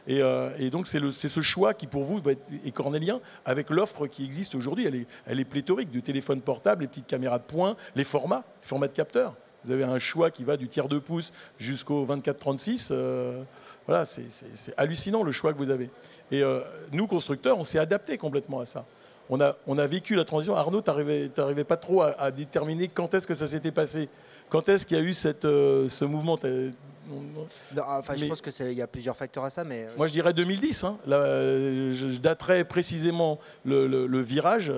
Et, 0.07 0.21
euh, 0.21 0.69
donc, 0.69 0.87
c'est 0.87 0.99
ce 0.99 1.41
choix 1.41 1.73
qui, 1.73 1.87
pour 1.87 2.03
vous, 2.03 2.21
est 2.29 2.71
cornélien 2.71 3.21
avec 3.45 3.69
l'offre 3.69 4.07
qui 4.07 4.25
existe 4.25 4.55
aujourd'hui. 4.55 4.85
Elle 5.25 5.39
est, 5.39 5.45
pléthorique, 5.45 5.89
du 5.89 6.01
téléphone 6.01 6.41
portable, 6.41 6.81
les 6.81 6.87
petites 6.87 7.07
caméras 7.07 7.39
de 7.39 7.45
poing, 7.45 7.77
les 7.95 8.03
formats, 8.03 8.43
les 8.61 8.67
formats 8.67 8.87
de 8.87 8.93
capteurs. 8.93 9.35
Vous 9.63 9.71
avez 9.71 9.83
un 9.83 9.99
choix 9.99 10.31
qui 10.31 10.43
va 10.43 10.57
du 10.57 10.67
tiers 10.67 10.87
de 10.87 10.99
pouce 10.99 11.31
jusqu'au 11.59 12.05
24-36. 12.05 12.89
Euh, 12.91 13.43
voilà, 13.87 14.05
c'est 14.05 14.23
hallucinant 14.75 15.23
le 15.23 15.31
choix 15.31 15.53
que 15.53 15.57
vous 15.57 15.69
avez. 15.69 15.89
Et 16.31 16.43
euh, 16.43 16.61
nous, 16.91 17.07
constructeurs, 17.07 17.57
on 17.57 17.63
s'est 17.63 17.79
adapté 17.79 18.17
complètement 18.17 18.59
à 18.59 18.65
ça 18.65 18.85
on 19.31 19.39
a, 19.39 19.55
on 19.65 19.77
a 19.77 19.87
vécu 19.87 20.15
la 20.15 20.25
transition. 20.25 20.55
Arnaud, 20.55 20.81
tu 20.81 20.91
n'arrivais 20.91 21.63
pas 21.63 21.77
trop 21.77 22.01
à, 22.01 22.29
déterminer 22.31 22.89
quand 22.89 23.13
est-ce 23.13 23.25
que 23.25 23.33
ça 23.33 23.47
s'était 23.47 23.71
passé. 23.71 24.09
Quand 24.49 24.67
est-ce 24.67 24.85
qu'il 24.85 24.97
y 24.97 24.99
a 24.99 25.03
eu 25.03 25.13
cette, 25.13 25.45
euh, 25.45 25.87
ce 25.87 26.03
mouvement? 26.03 26.37
Enfin, 27.77 28.15
je 28.17 28.25
pense 28.25 28.41
qu'il 28.41 28.73
y 28.73 28.81
a 28.81 28.87
plusieurs 28.87 29.15
facteurs 29.15 29.45
à 29.45 29.49
ça, 29.49 29.63
mais... 29.63 29.85
Euh, 29.85 29.91
moi, 29.97 30.07
je 30.07 30.11
dirais 30.11 30.33
2010. 30.33 30.83
Hein. 30.83 30.97
je, 31.07 32.17
daterais 32.19 32.65
précisément 32.65 33.39
le, 33.63 34.21
virage 34.21 34.69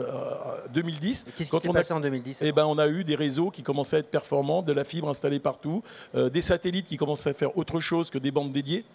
2010. 0.71 1.25
Euh, 1.27 1.31
Qu'est-ce 1.35 1.51
qui 1.51 1.59
s'est 1.59 1.69
passé 1.69 1.93
en 1.93 1.99
2010 1.99 2.43
eh 2.43 2.51
ben, 2.51 2.67
On 2.67 2.77
a 2.77 2.87
eu 2.87 3.03
des 3.03 3.15
réseaux 3.15 3.49
qui 3.49 3.63
commençaient 3.63 3.95
à 3.95 3.99
être 3.99 4.11
performants, 4.11 4.61
de 4.61 4.71
la 4.71 4.83
fibre 4.83 5.09
installée 5.09 5.39
partout, 5.39 5.81
des 6.13 6.41
satellites 6.41 6.85
qui 6.85 6.97
commençaient 6.97 7.31
à 7.31 7.33
faire 7.33 7.57
autre 7.57 7.79
chose 7.79 8.11
que 8.11 8.19
des 8.19 8.29
bandes 8.29 8.51
dédiées 8.51 8.85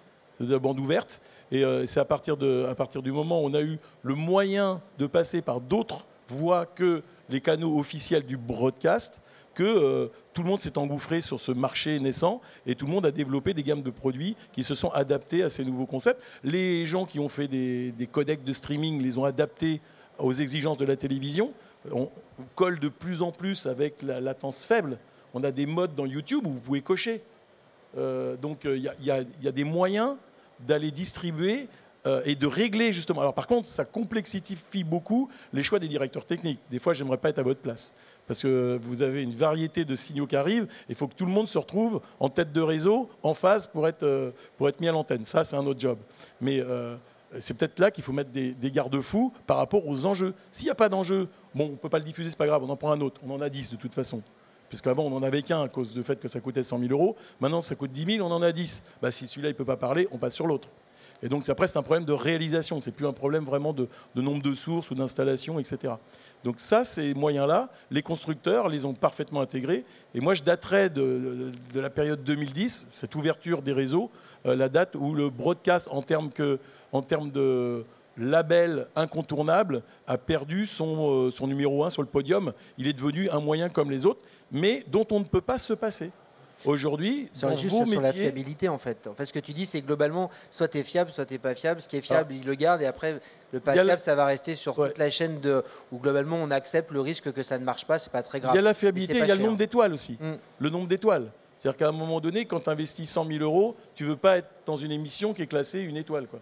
de 0.40 0.52
la 0.52 0.58
bande 0.58 0.78
ouverte. 0.78 1.20
Et 1.50 1.64
euh, 1.64 1.86
c'est 1.86 2.00
à 2.00 2.04
partir, 2.04 2.36
à 2.68 2.74
partir 2.74 3.02
du 3.02 3.12
moment 3.12 3.42
où 3.42 3.46
on 3.46 3.54
a 3.54 3.62
eu 3.62 3.78
le 4.02 4.14
moyen 4.14 4.80
de 4.98 5.06
passer 5.06 5.42
par 5.42 5.60
d'autres 5.60 6.06
voies 6.28 6.66
que 6.66 7.02
les 7.30 7.40
canaux 7.40 7.78
officiels 7.78 8.24
du 8.24 8.36
broadcast 8.36 9.20
que 9.58 9.64
euh, 9.64 10.06
tout 10.34 10.44
le 10.44 10.48
monde 10.48 10.60
s'est 10.60 10.78
engouffré 10.78 11.20
sur 11.20 11.40
ce 11.40 11.50
marché 11.50 11.98
naissant 11.98 12.40
et 12.64 12.76
tout 12.76 12.86
le 12.86 12.92
monde 12.92 13.04
a 13.04 13.10
développé 13.10 13.54
des 13.54 13.64
gammes 13.64 13.82
de 13.82 13.90
produits 13.90 14.36
qui 14.52 14.62
se 14.62 14.72
sont 14.72 14.90
adaptés 14.90 15.42
à 15.42 15.48
ces 15.48 15.64
nouveaux 15.64 15.84
concepts. 15.84 16.22
Les 16.44 16.86
gens 16.86 17.06
qui 17.06 17.18
ont 17.18 17.28
fait 17.28 17.48
des, 17.48 18.08
codecs 18.12 18.44
de 18.44 18.52
streaming 18.52 19.02
les 19.02 19.18
ont 19.18 19.24
adaptés 19.24 19.80
aux 20.20 20.32
exigences 20.32 20.76
de 20.76 20.84
la 20.84 20.94
télévision. 20.94 21.52
On, 21.90 22.08
colle 22.54 22.78
de 22.78 22.88
plus 22.88 23.20
en 23.20 23.32
plus 23.32 23.66
avec 23.66 24.00
la 24.00 24.20
latence 24.20 24.64
faible. 24.64 24.98
On 25.34 25.42
a 25.42 25.50
des 25.50 25.66
modes 25.66 25.96
dans 25.96 26.06
YouTube 26.06 26.46
où 26.46 26.50
vous 26.50 26.60
pouvez 26.60 26.82
cocher. 26.82 27.20
Euh, 27.96 28.36
donc 28.36 28.60
il 28.64 28.92
y, 29.00 29.10
a 29.10 29.52
des 29.52 29.64
moyens 29.64 30.14
d'aller 30.60 30.90
distribuer 30.90 31.68
euh, 32.06 32.22
et 32.24 32.36
de 32.36 32.46
régler 32.46 32.92
justement. 32.92 33.20
Alors 33.20 33.34
par 33.34 33.46
contre, 33.46 33.68
ça 33.68 33.84
complexifie 33.84 34.84
beaucoup 34.84 35.28
les 35.52 35.62
choix 35.62 35.78
des 35.78 35.88
directeurs 35.88 36.24
techniques. 36.24 36.60
Des 36.70 36.78
fois, 36.78 36.94
j'aimerais 36.94 37.18
pas 37.18 37.28
être 37.28 37.38
à 37.38 37.42
votre 37.42 37.60
place. 37.60 37.92
Parce 38.26 38.42
que 38.42 38.78
vous 38.82 39.02
avez 39.02 39.22
une 39.22 39.34
variété 39.34 39.84
de 39.84 39.96
signaux 39.96 40.26
qui 40.26 40.36
arrivent, 40.36 40.68
il 40.88 40.94
faut 40.94 41.08
que 41.08 41.14
tout 41.14 41.26
le 41.26 41.32
monde 41.32 41.48
se 41.48 41.58
retrouve 41.58 42.00
en 42.20 42.28
tête 42.28 42.52
de 42.52 42.60
réseau, 42.60 43.08
en 43.22 43.34
phase 43.34 43.66
pour 43.66 43.88
être, 43.88 44.02
euh, 44.02 44.30
pour 44.58 44.68
être 44.68 44.80
mis 44.80 44.88
à 44.88 44.92
l'antenne. 44.92 45.24
Ça, 45.24 45.44
c'est 45.44 45.56
un 45.56 45.66
autre 45.66 45.80
job. 45.80 45.98
Mais 46.40 46.60
euh, 46.60 46.94
c'est 47.40 47.54
peut-être 47.54 47.78
là 47.78 47.90
qu'il 47.90 48.04
faut 48.04 48.12
mettre 48.12 48.30
des, 48.30 48.70
garde-fous 48.70 49.32
par 49.46 49.56
rapport 49.56 49.86
aux 49.86 50.06
enjeux. 50.06 50.34
S'il 50.50 50.66
n'y 50.66 50.70
a 50.70 50.74
pas 50.74 50.88
d'enjeu, 50.88 51.28
bon, 51.54 51.66
on 51.66 51.70
ne 51.70 51.76
peut 51.76 51.88
pas 51.88 51.98
le 51.98 52.04
diffuser, 52.04 52.30
c'est 52.30 52.38
pas 52.38 52.46
grave, 52.46 52.62
on 52.62 52.70
en 52.70 52.76
prend 52.76 52.92
un 52.92 53.00
autre. 53.00 53.20
On 53.26 53.30
en 53.32 53.40
a 53.40 53.48
10 53.48 53.70
de 53.70 53.76
toute 53.76 53.94
façon. 53.94 54.22
Puisqu'avant, 54.68 55.04
on 55.04 55.10
n'en 55.10 55.22
avait 55.22 55.42
qu'un 55.42 55.62
à 55.62 55.68
cause 55.68 55.94
du 55.94 56.02
fait 56.02 56.20
que 56.20 56.28
ça 56.28 56.40
coûtait 56.40 56.62
100 56.62 56.78
000 56.80 56.92
euros. 56.92 57.16
Maintenant, 57.40 57.62
ça 57.62 57.74
coûte 57.74 57.92
10 57.92 58.16
000, 58.16 58.26
on 58.26 58.32
en 58.32 58.42
a 58.42 58.52
10. 58.52 58.82
Bah, 59.00 59.10
si 59.10 59.26
celui-là, 59.26 59.48
il 59.48 59.52
ne 59.52 59.56
peut 59.56 59.64
pas 59.64 59.76
parler, 59.76 60.08
on 60.12 60.18
passe 60.18 60.34
sur 60.34 60.46
l'autre. 60.46 60.68
Et 61.22 61.28
donc, 61.28 61.48
après, 61.48 61.66
c'est 61.66 61.78
un 61.78 61.82
problème 61.82 62.04
de 62.04 62.12
réalisation. 62.12 62.80
C'est 62.80 62.92
plus 62.92 63.06
un 63.06 63.12
problème 63.12 63.44
vraiment 63.44 63.72
de, 63.72 63.88
nombre 64.14 64.42
de 64.42 64.54
sources 64.54 64.90
ou 64.90 64.94
d'installation, 64.94 65.58
etc. 65.58 65.94
Donc 66.44 66.60
ça, 66.60 66.84
ces 66.84 67.14
moyens-là, 67.14 67.70
les 67.90 68.02
constructeurs 68.02 68.68
les 68.68 68.84
ont 68.84 68.94
parfaitement 68.94 69.40
intégrés. 69.40 69.84
Et 70.14 70.20
moi, 70.20 70.34
je 70.34 70.42
daterais 70.42 70.90
de, 70.90 71.50
la 71.74 71.90
période 71.90 72.22
2010, 72.22 72.86
cette 72.88 73.14
ouverture 73.16 73.62
des 73.62 73.72
réseaux, 73.72 74.10
euh, 74.46 74.54
la 74.54 74.68
date 74.68 74.94
où 74.94 75.14
le 75.14 75.28
broadcast, 75.30 75.88
en 75.90 76.02
termes, 76.02 76.30
que, 76.30 76.60
en 76.92 77.02
termes 77.02 77.30
de 77.30 77.84
label 78.16 78.86
incontournable, 78.94 79.82
a 80.06 80.18
perdu 80.18 80.66
son, 80.66 81.26
euh, 81.26 81.30
son 81.30 81.48
numéro 81.48 81.84
1 81.84 81.90
sur 81.90 82.02
le 82.02 82.08
podium. 82.08 82.52
Il 82.76 82.86
est 82.86 82.92
devenu 82.92 83.28
un 83.30 83.40
moyen 83.40 83.68
comme 83.68 83.90
les 83.90 84.06
autres 84.06 84.24
mais 84.50 84.84
dont 84.86 85.06
on 85.10 85.20
ne 85.20 85.24
peut 85.24 85.40
pas 85.40 85.58
se 85.58 85.72
passer. 85.72 86.10
Aujourd'hui, 86.64 87.30
c'est 87.32 87.54
juste 87.54 87.86
sur 87.86 88.00
la 88.00 88.12
fiabilité 88.12 88.68
en 88.68 88.78
fait. 88.78 89.06
En 89.06 89.14
fait, 89.14 89.26
ce 89.26 89.32
que 89.32 89.38
tu 89.38 89.52
dis, 89.52 89.64
c'est 89.64 89.80
globalement, 89.80 90.30
soit 90.50 90.68
tu 90.68 90.78
es 90.78 90.82
fiable, 90.82 91.12
soit 91.12 91.24
tu 91.24 91.34
n'es 91.34 91.38
pas 91.38 91.54
fiable. 91.54 91.80
Ce 91.80 91.88
qui 91.88 91.96
est 91.96 92.00
fiable, 92.00 92.32
ah. 92.32 92.36
il 92.40 92.46
le 92.46 92.54
garde, 92.54 92.82
et 92.82 92.86
après, 92.86 93.20
le 93.52 93.60
pas 93.60 93.74
fiable, 93.74 94.00
ça 94.00 94.14
va 94.14 94.26
rester 94.26 94.54
sur 94.54 94.74
toute 94.74 94.98
la 94.98 95.10
chaîne 95.10 95.40
de, 95.40 95.62
où 95.92 95.98
globalement 95.98 96.36
on 96.36 96.50
accepte 96.50 96.90
le 96.90 97.00
risque 97.00 97.32
que 97.32 97.42
ça 97.42 97.58
ne 97.58 97.64
marche 97.64 97.86
pas, 97.86 97.98
c'est 97.98 98.10
pas 98.10 98.22
très 98.22 98.40
grave. 98.40 98.54
Il 98.54 98.56
y 98.56 98.58
a 98.58 98.62
la 98.62 98.74
fiabilité, 98.74 99.18
il 99.18 99.26
y 99.26 99.30
a 99.30 99.36
le 99.36 99.42
nombre 99.42 99.56
d'étoiles 99.56 99.92
aussi. 99.92 100.18
Mm. 100.20 100.34
Le 100.58 100.70
nombre 100.70 100.88
d'étoiles. 100.88 101.30
C'est-à-dire 101.56 101.76
qu'à 101.76 101.88
un 101.88 101.92
moment 101.92 102.20
donné, 102.20 102.44
quand 102.44 102.60
tu 102.60 102.70
investis 102.70 103.08
100 103.08 103.26
000 103.26 103.42
euros, 103.42 103.76
tu 103.94 104.04
veux 104.04 104.16
pas 104.16 104.38
être 104.38 104.48
dans 104.64 104.76
une 104.76 104.92
émission 104.92 105.32
qui 105.32 105.42
est 105.42 105.46
classée 105.46 105.80
une 105.80 105.96
étoile. 105.96 106.26
Quoi. 106.28 106.40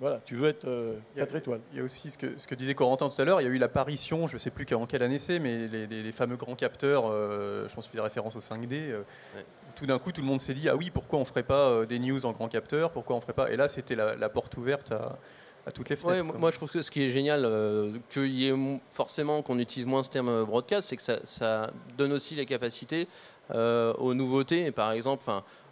Voilà, 0.00 0.18
tu 0.24 0.34
veux 0.34 0.48
être 0.48 0.66
4 1.14 1.34
euh, 1.34 1.38
étoiles. 1.38 1.60
Il 1.72 1.78
y 1.78 1.80
a 1.80 1.84
aussi 1.84 2.08
ce 2.08 2.16
que, 2.16 2.38
ce 2.38 2.48
que 2.48 2.54
disait 2.54 2.74
Corentin 2.74 3.10
tout 3.10 3.20
à 3.20 3.24
l'heure, 3.26 3.42
il 3.42 3.44
y 3.44 3.46
a 3.46 3.50
eu 3.50 3.58
l'apparition, 3.58 4.26
je 4.26 4.34
ne 4.34 4.38
sais 4.38 4.50
plus 4.50 4.66
en 4.74 4.86
quelle 4.86 5.02
année 5.02 5.18
c'est, 5.18 5.38
mais 5.38 5.68
les, 5.68 6.12
fameux 6.12 6.36
grands 6.36 6.54
capteurs, 6.54 7.04
euh, 7.06 7.68
je 7.68 7.74
pense 7.74 7.84
qu'il 7.86 7.98
fait 7.98 8.02
référence 8.02 8.34
au 8.34 8.40
5D. 8.40 8.72
Euh, 8.72 9.02
tout 9.76 9.84
d'un 9.84 9.98
coup, 9.98 10.10
tout 10.10 10.22
le 10.22 10.26
monde 10.26 10.40
s'est 10.40 10.54
dit, 10.54 10.70
ah 10.70 10.76
oui, 10.76 10.90
pourquoi 10.90 11.18
on 11.18 11.22
ne 11.22 11.26
ferait 11.26 11.42
pas 11.42 11.84
des 11.84 11.98
news 11.98 12.24
en 12.24 12.32
grand 12.32 12.48
capteur 12.48 12.90
Pourquoi 12.90 13.14
on 13.14 13.20
ferait 13.20 13.34
pas 13.34 13.52
Et 13.52 13.56
là, 13.56 13.68
c'était 13.68 13.94
la, 13.94 14.28
porte 14.30 14.56
ouverte 14.56 14.90
à, 14.92 15.18
toutes 15.72 15.90
les 15.90 15.96
fenêtres. 15.96 16.24
moi, 16.24 16.50
je 16.50 16.56
trouve 16.56 16.70
que 16.70 16.80
ce 16.80 16.90
qui 16.90 17.02
est 17.02 17.10
génial, 17.10 17.46
qu'il 18.08 18.34
y 18.34 18.48
ait 18.48 18.80
forcément 18.90 19.42
qu'on 19.42 19.58
utilise 19.58 19.86
moins 19.86 20.02
ce 20.02 20.10
terme 20.10 20.44
broadcast, 20.44 20.88
c'est 20.88 20.96
que 20.96 21.02
ça, 21.02 21.18
ça, 21.24 21.70
donne 21.98 22.12
aussi 22.12 22.34
les 22.34 22.46
capacités 22.46 23.06
aux 23.54 24.14
nouveautés. 24.14 24.72
Par 24.72 24.92
exemple, 24.92 25.30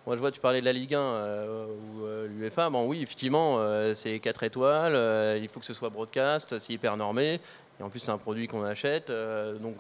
moi, 0.09 0.17
je 0.17 0.23
vois, 0.23 0.31
tu 0.31 0.41
parlais 0.41 0.61
de 0.61 0.65
la 0.65 0.73
Ligue 0.73 0.95
1 0.95 0.99
euh, 0.99 1.67
ou 1.67 2.07
euh, 2.07 2.29
l'UEFA. 2.29 2.71
Bon, 2.71 2.87
oui, 2.87 3.03
effectivement, 3.03 3.57
euh, 3.59 3.93
c'est 3.93 4.19
4 4.21 4.43
étoiles. 4.45 5.39
il 5.39 5.47
faut 5.51 5.61
que 5.61 5.67
ce 5.67 5.75
soit 5.75 5.91
broadcast, 5.91 6.59
c'est 6.59 6.73
hyper 6.73 6.97
normé. 6.97 7.41
Et 7.79 7.83
en 7.83 7.91
plus, 7.91 7.99
c'est 7.99 8.11
un 8.11 8.17
produit 8.17 8.47
qu'on 8.47 8.65
achète. 8.65 9.13
donc, 9.61 9.77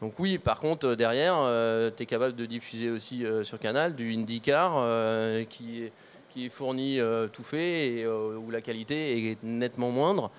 donc, 0.00 0.12
oui, 0.20 0.38
par 0.38 0.60
contre, 0.60 0.94
derrière, 0.94 1.34
tu 1.96 2.04
es 2.04 2.06
capable 2.06 2.36
de 2.36 2.46
diffuser 2.46 2.90
aussi 2.90 3.24
sur 3.42 3.58
Canal 3.58 3.96
du 3.96 4.14
IndyCar 4.14 5.48
qui, 5.48 5.90
qui 6.30 6.46
est 6.46 6.48
fourni 6.48 7.00
tout 7.32 7.42
fait 7.42 7.86
et 7.86 8.06
où 8.06 8.52
la 8.52 8.60
qualité 8.60 9.32
est 9.32 9.42
nettement 9.42 9.90
moindre. 9.90 10.30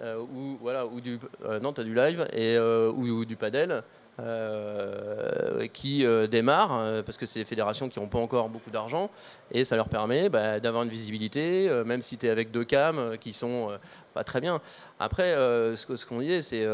ou, 0.00 0.58
voilà, 0.60 0.86
ou 0.86 1.00
du, 1.00 1.18
non, 1.60 1.72
du 1.72 1.92
live 1.92 2.28
et, 2.32 2.56
ou 2.56 3.24
du 3.24 3.34
padel. 3.34 3.82
Euh, 4.20 5.66
qui 5.72 6.06
euh, 6.06 6.28
démarrent, 6.28 6.78
euh, 6.78 7.02
parce 7.02 7.18
que 7.18 7.26
c'est 7.26 7.40
des 7.40 7.44
fédérations 7.44 7.88
qui 7.88 7.98
n'ont 7.98 8.06
pas 8.06 8.20
encore 8.20 8.48
beaucoup 8.48 8.70
d'argent, 8.70 9.10
et 9.50 9.64
ça 9.64 9.74
leur 9.74 9.88
permet 9.88 10.28
bah, 10.28 10.60
d'avoir 10.60 10.84
une 10.84 10.88
visibilité, 10.88 11.68
même 11.84 12.00
si 12.00 12.16
tu 12.16 12.26
es 12.26 12.30
avec 12.30 12.52
deux 12.52 12.64
cams 12.64 13.16
qui 13.18 13.32
sont 13.32 13.70
pas 14.12 14.22
très 14.22 14.40
bien. 14.40 14.60
Après, 15.00 15.34
ce, 15.34 16.06
qu'on 16.06 16.20
disait, 16.20 16.42
c'est 16.42 16.64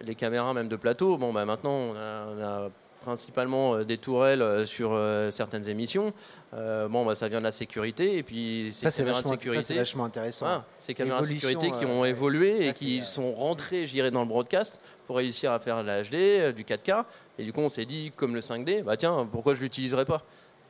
les 0.00 0.14
caméras 0.14 0.54
même 0.54 0.68
de 0.68 0.76
plateau. 0.76 1.18
Bon, 1.18 1.34
bah, 1.34 1.44
maintenant, 1.44 1.92
on 1.92 2.42
a, 2.42 2.70
principalement 3.00 3.74
euh, 3.74 3.84
des 3.84 3.98
tourelles 3.98 4.42
euh, 4.42 4.66
sur 4.66 4.92
euh, 4.92 5.30
certaines 5.30 5.68
émissions. 5.68 6.12
bon, 6.52 7.04
bah, 7.04 7.14
ça 7.14 7.28
vient 7.28 7.38
de 7.38 7.44
la 7.44 7.52
sécurité. 7.52 8.16
Et 8.16 8.22
puis, 8.22 8.68
ces 8.72 8.82
Ça, 8.82 8.90
c'est 8.90 9.02
vachement, 9.02 9.34
vachement 9.74 10.04
intéressant. 10.04 10.46
voilà, 10.46 10.64
ces 10.76 10.94
caméras 10.94 11.20
de 11.20 11.26
sécurité 11.26 11.70
qui 11.72 11.84
euh, 11.84 11.88
ont 11.88 12.04
évolué 12.04 12.68
et 12.68 12.72
qui 12.72 13.00
euh, 13.00 13.04
sont 13.04 13.32
rentrées, 13.32 13.86
je 13.86 13.92
dirais, 13.92 14.10
dans 14.10 14.22
le 14.22 14.28
broadcast 14.28 14.80
pour 15.10 15.16
réussir 15.16 15.50
à 15.50 15.58
faire 15.58 15.82
de 15.82 15.88
la 15.88 16.04
HD, 16.04 16.14
euh, 16.14 16.52
du 16.52 16.62
4K. 16.62 17.02
Et 17.36 17.42
du 17.42 17.52
coup, 17.52 17.58
on 17.62 17.68
s'est 17.68 17.84
dit, 17.84 18.12
comme 18.14 18.32
le 18.32 18.40
5D, 18.40 18.84
bah 18.84 18.96
tiens, 18.96 19.28
pourquoi 19.32 19.56
je 19.56 19.60
l'utiliserai 19.60 20.04
pas? 20.04 20.22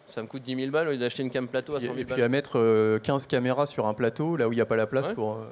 Ça 0.06 0.22
me 0.22 0.26
coûte 0.26 0.42
10 0.42 0.56
000 0.56 0.70
balles 0.70 0.88
au 0.88 0.92
lieu 0.92 0.96
d'acheter 0.96 1.22
une 1.22 1.28
cam 1.30 1.46
plateau 1.46 1.74
à 1.74 1.80
100 1.80 1.88
000 1.88 1.98
Et 1.98 2.04
puis 2.06 2.14
balles. 2.14 2.22
à 2.22 2.28
mettre 2.30 2.58
euh, 2.58 2.98
15 3.00 3.26
caméras 3.26 3.66
sur 3.66 3.86
un 3.86 3.92
plateau, 3.92 4.36
là 4.38 4.48
où 4.48 4.52
il 4.52 4.56
n'y 4.56 4.62
a 4.62 4.66
pas 4.66 4.76
la 4.76 4.86
place 4.86 5.08
Ouais. 5.08 5.14
pour, 5.14 5.34
euh, 5.34 5.44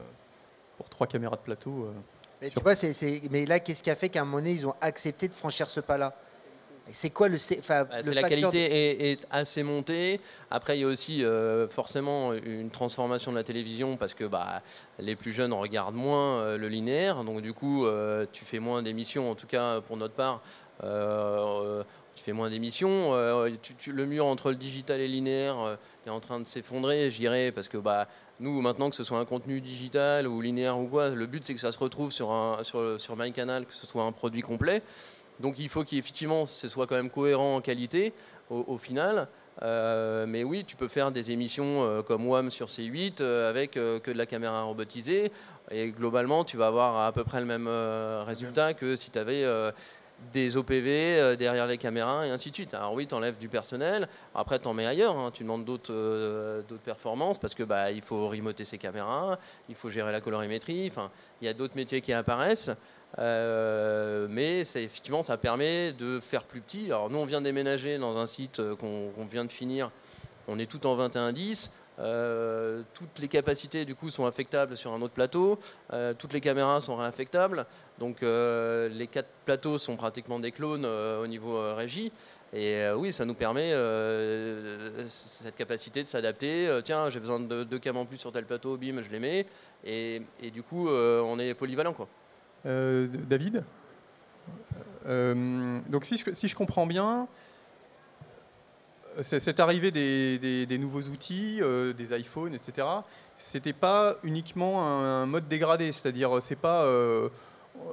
pour 0.78 0.88
3 0.88 1.06
caméras 1.06 1.36
de 1.36 1.42
plateau. 1.42 1.84
euh. 1.84 1.92
Mais, 2.40 2.48
tu 2.48 2.62
vois, 2.62 2.74
c'est- 2.74 2.94
c'est- 2.94 3.20
mais 3.30 3.44
là, 3.44 3.60
qu'est-ce 3.60 3.82
qui 3.82 3.90
a 3.90 3.94
fait 3.96 4.08
qu'à 4.08 4.22
un 4.22 4.24
moment 4.24 4.38
donné, 4.38 4.52
ils 4.52 4.66
ont 4.66 4.74
accepté 4.80 5.28
de 5.28 5.34
franchir 5.34 5.68
ce 5.68 5.80
pas-là? 5.80 6.14
C'est 6.92 7.10
quoi 7.10 7.28
le, 7.28 7.36
enfin, 7.58 7.84
Bah, 7.84 8.00
le 8.04 8.12
la 8.12 8.28
qualité 8.28 8.58
est, 8.58 9.12
est 9.12 9.26
assez 9.30 9.62
montée. 9.62 10.20
Après, 10.50 10.78
il 10.78 10.80
y 10.80 10.84
a 10.84 10.86
aussi 10.86 11.24
euh, 11.24 11.68
forcément 11.68 12.32
une 12.32 12.70
transformation 12.70 13.30
de 13.30 13.36
la 13.36 13.44
télévision 13.44 13.96
parce 13.96 14.14
que 14.14 14.24
bah, 14.24 14.62
les 14.98 15.16
plus 15.16 15.32
jeunes 15.32 15.52
regardent 15.52 15.94
moins 15.94 16.40
euh, 16.40 16.58
le 16.58 16.68
linéaire. 16.68 17.24
Donc, 17.24 17.42
du 17.42 17.52
coup, 17.52 17.86
euh, 17.86 18.26
tu 18.32 18.44
fais 18.44 18.58
moins 18.58 18.82
d'émissions, 18.82 19.30
en 19.30 19.34
tout 19.34 19.46
cas 19.46 19.80
pour 19.80 19.96
notre 19.96 20.14
part. 20.14 20.42
tu 20.80 22.24
fais 22.24 22.32
moins 22.32 22.50
d'émissions. 22.50 23.12
le 23.12 24.06
mur 24.06 24.26
entre 24.26 24.50
le 24.50 24.56
digital 24.56 25.00
et 25.00 25.08
le 25.08 25.14
linéaire 25.14 25.78
est 26.06 26.10
en 26.10 26.20
train 26.20 26.40
de 26.40 26.46
s'effondrer, 26.46 27.10
je 27.10 27.18
dirais, 27.18 27.52
parce 27.52 27.68
que 27.68 27.76
bah, 27.76 28.08
nous, 28.40 28.60
maintenant, 28.60 28.88
que 28.88 28.96
ce 28.96 29.04
soit 29.04 29.18
un 29.18 29.24
contenu 29.24 29.60
digital 29.60 30.26
ou 30.26 30.40
linéaire 30.40 30.78
ou 30.78 30.86
quoi, 30.86 31.10
le 31.10 31.26
but 31.26 31.44
c'est 31.44 31.54
que 31.54 31.60
ça 31.60 31.72
se 31.72 31.78
retrouve 31.78 32.12
sur, 32.12 32.30
un, 32.30 32.62
sur, 32.64 33.00
sur 33.00 33.16
MyCanal, 33.16 33.66
que 33.66 33.74
ce 33.74 33.86
soit 33.86 34.04
un 34.04 34.12
produit 34.12 34.42
complet. 34.42 34.82
Donc 35.40 35.58
il 35.58 35.68
faut 35.68 35.84
qu'effectivement 35.84 36.44
ce 36.44 36.68
soit 36.68 36.86
quand 36.86 36.96
même 36.96 37.10
cohérent 37.10 37.56
en 37.56 37.60
qualité 37.60 38.12
au, 38.50 38.64
au 38.68 38.78
final. 38.78 39.28
Euh, 39.62 40.24
mais 40.28 40.44
oui, 40.44 40.64
tu 40.64 40.76
peux 40.76 40.86
faire 40.88 41.10
des 41.10 41.32
émissions 41.32 41.82
euh, 41.82 42.02
comme 42.02 42.28
WAM 42.28 42.50
sur 42.50 42.66
C8 42.66 43.16
euh, 43.20 43.50
avec 43.50 43.72
que 43.72 44.10
de 44.10 44.16
la 44.16 44.26
caméra 44.26 44.62
robotisée. 44.62 45.32
Et 45.70 45.90
globalement, 45.90 46.44
tu 46.44 46.56
vas 46.56 46.68
avoir 46.68 47.04
à 47.04 47.12
peu 47.12 47.24
près 47.24 47.40
le 47.40 47.46
même 47.46 47.68
résultat 48.24 48.72
que 48.72 48.96
si 48.96 49.10
tu 49.10 49.18
avais 49.18 49.44
des 50.32 50.56
OPV 50.56 51.36
derrière 51.36 51.66
les 51.66 51.78
caméras 51.78 52.26
et 52.26 52.30
ainsi 52.30 52.50
de 52.50 52.54
suite. 52.54 52.74
Alors 52.74 52.94
oui, 52.94 53.06
tu 53.06 53.14
enlèves 53.14 53.38
du 53.38 53.48
personnel. 53.48 54.08
Après, 54.34 54.58
tu 54.58 54.66
en 54.66 54.74
mets 54.74 54.86
ailleurs. 54.86 55.16
hein. 55.16 55.30
Tu 55.32 55.42
demandes 55.42 55.64
d'autres 55.64 55.92
euh, 55.92 56.62
performances 56.84 57.38
parce 57.38 57.54
que 57.54 57.62
bah, 57.62 57.90
il 57.92 58.00
faut 58.02 58.28
remoter 58.28 58.64
ses 58.64 58.78
caméras, 58.78 59.38
il 59.68 59.74
faut 59.74 59.90
gérer 59.90 60.10
la 60.10 60.20
colorimétrie. 60.20 60.88
Enfin, 60.90 61.10
il 61.40 61.44
y 61.44 61.48
a 61.48 61.52
d'autres 61.52 61.76
métiers 61.76 62.00
qui 62.00 62.12
apparaissent. 62.12 62.70
Euh, 63.18 64.26
mais 64.30 64.64
c'est- 64.64 64.84
effectivement, 64.84 65.22
ça 65.22 65.36
permet 65.36 65.92
de 65.92 66.20
faire 66.20 66.44
plus 66.44 66.60
petit. 66.60 66.86
Alors 66.86 67.10
nous, 67.10 67.18
on 67.18 67.24
vient 67.24 67.40
déménager 67.40 67.98
dans 67.98 68.18
un 68.18 68.26
site 68.26 68.60
euh, 68.60 68.76
qu'on 68.76 69.24
vient 69.30 69.44
de 69.44 69.52
finir. 69.52 69.90
On 70.46 70.58
est 70.58 70.66
tout 70.66 70.86
en 70.86 70.96
2110. 70.96 71.70
Euh, 72.00 72.82
toutes 72.94 73.18
les 73.18 73.26
capacités 73.26 73.84
du 73.84 73.96
coup 73.96 74.08
sont 74.08 74.24
affectables 74.24 74.76
sur 74.76 74.92
un 74.92 75.02
autre 75.02 75.14
plateau. 75.14 75.58
Toutes 76.18 76.32
les 76.32 76.40
caméras 76.40 76.80
sont 76.80 76.96
réaffectables. 76.96 77.66
Donc 77.98 78.18
les 78.22 79.08
quatre 79.10 79.28
plateaux 79.44 79.78
sont 79.78 79.96
pratiquement 79.96 80.38
des 80.38 80.52
clones 80.52 80.86
au 80.86 81.26
niveau 81.26 81.74
régie. 81.74 82.12
Et 82.52 82.88
oui, 82.96 83.12
ça 83.12 83.24
nous 83.24 83.34
permet 83.34 83.72
cette 85.08 85.56
capacité 85.56 86.02
de 86.04 86.08
s'adapter. 86.08 86.80
Tiens, 86.84 87.10
j'ai 87.10 87.18
besoin 87.20 87.40
de 87.40 87.64
deux 87.64 87.78
cams 87.80 87.96
en 87.96 88.06
plus 88.06 88.16
sur 88.18 88.30
tel 88.30 88.44
plateau, 88.46 88.76
bim, 88.76 89.02
je 89.02 89.10
les 89.10 89.18
mets. 89.18 89.46
Et, 89.84 90.22
et 90.40 90.50
du 90.52 90.62
coup, 90.62 90.88
on 90.88 91.38
est 91.40 91.52
polyvalent 91.54 91.92
quoi. 91.94 92.06
Euh, 92.66 93.06
David? 93.28 93.64
Euh, 95.06 95.78
Donc 95.88 96.04
si 96.04 96.16
je, 96.18 96.32
si 96.32 96.48
je 96.48 96.56
comprends 96.56 96.86
bien, 96.86 97.28
c'est- 99.22 99.40
cette 99.40 99.60
arrivée 99.60 99.90
des, 99.90 100.38
des- 100.38 100.66
des 100.66 100.78
nouveaux 100.78 101.02
outils, 101.02 101.58
euh, 101.62 101.92
des 101.92 102.16
iPhones, 102.18 102.54
etc., 102.54 102.86
c'était 103.36 103.72
pas 103.72 104.16
uniquement 104.22 104.82
un, 104.84 105.26
mode 105.26 105.48
dégradé, 105.48 105.92
c'est-à-dire 105.92 106.40
c'est 106.42 106.56
pas... 106.56 106.82
euh, 106.84 107.28
euh, 107.86 107.92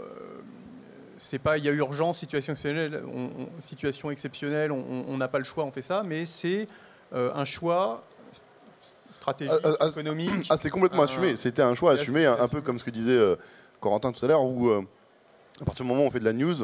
c'est 1.17 1.39
pas, 1.39 1.57
il 1.57 1.63
y 1.63 1.69
a 1.69 1.71
urgence, 1.71 2.17
situation 2.19 2.53
exceptionnelle, 2.53 3.01
on, 3.07 3.29
on- 3.43 3.61
situation 3.61 4.11
exceptionnelle, 4.11 4.71
on- 4.71 4.83
on 4.89 5.05
on 5.13 5.17
n'a 5.17 5.27
pas 5.29 5.37
le 5.37 5.45
choix, 5.45 5.63
on 5.63 5.71
fait 5.71 5.81
ça, 5.83 6.03
mais 6.05 6.25
c'est 6.25 6.67
euh, 7.13 7.31
un 7.33 7.45
choix 7.45 8.03
stratégique, 9.11 9.53
Ah, 9.63 9.69
ah, 9.79 9.85
ah, 9.85 9.87
économique. 9.87 10.47
Ah, 10.49 10.57
c'est 10.57 10.69
complètement 10.69 11.03
assumé. 11.03 11.35
C'était 11.37 11.61
un 11.61 11.73
choix 11.75 11.93
assumé, 11.93 12.25
un, 12.25 12.47
peu 12.49 12.61
comme 12.61 12.79
ce 12.79 12.83
que 12.83 12.89
disait 12.89 13.13
euh, 13.13 13.35
Corentin 13.85 14.11
tout 14.11 14.25
à 14.25 14.27
l'heure, 14.27 14.43
où 14.43 14.67
euh, 14.69 14.81
à 15.61 15.65
partir 15.65 15.85
du 15.85 15.89
moment 15.91 16.03
où 16.03 16.07
on 16.07 16.11
fait 16.11 16.19
de 16.19 16.25
la 16.25 16.33
news, 16.33 16.55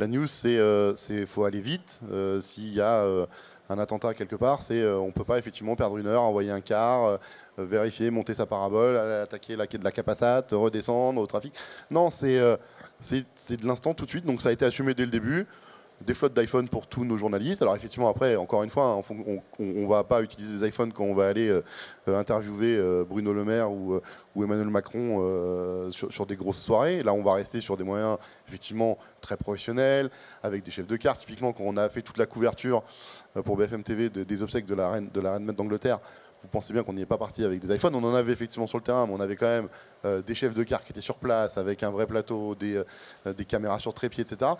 la 0.00 0.08
news, 0.08 0.26
c'est 0.26 0.58
euh, 0.58 0.92
c'est- 0.96 1.24
faut 1.24 1.44
aller 1.44 1.60
vite. 1.60 2.00
Euh, 2.10 2.40
S'il 2.40 2.74
y 2.74 2.80
a 2.80 2.94
euh, 3.04 3.26
un 3.70 3.78
attentat 3.78 4.12
quelque 4.12 4.34
part, 4.34 4.60
c'est 4.60 4.80
euh, 4.80 4.98
on 4.98 5.12
peut 5.12 5.22
pas 5.22 5.38
effectivement 5.38 5.76
perdre 5.76 5.98
une 5.98 6.08
heure, 6.08 6.22
envoyer 6.22 6.50
un 6.50 6.60
car, 6.60 7.04
euh, 7.04 7.16
euh, 7.60 7.64
vérifier, 7.64 8.10
monter 8.10 8.34
sa 8.34 8.44
parabole, 8.44 8.96
attaquer 8.96 9.54
la 9.54 9.68
quai 9.68 9.78
de 9.78 9.84
la 9.84 9.92
capassate, 9.92 10.50
redescendre 10.50 11.20
au 11.20 11.26
trafic. 11.28 11.54
Non, 11.92 12.10
c'est 12.10 12.36
euh, 12.40 12.56
de 13.12 13.66
l'instant 13.68 13.94
tout 13.94 14.04
de 14.04 14.10
suite. 14.10 14.24
Donc 14.24 14.42
ça 14.42 14.48
a 14.48 14.52
été 14.52 14.64
assumé 14.64 14.94
dès 14.94 15.04
le 15.04 15.12
début 15.12 15.46
des 16.00 16.14
flottes 16.14 16.34
d'iPhone 16.34 16.68
pour 16.68 16.86
tous 16.86 17.04
nos 17.04 17.18
journalistes. 17.18 17.62
Alors 17.62 17.74
effectivement, 17.74 18.08
après, 18.08 18.36
encore 18.36 18.62
une 18.62 18.70
fois, 18.70 18.84
hein, 18.92 19.02
on 19.58 19.64
ne 19.64 19.86
va 19.86 20.04
pas 20.04 20.22
utiliser 20.22 20.58
des 20.58 20.68
iPhones 20.68 20.92
quand 20.92 21.04
on 21.04 21.14
va 21.14 21.26
aller 21.26 21.48
euh, 21.48 21.62
euh, 22.06 22.18
interviewer 22.18 22.76
euh, 22.76 23.04
Bruno 23.04 23.32
Le 23.32 23.44
Maire 23.44 23.72
ou, 23.72 24.00
Emmanuel 24.36 24.68
Macron 24.68 25.90
sur, 25.90 26.26
des 26.26 26.36
grosses 26.36 26.62
soirées. 26.62 27.02
Là, 27.02 27.12
on 27.12 27.24
va 27.24 27.34
rester 27.34 27.60
sur 27.60 27.76
des 27.76 27.82
moyens 27.82 28.18
effectivement 28.46 28.96
très 29.20 29.36
professionnels, 29.36 30.10
avec 30.44 30.62
des 30.62 30.70
chefs 30.70 30.86
de 30.86 30.96
carte. 30.96 31.20
Typiquement, 31.20 31.52
quand 31.52 31.64
on 31.66 31.76
a 31.76 31.88
fait 31.88 32.02
toute 32.02 32.18
la 32.18 32.26
couverture 32.26 32.84
pour 33.44 33.56
BFM 33.56 33.82
TV 33.82 34.10
de- 34.10 34.22
des 34.22 34.42
obsèques 34.42 34.66
de 34.66 34.76
la 34.76 34.90
reine 34.90 35.10
de 35.12 35.20
la 35.20 35.32
reine 35.32 35.46
d'Angleterre, 35.46 35.98
vous 36.40 36.48
pensez 36.48 36.72
bien 36.72 36.84
qu'on 36.84 36.92
n'y 36.92 37.02
est 37.02 37.06
pas 37.06 37.18
parti 37.18 37.42
avec 37.42 37.58
des 37.58 37.74
iPhones. 37.74 37.96
On 37.96 38.04
en 38.04 38.14
avait 38.14 38.32
effectivement 38.32 38.68
sur 38.68 38.78
le 38.78 38.84
terrain, 38.84 39.08
mais 39.08 39.12
on 39.12 39.20
avait 39.20 39.34
quand 39.34 39.46
même 39.46 40.22
des 40.22 40.34
chefs 40.36 40.54
de 40.54 40.62
carte 40.62 40.84
qui 40.84 40.92
étaient 40.92 41.00
sur 41.00 41.16
place, 41.16 41.58
avec 41.58 41.82
un 41.82 41.90
vrai 41.90 42.06
plateau, 42.06 42.54
des 42.54 42.84
caméras 43.44 43.80
sur 43.80 43.92
trépied, 43.92 44.22
etc. 44.22 44.52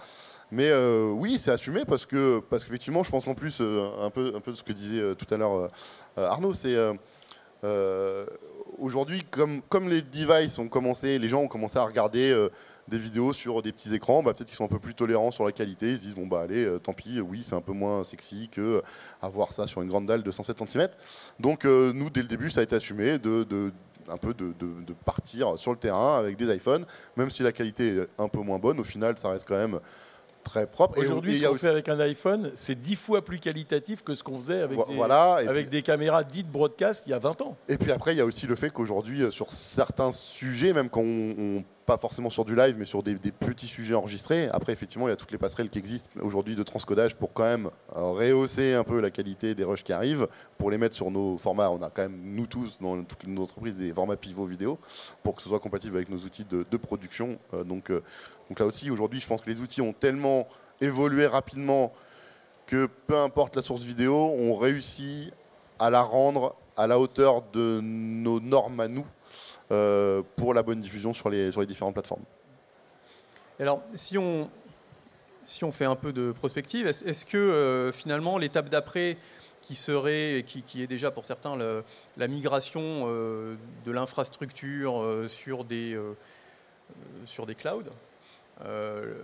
Mais 0.50 0.70
euh, 0.70 1.10
oui, 1.10 1.38
c'est 1.38 1.50
assumé 1.50 1.84
parce 1.84 2.06
que 2.06 2.40
parce 2.40 2.64
qu'effectivement, 2.64 3.02
je 3.02 3.10
pense 3.10 3.24
qu'en 3.26 3.34
plus, 3.34 3.58
euh, 3.60 3.88
un 4.00 4.10
peu 4.10 4.32
un 4.34 4.40
peu 4.40 4.52
de 4.52 4.56
ce 4.56 4.62
que 4.62 4.72
disait 4.72 5.00
euh, 5.00 5.14
tout 5.14 5.26
à 5.32 5.36
l'heure 5.36 5.70
Arnaud, 6.16 6.54
c'est 6.54 6.74
aujourd'hui 8.78 9.22
comme 9.30 9.60
comme 9.68 9.88
les 9.88 10.02
devices 10.02 10.58
ont 10.58 10.68
commencé, 10.68 11.18
les 11.18 11.28
gens 11.28 11.42
ont 11.42 11.48
commencé 11.48 11.78
à 11.78 11.84
regarder. 11.84 12.48
des 12.88 12.98
vidéos 12.98 13.34
sur 13.34 13.60
des 13.60 13.70
petits 13.70 13.94
écrans, 13.94 14.22
bah, 14.22 14.32
peut-être 14.32 14.48
qu'ils 14.48 14.56
sont 14.56 14.64
un 14.64 14.68
peu 14.68 14.78
plus 14.78 14.94
tolérants 14.94 15.30
sur 15.30 15.44
la 15.44 15.52
qualité. 15.52 15.90
Ils 15.90 15.98
se 15.98 16.02
disent 16.04 16.14
bon 16.14 16.26
bah 16.26 16.40
allez, 16.44 16.66
tant 16.82 16.94
pis, 16.94 17.20
oui 17.20 17.42
c'est 17.42 17.54
un 17.54 17.60
peu 17.60 17.72
moins 17.74 18.02
sexy 18.02 18.48
que 18.50 18.82
avoir 19.20 19.52
ça 19.52 19.66
sur 19.66 19.82
une 19.82 19.90
grande 19.90 20.06
dalle 20.06 20.22
de 20.22 20.30
107 20.30 20.58
cm. 20.66 20.88
Donc 21.38 21.64
nous 21.66 22.08
dès 22.08 22.22
le 22.22 22.28
début 22.28 22.50
ça 22.50 22.60
a 22.60 22.62
été 22.62 22.74
assumé 22.76 23.18
de, 23.18 23.44
de- 23.44 23.72
un 24.08 24.16
peu 24.16 24.32
de- 24.32 24.54
de 24.58 24.94
partir 25.04 25.58
sur 25.58 25.70
le 25.72 25.76
terrain 25.76 26.18
avec 26.18 26.38
des 26.38 26.46
iPhones, 26.54 26.86
même 27.18 27.28
si 27.28 27.42
la 27.42 27.52
qualité 27.52 27.88
est 27.88 28.08
un 28.18 28.28
peu 28.28 28.40
moins 28.40 28.58
bonne. 28.58 28.80
Au 28.80 28.84
final 28.84 29.18
ça 29.18 29.28
reste 29.28 29.46
quand 29.46 29.56
même 29.58 29.80
très 30.48 30.66
propre. 30.66 30.98
Aujourd'hui, 30.98 31.36
ce 31.36 31.44
qu'on 31.44 31.50
aussi- 31.54 31.60
fait 31.60 31.68
avec 31.68 31.88
un 31.88 32.00
iPhone, 32.00 32.50
c'est 32.54 32.80
dix 32.80 32.96
fois 32.96 33.24
plus 33.24 33.38
qualitatif 33.38 34.02
que 34.02 34.14
ce 34.14 34.22
qu'on 34.24 34.38
faisait 34.38 34.62
avec, 34.62 34.78
des, 34.88 34.94
voilà. 34.94 35.38
Et 35.42 35.48
avec 35.48 35.68
puis- 35.68 35.78
des 35.78 35.82
caméras 35.82 36.24
dites 36.24 36.50
broadcast 36.50 37.04
il 37.06 37.10
y 37.10 37.12
a 37.12 37.18
20 37.18 37.40
ans. 37.42 37.56
Et 37.68 37.76
puis 37.76 37.92
après, 37.92 38.14
il 38.14 38.18
y 38.18 38.20
a 38.20 38.24
aussi 38.24 38.46
le 38.46 38.56
fait 38.56 38.70
qu'aujourd'hui, 38.70 39.22
euh, 39.22 39.30
sur 39.30 39.52
certains 39.52 40.12
sujets, 40.12 40.72
même 40.72 40.88
quand 40.88 41.02
on, 41.02 41.34
on- 41.38 41.64
pas 41.88 41.96
forcément 41.96 42.28
sur 42.28 42.44
du 42.44 42.54
live, 42.54 42.76
mais 42.78 42.84
sur 42.84 43.02
des, 43.02 43.14
petits 43.14 43.66
sujets 43.66 43.94
enregistrés, 43.94 44.50
après, 44.52 44.72
effectivement, 44.74 45.08
il 45.08 45.10
y 45.10 45.14
a 45.14 45.16
toutes 45.16 45.32
les 45.32 45.38
passerelles 45.38 45.70
qui 45.70 45.78
existent 45.78 46.10
aujourd'hui 46.20 46.54
de 46.54 46.62
transcodage 46.62 47.16
pour 47.16 47.32
quand 47.32 47.44
même 47.44 47.70
euh, 47.96 48.10
rehausser 48.10 48.74
un 48.74 48.84
peu 48.84 49.00
la 49.00 49.10
qualité 49.10 49.54
des 49.54 49.64
rushs 49.64 49.82
qui 49.82 49.94
arrivent, 49.94 50.28
pour 50.58 50.70
les 50.70 50.76
mettre 50.76 50.94
sur 50.94 51.10
nos 51.10 51.38
formats. 51.38 51.70
On 51.70 51.80
a 51.80 51.88
quand 51.88 52.02
même, 52.02 52.20
nous 52.22 52.46
tous, 52.46 52.78
dans 52.82 53.02
toutes 53.04 53.26
nos 53.26 53.44
entreprises, 53.44 53.78
des 53.78 53.90
formats 53.94 54.16
pivot 54.16 54.44
vidéo, 54.44 54.78
pour 55.22 55.34
que 55.34 55.40
ce 55.40 55.48
soit 55.48 55.60
compatible 55.60 55.96
avec 55.96 56.10
nos 56.10 56.18
outils 56.18 56.44
de, 56.44 56.66
de 56.70 56.76
production. 56.76 57.38
Euh, 57.54 57.64
donc, 57.64 57.90
euh, 57.90 58.02
donc 58.50 58.60
là 58.60 58.66
aussi, 58.66 58.90
aujourd'hui, 58.90 59.18
je 59.18 59.26
pense 59.26 59.40
que 59.40 59.48
les 59.48 59.62
outils 59.62 59.80
ont 59.80 59.94
tellement 59.94 60.46
évolué 60.82 61.26
rapidement 61.26 61.94
que 62.66 62.86
peu 63.06 63.16
importe 63.16 63.56
la 63.56 63.62
source 63.62 63.80
vidéo, 63.80 64.34
on 64.38 64.54
réussit 64.54 65.32
à 65.78 65.88
la 65.88 66.02
rendre 66.02 66.54
à 66.76 66.86
la 66.86 67.00
hauteur 67.00 67.44
de 67.54 67.80
nos 67.82 68.40
normes 68.40 68.80
à 68.80 68.88
nous 68.88 69.06
pour 69.68 70.54
la 70.54 70.62
bonne 70.62 70.80
diffusion 70.80 71.12
sur 71.12 71.28
les, 71.30 71.50
différentes 71.66 71.94
plateformes. 71.94 72.24
Alors, 73.60 73.82
si 73.94 74.16
on, 74.16 74.50
fait 75.72 75.84
un 75.84 75.96
peu 75.96 76.12
de 76.12 76.32
prospective, 76.32 76.86
est-ce 76.86 77.26
que 77.26 77.36
euh, 77.36 77.92
finalement 77.92 78.38
l'étape 78.38 78.68
d'après, 78.68 79.16
qui 79.60 79.74
serait, 79.74 80.44
qui, 80.46 80.62
qui 80.62 80.82
est 80.82 80.86
déjà 80.86 81.10
pour 81.10 81.26
certains 81.26 81.56
la 82.16 82.28
migration 82.28 83.04
euh, 83.06 83.56
de 83.84 83.92
l'infrastructure 83.92 85.02
euh, 85.02 85.26
sur, 85.26 85.64
des, 85.64 85.92
euh, 85.92 86.14
euh, 87.38 87.54
clouds, 87.54 87.90
euh, 88.64 89.14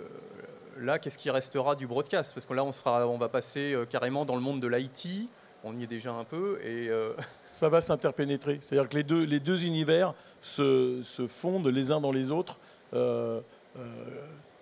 là, 0.78 0.98
qu'est-ce 0.98 1.18
qui 1.18 1.30
restera 1.30 1.76
du 1.76 1.86
broadcast? 1.86 2.34
Parce 2.34 2.46
que 2.46 2.54
là, 2.54 2.64
on, 2.64 3.18
va 3.18 3.28
passer 3.28 3.72
euh, 3.72 3.84
carrément 3.86 4.24
dans 4.24 4.34
le 4.34 4.40
monde 4.40 4.60
de 4.60 4.68
l'IT, 4.68 5.28
on 5.64 5.76
y 5.76 5.82
est 5.82 5.88
déjà 5.88 6.12
un 6.12 6.24
peu, 6.24 6.60
et 6.62 6.88
euh, 6.88 7.12
Ça 7.22 7.68
va 7.68 7.80
s'interpénétrer. 7.80 8.58
C'est-à-dire 8.60 8.88
que 8.88 8.96
les 8.96 9.40
deux, 9.40 9.64
univers 9.64 10.14
se, 10.42 11.02
fondent 11.28 11.66
les 11.66 11.90
uns 11.90 12.00
dans 12.00 12.12
les 12.12 12.30
autres. 12.30 12.58
Euh, 12.92 13.40
euh, 13.78 13.82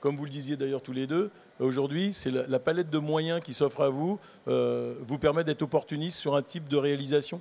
comme 0.00 0.16
vous 0.16 0.24
le 0.24 0.30
disiez 0.30 0.56
d'ailleurs 0.56 0.82
tous 0.82 0.92
les 0.92 1.06
deux, 1.06 1.30
aujourd'hui, 1.60 2.12
c'est 2.12 2.30
la, 2.30 2.58
palette 2.58 2.90
de 2.90 2.98
moyens 2.98 3.40
qui 3.42 3.54
s'offre 3.54 3.82
à 3.82 3.88
vous, 3.88 4.18
vous 4.46 5.18
permet 5.18 5.44
d'être 5.44 5.62
opportuniste 5.62 6.18
sur 6.18 6.34
un 6.34 6.42
type 6.42 6.68
de 6.68 6.76
réalisation 6.76 7.40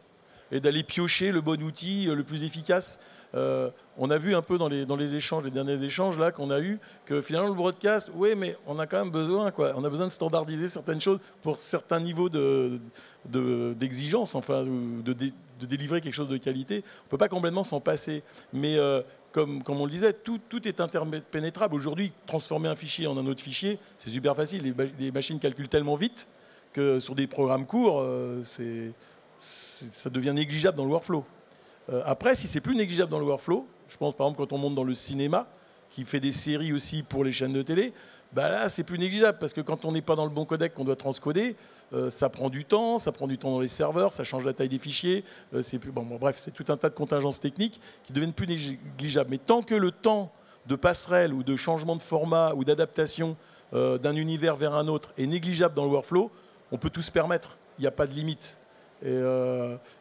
et 0.52 0.60
d'aller 0.60 0.84
piocher 0.84 1.32
le 1.32 1.42
bon 1.42 1.62
outil 1.64 2.06
le 2.06 2.24
plus 2.24 2.44
efficace. 2.44 3.00
Euh, 3.34 3.70
on 3.98 4.10
a 4.10 4.18
vu 4.18 4.36
un 4.36 4.42
peu 4.42 4.58
dans 4.58 4.68
les, 4.68 5.16
échanges, 5.16 5.44
les 5.44 5.52
derniers 5.52 5.84
échanges 5.84 6.18
là 6.18 6.32
qu'on 6.32 6.50
a 6.50 6.60
eu, 6.60 6.80
que 7.06 7.22
finalement 7.22 7.50
le 7.50 7.56
broadcast, 7.56 8.12
oui, 8.16 8.34
mais 8.36 8.56
on 8.66 8.80
a 8.80 8.88
quand 8.88 8.98
même 8.98 9.12
besoin, 9.12 9.52
quoi. 9.52 9.74
On 9.76 9.84
a 9.84 9.90
besoin 9.90 10.08
de 10.08 10.12
standardiser 10.12 10.70
certaines 10.70 11.02
choses 11.02 11.20
pour 11.42 11.58
certains 11.58 12.00
niveaux 12.00 12.30
d'exigence, 12.30 14.34
de, 14.34 14.38
enfin, 14.38 14.64
de, 14.64 15.14
de, 15.14 15.66
délivrer 15.66 16.02
quelque 16.02 16.14
chose 16.14 16.30
de 16.30 16.38
qualité. 16.38 16.84
On 17.02 17.06
ne 17.06 17.10
peut 17.10 17.18
pas 17.18 17.30
complètement 17.30 17.64
s'en 17.64 17.80
passer. 17.80 18.24
Mais 18.54 18.78
euh, 18.78 19.02
comme, 19.32 19.64
comme, 19.64 19.80
on 19.80 19.86
le 19.86 19.92
disait, 19.92 20.14
tout, 20.14 20.40
tout 20.50 20.68
est 20.68 20.82
interpénétrable. 20.82 21.76
Aujourd'hui, 21.76 22.12
transformer 22.26 22.70
un 22.70 22.76
fichier 22.76 23.08
en 23.08 23.18
un 23.18 23.26
autre 23.28 23.44
fichier, 23.44 23.78
c'est 23.98 24.10
super 24.10 24.36
facile. 24.36 24.74
Les, 25.00 25.12
machines 25.12 25.40
calculent 25.40 25.70
tellement 25.70 25.96
vite 25.96 26.28
que 26.74 27.00
sur 27.00 27.16
des 27.16 27.28
programmes 27.28 27.66
courts, 27.66 28.02
euh, 28.02 28.42
ça 29.40 30.10
devient 30.10 30.34
négligeable 30.34 30.78
dans 30.78 30.86
le 30.86 30.92
workflow. 30.92 31.26
Euh, 31.92 32.02
après, 32.06 32.36
si 32.36 32.48
c'est 32.48 32.62
plus 32.62 32.76
négligeable 32.76 33.12
dans 33.12 33.20
le 33.20 33.26
workflow, 33.26 33.68
je 33.88 33.98
pense 33.98 34.14
par 34.14 34.28
exemple 34.28 34.48
quand 34.48 34.56
on 34.56 34.60
monte 34.60 34.76
dans 34.76 34.84
le 34.84 34.94
cinéma, 34.94 35.48
qui 35.90 36.06
fait 36.06 36.22
des 36.22 36.32
séries 36.32 36.72
aussi 36.72 37.04
pour 37.04 37.24
les 37.24 37.34
chaînes 37.34 37.54
de 37.54 37.62
télé, 37.62 37.94
bah 38.32 38.50
là 38.50 38.70
c'est 38.70 38.84
plus 38.84 38.98
négligeable 38.98 39.38
parce 39.40 39.54
que 39.54 39.60
quand 39.60 39.84
on 39.84 39.92
n'est 39.92 40.02
pas 40.02 40.16
dans 40.16 40.24
le 40.24 40.32
bon 40.32 40.46
codec 40.46 40.74
qu'on 40.74 40.86
doit 40.86 40.96
transcoder, 40.96 41.58
euh, 41.92 42.10
ça 42.10 42.30
prend 42.30 42.50
du 42.50 42.64
temps, 42.64 42.98
ça 42.98 43.12
prend 43.12 43.28
du 43.28 43.38
temps 43.38 43.52
dans 43.52 43.60
les 43.60 43.68
serveurs, 43.68 44.14
ça 44.14 44.24
change 44.24 44.46
la 44.46 44.54
taille 44.54 44.70
des 44.70 44.80
fichiers, 44.80 45.26
euh, 45.54 45.62
c'est 45.62 45.80
bref 45.86 46.38
c'est 46.40 46.52
tout 46.52 46.64
un 46.70 46.78
tas 46.78 46.90
de 46.90 46.96
contingences 46.96 47.42
techniques 47.42 47.82
qui 48.04 48.14
deviennent 48.14 48.32
plus 48.32 48.48
négligeables. 48.48 49.30
Mais 49.30 49.38
tant 49.38 49.62
que 49.62 49.76
le 49.76 49.92
temps 49.92 50.32
de 50.68 50.76
passerelle 50.76 51.34
ou 51.34 51.44
de 51.44 51.58
changement 51.58 51.98
de 51.98 52.02
format 52.02 52.54
ou 52.54 52.64
d'adaptation 52.64 53.36
d'un 53.74 54.18
univers 54.18 54.58
vers 54.58 54.76
un 54.76 54.90
autre 54.90 55.14
est 55.18 55.26
négligeable 55.26 55.74
dans 55.74 55.86
le 55.86 55.92
workflow, 55.92 56.30
on 56.74 56.78
peut 56.78 56.90
tout 56.90 57.02
se 57.02 57.12
permettre. 57.12 57.58
Il 57.78 57.82
n'y 57.84 57.88
a 57.88 57.92
pas 57.92 58.06
de 58.06 58.12
limite. 58.12 58.60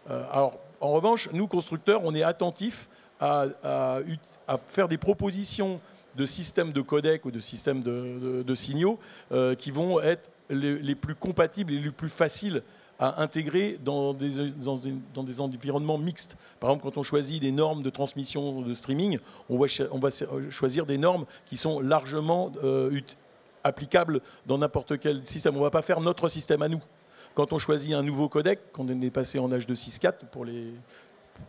Alors 0.08 0.58
en 0.80 0.92
revanche, 0.92 1.28
nous, 1.32 1.46
constructeurs, 1.46 2.02
on 2.04 2.14
est 2.14 2.22
attentifs 2.22 2.88
à, 3.20 4.00
faire 4.68 4.88
des 4.88 4.98
propositions 4.98 5.80
de 6.16 6.26
systèmes 6.26 6.72
de 6.72 6.80
codec 6.80 7.24
ou 7.24 7.30
de 7.30 7.38
systèmes 7.38 7.82
de, 7.82 8.54
signaux 8.54 8.98
euh, 9.32 9.54
qui 9.54 9.70
vont 9.70 10.00
être 10.00 10.30
les, 10.48 10.94
plus 10.94 11.14
compatibles 11.14 11.72
et 11.72 11.78
les 11.78 11.90
plus 11.90 12.08
faciles 12.08 12.62
à 12.98 13.22
intégrer 13.22 13.76
dans 13.82 14.12
des, 14.12 14.40
environnements 15.40 15.98
mixtes. 15.98 16.36
Par 16.58 16.70
exemple, 16.70 16.84
quand 16.84 16.98
on 16.98 17.02
choisit 17.02 17.40
des 17.40 17.52
normes 17.52 17.82
de 17.82 17.90
transmission 17.90 18.60
de 18.60 18.74
streaming, 18.74 19.18
on 19.48 19.58
va, 19.58 19.66
on 19.92 19.98
va 19.98 20.08
choisir 20.50 20.84
des 20.86 20.98
normes 20.98 21.24
qui 21.46 21.56
sont 21.56 21.80
largement 21.80 22.52
euh, 22.62 23.00
applicables 23.64 24.20
dans 24.46 24.58
n'importe 24.58 24.98
quel 24.98 25.24
système. 25.24 25.54
On 25.54 25.60
ne 25.60 25.64
va 25.64 25.70
pas 25.70 25.82
faire 25.82 26.00
notre 26.00 26.28
système 26.28 26.62
à 26.62 26.68
nous. 26.68 26.80
Quand 27.34 27.52
on 27.52 27.58
choisit 27.58 27.92
un 27.92 28.02
nouveau 28.02 28.28
codec, 28.28 28.60
quand 28.72 28.84
on 28.88 29.00
est 29.00 29.10
passé 29.10 29.38
en 29.38 29.48
H264 29.48 30.00
6.4 30.00 30.12
pour 30.30 30.44
les, 30.44 30.72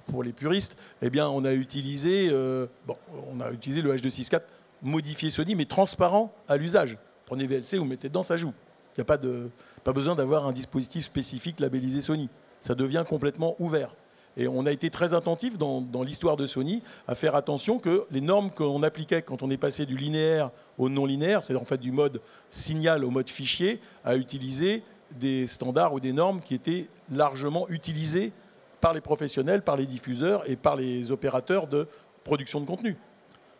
pour 0.07 0.23
les 0.23 0.31
puristes, 0.31 0.77
eh 1.01 1.09
bien, 1.09 1.27
on 1.27 1.43
a 1.43 1.53
utilisé, 1.53 2.29
euh, 2.31 2.67
bon, 2.85 2.95
on 3.33 3.39
a 3.39 3.51
utilisé 3.51 3.81
le 3.81 3.95
H264 3.95 4.41
modifié 4.83 5.29
Sony, 5.29 5.55
mais 5.55 5.65
transparent 5.65 6.33
à 6.47 6.57
l'usage. 6.57 6.97
Prenez 7.25 7.47
VLC, 7.47 7.77
vous 7.77 7.85
mettez 7.85 8.09
dedans, 8.09 8.23
ça 8.23 8.37
joue. 8.37 8.53
Il 8.95 8.99
n'y 8.99 9.01
a 9.01 9.05
pas, 9.05 9.17
de, 9.17 9.49
pas 9.83 9.93
besoin 9.93 10.15
d'avoir 10.15 10.45
un 10.45 10.51
dispositif 10.51 11.05
spécifique 11.05 11.59
labellisé 11.59 12.01
Sony. 12.01 12.29
Ça 12.59 12.75
devient 12.75 13.03
complètement 13.07 13.55
ouvert. 13.59 13.95
Et 14.37 14.47
on 14.47 14.65
a 14.65 14.71
été 14.71 14.89
très 14.89 15.13
attentif 15.13 15.57
dans, 15.57 15.81
dans 15.81 16.03
l'histoire 16.03 16.37
de 16.37 16.45
Sony 16.45 16.81
à 17.07 17.15
faire 17.15 17.35
attention 17.35 17.79
que 17.79 18.05
les 18.11 18.21
normes 18.21 18.49
qu'on 18.49 18.81
appliquait 18.81 19.21
quand 19.21 19.43
on 19.43 19.49
est 19.49 19.57
passé 19.57 19.85
du 19.85 19.97
linéaire 19.97 20.51
au 20.77 20.89
non 20.89 21.05
linéaire, 21.05 21.43
c'est 21.43 21.55
en 21.55 21.65
fait 21.65 21.77
du 21.77 21.91
mode 21.91 22.21
signal 22.49 23.03
au 23.03 23.09
mode 23.09 23.29
fichier, 23.29 23.81
à 24.05 24.15
utiliser 24.15 24.83
des 25.19 25.47
standards 25.47 25.93
ou 25.93 25.99
des 25.99 26.13
normes 26.13 26.41
qui 26.41 26.55
étaient 26.55 26.87
largement 27.11 27.67
utilisés 27.69 28.31
par 28.79 28.93
les 28.93 29.01
professionnels, 29.01 29.61
par 29.61 29.77
les 29.77 29.85
diffuseurs 29.85 30.49
et 30.49 30.55
par 30.55 30.75
les 30.75 31.11
opérateurs 31.11 31.67
de 31.67 31.87
production 32.23 32.59
de 32.59 32.65
contenu, 32.65 32.97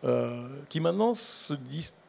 euh, 0.03 0.47
qui 0.69 0.79
maintenant 0.79 1.13
se 1.13 1.53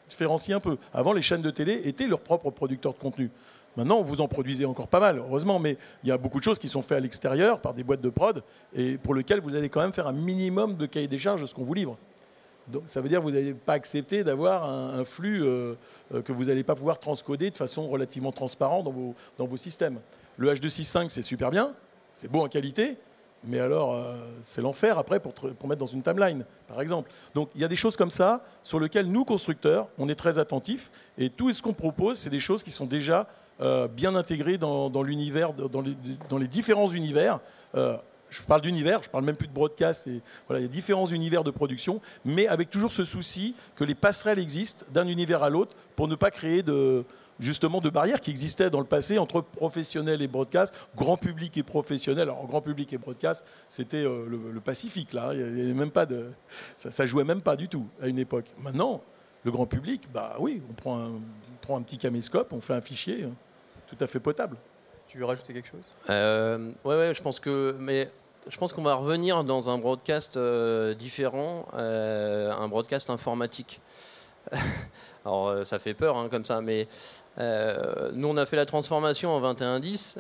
différencient 0.09 0.57
un 0.57 0.61
peu. 0.61 0.79
Avant, 0.93 1.13
les 1.13 1.23
chaînes 1.23 1.43
de 1.43 1.51
télé 1.51 1.83
étaient 1.85 2.07
leurs 2.07 2.21
propres 2.21 2.51
producteurs 2.51 2.95
de 2.95 2.99
contenu. 2.99 3.31
Maintenant, 3.77 4.03
vous 4.03 4.21
en 4.21 4.29
produisez 4.29 4.67
encore 4.67 4.89
pas 4.89 5.01
mal, 5.01 5.19
heureusement, 5.19 5.59
mais 5.59 5.79
il 6.03 6.09
y 6.09 6.13
a 6.13 6.19
beaucoup 6.19 6.39
de 6.39 6.45
choses 6.45 6.59
qui 6.59 6.69
sont 6.69 6.83
faites 6.83 6.99
à 6.99 7.01
l'extérieur 7.01 7.61
par 7.61 7.73
des 7.73 7.85
boîtes 7.85 8.03
de 8.03 8.11
prod 8.11 8.43
et 8.75 8.99
pour 8.99 9.15
lesquelles 9.15 9.41
vous 9.41 9.55
allez 9.55 9.71
quand 9.71 9.81
même 9.81 9.95
faire 9.95 10.07
un 10.07 10.13
minimum 10.13 10.77
de 10.77 10.85
cahier 10.85 11.09
des 11.09 11.19
charges 11.19 11.41
de 11.41 11.47
ce 11.47 11.55
qu'on 11.55 11.65
vous 11.65 11.73
livre. 11.73 11.97
Donc 12.69 12.85
ça 12.87 13.01
veut 13.01 13.09
dire 13.09 13.21
que 13.21 13.25
vous 13.25 13.31
n'allez 13.31 13.55
pas 13.55 13.75
accepter 13.75 14.25
d'avoir 14.25 14.65
un, 14.71 15.05
flux 15.05 15.43
euh, 15.43 15.75
euh, 16.15 16.23
que 16.23 16.33
vous 16.33 16.45
n'allez 16.45 16.63
pas 16.63 16.75
pouvoir 16.75 16.99
transcoder 16.99 17.51
de 17.51 17.57
façon 17.57 17.89
relativement 17.89 18.33
transparente 18.33 18.85
dans 19.39 19.47
vos, 19.47 19.57
systèmes. 19.57 19.99
Le 20.37 20.53
H265, 20.53 21.09
c'est 21.09 21.23
super 21.23 21.51
bien, 21.51 21.75
c'est 22.15 22.31
beau 22.31 22.41
en 22.41 22.49
qualité, 22.49 22.97
mais 23.45 23.59
alors 23.59 23.95
euh, 23.95 24.15
c'est 24.43 24.61
l'enfer 24.61 24.99
après 24.99 25.19
pour, 25.21 25.35
mettre 25.67 25.81
dans 25.81 25.87
une 25.87 26.03
timeline, 26.03 26.45
par 26.69 26.81
exemple. 26.81 27.11
Donc 27.35 27.51
il 27.55 27.61
y 27.61 27.65
a 27.65 27.69
des 27.69 27.77
choses 27.77 27.97
comme 27.97 28.11
ça 28.11 28.45
sur 28.63 28.79
lesquelles 28.79 29.07
nous, 29.07 29.25
constructeurs, 29.25 29.89
on 29.99 30.09
est 30.09 30.15
très 30.15 30.39
attentifs, 30.39 30.91
et 31.19 31.31
tout 31.31 31.53
ce 31.53 31.63
qu'on 31.63 31.75
propose, 31.75 32.19
c'est 32.19 32.31
des 32.31 32.41
choses 32.41 32.63
qui 32.63 32.71
sont 32.71 32.87
déjà 32.87 33.27
bien 33.95 34.17
intégrées 34.17 34.59
dans, 34.59 35.03
l'univers, 35.05 35.53
dans 35.53 36.39
les, 36.39 36.49
différents 36.49 36.89
univers 36.89 37.39
je 38.33 38.43
parle 38.43 38.63
d'univers, 38.63 39.03
je 39.03 39.11
parle 39.11 39.25
même 39.25 39.37
plus 39.37 39.49
de 39.49 39.53
broadcast. 39.53 40.07
Et, 40.07 40.21
voilà, 40.49 40.61
il 40.61 40.63
y 40.65 40.67
a 40.67 40.69
différents 40.69 41.07
univers 41.07 41.45
de 41.45 41.51
production, 41.51 42.01
mais 42.25 42.47
avec 42.49 42.71
toujours 42.71 42.93
ce 42.93 43.05
souci 43.05 43.55
que 43.77 43.85
les 43.85 43.95
passerelles 43.95 44.39
existent 44.39 44.85
d'un 44.93 45.07
univers 45.07 45.43
à 45.43 45.51
l'autre 45.51 45.77
pour 45.97 46.09
ne 46.09 46.15
pas 46.15 46.31
créer 46.31 46.63
de, 46.63 47.05
justement 47.39 47.81
de 47.81 47.91
barrières 47.91 48.21
qui 48.21 48.31
existaient 48.31 48.71
dans 48.71 48.81
le 48.81 48.87
passé 48.87 49.19
entre 49.19 49.41
professionnels 49.41 50.23
et 50.23 50.29
broadcast, 50.29 50.75
grand 50.97 51.17
public 51.17 51.57
et 51.57 51.63
professionnel. 51.63 52.23
Alors 52.23 52.47
grand 52.47 52.63
public 52.63 52.93
et 52.93 52.99
broadcast, 52.99 53.45
c'était 53.69 54.05
euh, 54.05 54.27
le, 54.27 54.61
Pacifique 54.61 55.13
là, 55.13 55.35
il 55.35 55.41
y 55.41 55.43
avait 55.43 55.75
même 55.75 55.91
pas 55.91 56.07
de, 56.07 56.31
ça, 56.77 56.93
ça, 56.93 57.05
jouait 57.05 57.25
même 57.25 57.43
pas 57.43 57.57
du 57.57 57.69
tout 57.69 57.87
à 58.01 58.07
une 58.07 58.19
époque. 58.19 58.47
Maintenant, 58.63 59.03
le 59.45 59.51
grand 59.51 59.67
public, 59.67 60.03
bah 60.15 60.37
oui, 60.39 60.63
on 60.71 60.73
prend 60.73 60.99
un, 61.01 61.09
on 61.09 61.57
prend 61.61 61.77
un 61.77 61.83
petit 61.83 61.99
caméscope, 61.99 62.53
on 62.53 62.61
fait 62.61 62.75
un 62.75 62.81
fichier 62.81 63.25
hein, 63.25 63.33
tout 63.89 63.97
à 64.01 64.07
fait 64.07 64.21
potable. 64.21 64.57
Tu 65.09 65.19
veux 65.19 65.25
rajouter 65.25 65.53
quelque 65.53 65.69
chose? 65.69 65.93
Euh, 66.09 66.71
Ouais, 66.85 66.97
ouais, 66.97 67.13
je 67.15 67.21
pense 67.21 67.41
que, 67.41 67.75
mais 67.79 68.09
je 68.49 68.57
pense 68.59 68.73
qu'on 68.73 68.83
va 68.83 68.95
revenir 68.95 69.45
dans 69.45 69.71
un 69.71 69.79
broadcast 69.79 70.37
euh, 70.37 70.95
différent, 70.95 71.67
euh, 71.75 72.53
un 72.53 72.69
broadcast 72.69 73.11
informatique. 73.11 73.81
Alors 75.25 75.49
euh, 75.49 75.65
ça 75.65 75.79
fait 75.79 75.95
peur 75.95 76.17
hein, 76.17 76.29
comme 76.29 76.45
ça, 76.45 76.61
mais 76.61 76.89
nous 77.39 78.29
on 78.29 78.37
a 78.37 78.45
fait 78.45 78.57
la 78.57 78.67
transformation 78.67 79.31
en 79.31 79.41
2110 79.41 80.19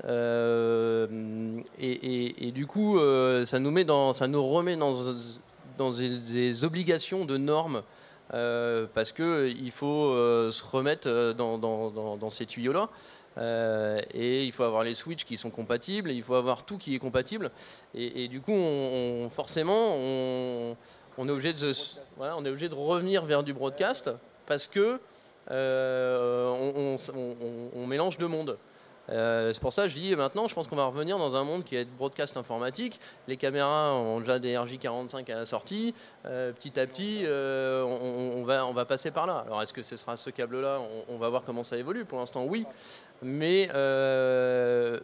et, 1.78 2.48
et, 2.48 2.52
du 2.52 2.66
coup 2.66 2.98
ça 3.44 3.58
nous 3.58 3.68
remet 3.68 3.84
dans, 3.84 4.12
des, 5.90 6.64
obligations 6.64 7.24
de 7.26 7.36
normes 7.36 7.82
parce 8.30 9.12
que 9.12 9.48
il 9.48 9.70
faut 9.72 10.14
se 10.50 10.64
remettre 10.64 11.34
dans 11.34 12.30
ces 12.30 12.46
tuyaux 12.46 12.72
là. 12.72 12.88
Euh, 13.38 14.00
et 14.12 14.44
il 14.44 14.52
faut 14.52 14.64
avoir 14.64 14.84
les 14.84 14.94
switches 14.94 15.24
qui 15.24 15.38
sont 15.38 15.50
compatibles, 15.50 16.10
il 16.10 16.22
faut 16.22 16.34
avoir 16.34 16.64
tout 16.64 16.78
qui 16.78 16.94
est 16.94 16.98
compatible. 16.98 17.50
Et, 17.94 18.28
du 18.28 18.40
coup, 18.40 18.52
forcément, 19.30 19.94
on, 19.96 20.76
est 21.18 21.30
obligé 21.30 21.52
de, 21.52 21.72
on 22.18 22.44
est 22.44 22.50
obligé 22.50 22.68
de 22.68 22.74
revenir 22.74 23.24
vers 23.24 23.42
du 23.42 23.52
broadcast 23.52 24.10
parce 24.46 24.66
que 24.66 25.00
euh, 25.50 26.96
on, 27.74 27.86
mélange 27.86 28.18
deux 28.18 28.28
mondes. 28.28 28.58
Euh, 29.10 29.52
c'est 29.52 29.60
pour 29.60 29.72
ça 29.72 29.84
que 29.84 29.88
je 29.88 29.94
dis 29.94 30.14
maintenant, 30.14 30.46
je 30.48 30.54
pense 30.54 30.68
qu'on 30.68 30.76
va 30.76 30.86
revenir 30.86 31.18
dans 31.18 31.36
un 31.36 31.44
monde 31.44 31.64
qui 31.64 31.76
est 31.76 31.84
broadcast 31.84 32.36
informatique. 32.36 33.00
Les 33.26 33.36
caméras 33.36 33.94
ont 33.94 34.20
déjà 34.20 34.38
des 34.38 34.54
RJ45 34.54 35.30
à 35.32 35.36
la 35.36 35.46
sortie. 35.46 35.94
Euh, 36.26 36.52
petit 36.52 36.78
à 36.78 36.86
petit, 36.86 37.22
euh, 37.24 37.82
on, 37.82 38.42
va, 38.44 38.66
on 38.66 38.72
va 38.72 38.84
passer 38.84 39.10
par 39.10 39.26
là. 39.26 39.44
Alors, 39.46 39.62
est-ce 39.62 39.72
que 39.72 39.82
ce 39.82 39.96
sera 39.96 40.16
ce 40.16 40.30
câble-là? 40.30 40.80
On, 41.08 41.18
va 41.18 41.28
voir 41.28 41.42
comment 41.44 41.64
ça 41.64 41.76
évolue. 41.76 42.04
Pour 42.04 42.18
l'instant, 42.18 42.44
oui. 42.44 42.64
Mais, 43.22 43.68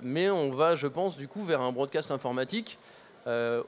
mais 0.03 0.31
on 0.31 0.51
va, 0.51 0.77
je 0.77 0.87
pense, 0.87 1.17
du 1.17 1.29
coup, 1.29 1.43
vers 1.43 1.61
un 1.61 1.73
broadcast 1.73 2.11
informatique. 2.11 2.79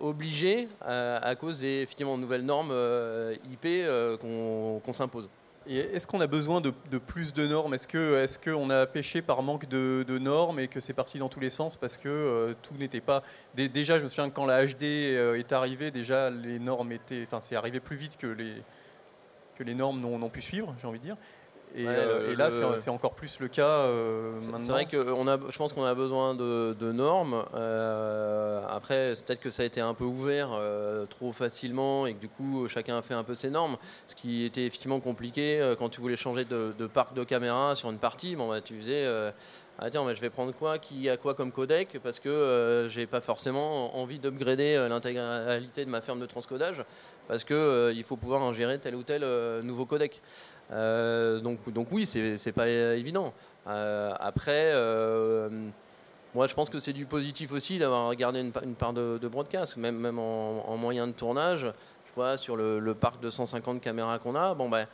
obligé 0.00 0.68
à, 0.80 1.34
cause 1.34 1.60
des 1.60 1.82
effectivement, 1.82 2.16
nouvelles 2.16 2.44
normes 2.44 2.74
IP 3.50 3.66
qu'on 4.20 4.92
s'impose. 4.92 5.28
Est-ce 5.68 6.06
qu'on 6.06 6.20
a 6.20 6.26
besoin 6.26 6.60
de, 6.60 6.70
plus 6.98 7.34
de 7.34 7.46
normes? 7.46 7.74
Est-ce 7.74 8.38
qu'on 8.38 8.70
a 8.70 8.86
pêché 8.86 9.20
par 9.20 9.42
manque 9.42 9.68
de, 9.68 10.18
normes 10.18 10.58
et 10.58 10.68
que 10.68 10.80
c'est 10.80 10.94
parti 10.94 11.18
dans 11.18 11.28
tous 11.28 11.40
les 11.40 11.50
sens 11.50 11.76
parce 11.76 11.98
que 11.98 12.08
euh, 12.08 12.54
tout 12.62 12.74
n'était 12.74 13.02
pas. 13.02 13.22
Déjà, 13.54 13.98
je 13.98 14.04
me 14.04 14.08
souviens 14.08 14.30
que 14.30 14.34
quand 14.34 14.46
la 14.46 14.66
HD 14.66 14.82
euh, 14.82 15.38
est 15.38 15.52
arrivée, 15.52 15.90
déjà 15.90 16.30
les 16.30 16.58
normes 16.58 16.92
étaient. 16.92 17.24
Enfin, 17.26 17.40
c'est 17.40 17.56
arrivé 17.56 17.78
plus 17.78 17.96
vite 17.96 18.16
que 18.16 18.26
les, 18.26 18.54
que 19.56 19.62
les 19.62 19.74
normes 19.74 20.00
n'ont 20.00 20.28
pu 20.30 20.40
suivre, 20.40 20.74
j'ai 20.80 20.86
envie 20.86 20.98
de 20.98 21.04
dire. 21.04 21.16
Et, 21.76 21.86
Ouais, 21.86 21.94
euh, 21.96 22.26
le- 22.26 22.32
et 22.32 22.36
là, 22.36 22.50
le- 22.50 22.76
c'est- 22.76 22.90
encore 22.90 23.14
plus 23.14 23.38
le 23.38 23.46
cas 23.46 23.64
euh, 23.84 24.32
C'est- 24.36 24.46
maintenant. 24.50 24.58
C'est 24.66 24.72
vrai 24.72 24.86
que 24.86 25.12
on 25.12 25.28
a, 25.28 25.38
je 25.50 25.56
pense 25.56 25.72
qu'on 25.72 25.84
a 25.84 25.94
besoin 25.94 26.34
de, 26.34 26.74
de 26.78 26.90
normes. 26.90 27.44
Euh, 27.54 28.60
après, 28.68 29.12
peut-être 29.24 29.40
que 29.40 29.50
ça 29.50 29.62
a 29.62 29.66
été 29.66 29.80
un 29.80 29.94
peu 29.94 30.04
ouvert 30.04 30.50
euh, 30.52 31.06
trop 31.06 31.32
facilement 31.32 32.06
et 32.06 32.14
que 32.14 32.20
du 32.20 32.28
coup, 32.28 32.66
chacun 32.68 32.96
a 32.96 33.02
fait 33.02 33.14
un 33.14 33.22
peu 33.24 33.34
ses 33.34 33.50
normes. 33.50 33.76
Ce 34.06 34.14
qui 34.14 34.44
était 34.44 34.66
effectivement 34.66 35.00
compliqué 35.00 35.60
euh, 35.60 35.76
quand 35.76 35.88
tu 35.88 36.00
voulais 36.00 36.16
changer 36.16 36.44
de, 36.44 36.74
de 36.76 36.86
parc 36.86 37.14
de 37.14 37.22
caméra 37.24 37.74
sur 37.74 37.90
une 37.90 37.98
partie. 37.98 38.34
Bon, 38.36 38.48
bah, 38.48 38.60
tu 38.60 38.74
faisais. 38.76 39.04
Ah 39.82 39.88
tiens, 39.90 40.04
mais 40.04 40.14
je 40.14 40.20
vais 40.20 40.28
prendre 40.28 40.52
quoi 40.52 40.78
Qui 40.78 41.08
a 41.08 41.16
quoi 41.16 41.34
comme 41.34 41.50
codec 41.52 41.98
Parce 42.02 42.18
que 42.18 42.28
euh, 42.28 42.88
j'ai 42.90 43.06
pas 43.06 43.20
forcément 43.22 43.96
envie 43.98 44.18
d'upgrader 44.18 44.74
euh, 44.76 44.88
l'intégralité 44.88 45.84
de 45.86 45.90
ma 45.90 46.02
ferme 46.02 46.20
de 46.20 46.26
transcodage 46.26 46.84
parce 47.28 47.44
que 47.44 47.54
euh, 47.54 47.92
il 47.94 48.04
faut 48.04 48.16
pouvoir 48.16 48.42
ingérer 48.42 48.78
tel 48.78 48.94
ou 48.94 49.02
tel 49.02 49.22
euh, 49.24 49.62
nouveau 49.62 49.86
codec. 49.86 50.20
Euh, 50.70 51.40
donc, 51.40 51.72
donc 51.72 51.88
oui, 51.92 52.04
c'est 52.04 52.52
pas 52.52 52.68
évident. 52.68 53.32
Après, 53.66 54.72
moi 56.34 56.46
je 56.46 56.54
pense 56.54 56.68
que 56.70 56.78
c'est 56.78 56.92
du 56.92 57.06
positif 57.06 57.52
aussi 57.52 57.78
d'avoir 57.78 58.14
gardé 58.16 58.40
une, 58.40 58.52
pa- 58.52 58.62
une 58.64 58.74
part 58.74 58.92
de, 58.92 59.18
broadcast, 59.28 59.76
même, 59.78 59.96
même 59.96 60.18
en, 60.18 60.68
en 60.68 60.76
moyen 60.76 61.06
de 61.06 61.12
tournage. 61.12 61.62
Je 61.62 62.14
vois 62.14 62.36
sur 62.36 62.56
le, 62.56 62.80
le 62.80 62.94
parc 62.94 63.20
de 63.22 63.30
150 63.30 63.80
caméras 63.80 64.18
qu'on 64.18 64.34
a, 64.34 64.52
bon 64.54 64.68
ben. 64.68 64.86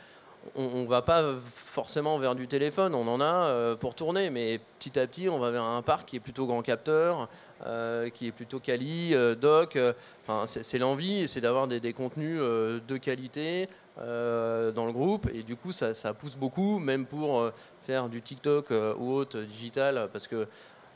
On, 0.55 0.63
on 0.63 0.85
va 0.85 1.01
pas 1.01 1.35
forcément 1.77 2.17
vers 2.17 2.33
du 2.33 2.47
téléphone, 2.47 2.95
on 2.95 3.07
en 3.07 3.21
a 3.21 3.25
euh, 3.25 3.75
pour 3.75 3.93
tourner, 3.93 4.29
mais 4.29 4.59
petit 4.79 4.97
à 4.99 5.05
petit, 5.05 5.29
on 5.29 5.37
va 5.37 5.51
vers 5.51 5.63
un 5.63 5.81
parc 5.81 6.07
qui 6.07 6.15
est 6.15 6.19
plutôt 6.19 6.47
grand 6.47 6.63
capteur, 6.63 7.29
euh, 7.65 8.09
qui 8.09 8.27
est 8.27 8.31
plutôt 8.31 8.59
quali, 8.59 9.13
euh, 9.13 9.35
doc. 9.35 9.77
Enfin, 10.23 10.47
c'est 10.47 10.79
l'envie, 10.79 11.27
c'est 11.27 11.41
d'avoir 11.41 11.67
des, 11.67 11.93
contenus 11.93 12.39
de 12.39 12.97
qualité 12.97 13.69
dans 13.97 14.85
le 14.85 14.91
groupe, 14.91 15.27
et 15.33 15.43
du 15.43 15.55
coup, 15.55 15.71
ça, 15.71 16.13
pousse 16.13 16.35
beaucoup, 16.35 16.79
même 16.79 17.05
pour 17.05 17.51
faire 17.81 18.09
du 18.09 18.21
TikTok 18.21 18.71
ou 18.99 19.13
autre 19.13 19.39
digital, 19.41 20.09
parce 20.11 20.27
que 20.27 20.47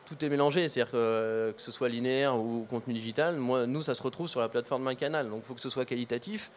tout 0.05 0.25
est 0.25 0.29
mélangé, 0.29 0.67
c'est-à-dire 0.67 0.91
que, 0.91 1.53
que 1.55 1.61
ce 1.61 1.71
soit 1.71 1.89
linéaire 1.89 2.37
ou 2.37 2.65
contenu 2.69 2.93
digital, 2.93 3.37
nous, 3.37 3.81
ça 3.81 3.95
se 3.95 4.03
retrouve 4.03 4.27
sur 4.27 4.39
la 4.39 4.49
plateforme 4.49 4.85
d'un 4.85 4.95
canal, 4.95 5.29
donc 5.29 5.43
il 5.43 5.45
faut 5.45 5.53
que 5.53 5.61
ce 5.61 5.69
soit 5.69 5.85
qualitatif. 5.85 6.51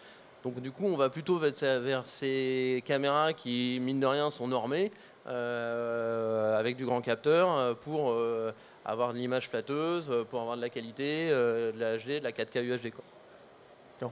Donc 0.45 0.61
du 0.61 0.71
coup, 0.71 0.85
on 0.85 0.97
va 0.97 1.09
plutôt 1.09 1.39
vers, 1.39 2.05
ces- 2.05 2.83
caméras 2.85 3.33
qui, 3.33 3.79
mine 3.81 3.99
de 3.99 4.07
rien, 4.07 4.31
sont 4.31 4.47
normées, 4.47 4.93
euh, 5.27 6.59
avec 6.59 6.77
du 6.77 6.85
grand 6.85 7.01
capteur, 7.01 7.57
euh, 7.57 7.75
pour 7.75 8.11
euh, 8.11 8.53
avoir 8.85 9.13
de 9.15 9.19
l'image 9.19 9.49
flatteuse, 9.49 10.11
pour 10.31 10.41
avoir 10.43 10.57
de 10.57 10.61
la 10.61 10.69
qualité, 10.69 11.29
euh, 11.31 11.73
de 11.73 11.81
la 11.81 11.97
HD, 11.97 12.19
de 12.21 12.25
la 12.25 12.33
4K 12.33 12.63
UHD. 12.63 12.93
Quoi. 12.93 14.11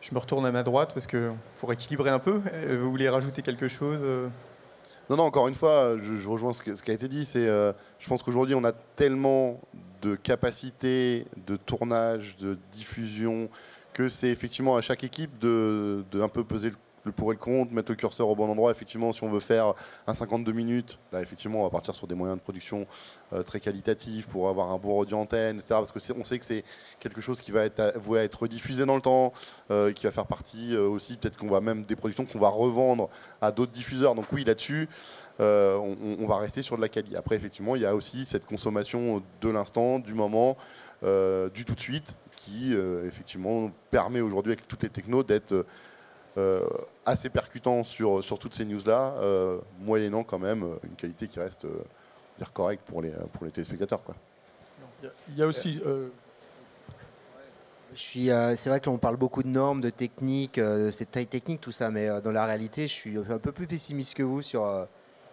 Je 0.00 0.12
me 0.14 0.18
retourne 0.18 0.44
à 0.46 0.50
ma 0.52 0.62
droite 0.64 0.90
parce 0.94 1.06
que 1.06 1.32
pour 1.58 1.72
équilibrer 1.72 2.10
un 2.10 2.18
peu, 2.18 2.40
vous 2.70 2.90
voulez 2.90 3.08
rajouter 3.08 3.42
quelque 3.42 3.68
chose 3.68 4.00
Non, 5.10 5.16
non, 5.16 5.22
encore 5.24 5.48
une 5.48 5.54
fois, 5.54 5.96
je, 6.00 6.16
je 6.16 6.28
rejoins 6.28 6.52
ce, 6.52 6.60
que- 6.62 6.74
ce 6.74 6.82
qui 6.82 6.90
a 6.90 6.94
été 6.94 7.08
dit. 7.08 7.24
C'est, 7.24 7.46
euh, 7.46 7.72
je 7.98 8.08
pense 8.08 8.22
qu'aujourd'hui, 8.22 8.54
on 8.54 8.64
a 8.64 8.72
tellement 8.72 9.60
de 10.02 10.16
capacités 10.16 11.24
de 11.46 11.56
tournage, 11.56 12.36
de 12.36 12.58
diffusion, 12.72 13.48
que 13.98 14.08
c'est 14.08 14.28
effectivement 14.28 14.76
à 14.76 14.80
chaque 14.80 15.02
équipe 15.02 15.40
de, 15.40 16.04
un 16.14 16.28
peu 16.28 16.44
peser 16.44 16.70
le, 17.04 17.10
pour 17.10 17.32
et 17.32 17.34
le 17.34 17.40
contre, 17.40 17.72
mettre 17.72 17.90
le 17.90 17.96
curseur 17.96 18.28
au 18.28 18.36
bon 18.36 18.48
endroit. 18.48 18.70
Effectivement, 18.70 19.12
si 19.12 19.24
on 19.24 19.28
veut 19.28 19.40
faire 19.40 19.74
un 20.06 20.14
52 20.14 20.52
minutes, 20.52 21.00
là, 21.10 21.20
effectivement, 21.20 21.62
on 21.62 21.64
va 21.64 21.70
partir 21.70 21.96
sur 21.96 22.06
des 22.06 22.14
moyens 22.14 22.38
de 22.38 22.42
production 22.44 22.86
euh, 23.32 23.42
très 23.42 23.58
qualitatifs 23.58 24.28
pour 24.28 24.48
avoir 24.48 24.70
un 24.70 24.78
bon 24.78 24.96
audio 24.96 25.16
antenne, 25.16 25.56
etc. 25.56 25.70
Parce 25.70 25.90
que 25.90 25.98
c'est- 25.98 26.14
on 26.16 26.22
sait 26.22 26.38
que 26.38 26.44
c'est 26.44 26.62
quelque 27.00 27.20
chose 27.20 27.40
qui 27.40 27.50
va 27.50 27.64
être 27.64 27.80
à 27.80 28.22
être 28.22 28.46
diffusé 28.46 28.86
dans 28.86 28.94
le 28.94 29.00
temps, 29.00 29.32
euh, 29.72 29.92
qui 29.92 30.06
va 30.06 30.12
faire 30.12 30.26
partie 30.26 30.76
euh, 30.76 30.86
aussi, 30.88 31.16
peut-être 31.16 31.36
qu'on 31.36 31.50
va 31.50 31.60
même 31.60 31.82
des 31.82 31.96
productions 31.96 32.24
qu'on 32.24 32.38
va 32.38 32.50
revendre 32.50 33.08
à 33.40 33.50
d'autres 33.50 33.72
diffuseurs. 33.72 34.14
Donc 34.14 34.26
oui, 34.32 34.44
là-dessus, 34.44 34.88
on, 35.40 35.96
on 36.20 36.26
va 36.28 36.36
rester 36.36 36.62
sur 36.62 36.76
de 36.76 36.82
la 36.82 36.88
qualité. 36.88 37.16
Après, 37.16 37.34
effectivement, 37.34 37.74
il 37.74 37.82
y 37.82 37.86
a 37.86 37.96
aussi 37.96 38.24
cette 38.24 38.46
consommation 38.46 39.24
de 39.40 39.48
l'instant, 39.48 39.98
du 39.98 40.14
moment, 40.14 40.56
du 41.02 41.64
tout 41.64 41.74
de 41.74 41.80
suite, 41.80 42.16
qui 42.40 42.74
euh, 42.74 43.06
effectivement 43.06 43.70
permet 43.90 44.20
aujourd'hui 44.20 44.52
avec 44.52 44.66
toutes 44.68 44.82
les 44.82 44.88
technos 44.88 45.22
d'être 45.22 45.66
euh, 46.36 46.66
assez 47.04 47.30
percutant 47.30 47.82
sur, 47.84 48.22
sur 48.22 48.38
toutes 48.38 48.54
ces 48.54 48.64
news-là, 48.64 49.14
euh, 49.20 49.58
moyennant 49.80 50.22
quand 50.22 50.38
même 50.38 50.64
une 50.84 50.94
qualité 50.96 51.26
qui 51.26 51.40
reste 51.40 51.64
euh, 51.64 51.82
dire 52.38 52.52
correcte 52.52 52.82
pour 52.86 53.02
les, 53.02 53.12
pour 53.32 53.44
les 53.44 53.50
téléspectateurs. 53.50 54.02
Quoi. 54.02 54.14
Il 55.28 55.36
y 55.36 55.42
a- 55.42 55.46
aussi. 55.46 55.80
euh, 55.84 56.08
Je 57.94 57.98
suis, 57.98 58.30
euh, 58.30 58.54
c'est 58.56 58.68
vrai 58.70 58.80
que 58.80 58.90
l'on 58.90 58.98
parle 58.98 59.16
beaucoup 59.16 59.42
de 59.42 59.48
normes, 59.48 59.80
de 59.80 59.90
techniques, 59.90 60.58
euh, 60.58 60.90
c'est 60.92 61.10
taille 61.10 61.26
technique 61.26 61.60
tout 61.60 61.72
ça, 61.72 61.90
mais 61.90 62.08
euh, 62.08 62.20
dans 62.20 62.30
la 62.30 62.44
réalité, 62.46 62.82
je 62.86 62.92
suis 62.92 63.16
un 63.16 63.38
peu 63.38 63.50
plus 63.52 63.66
pessimiste 63.66 64.14
que 64.14 64.22
vous 64.22 64.42
sur. 64.42 64.86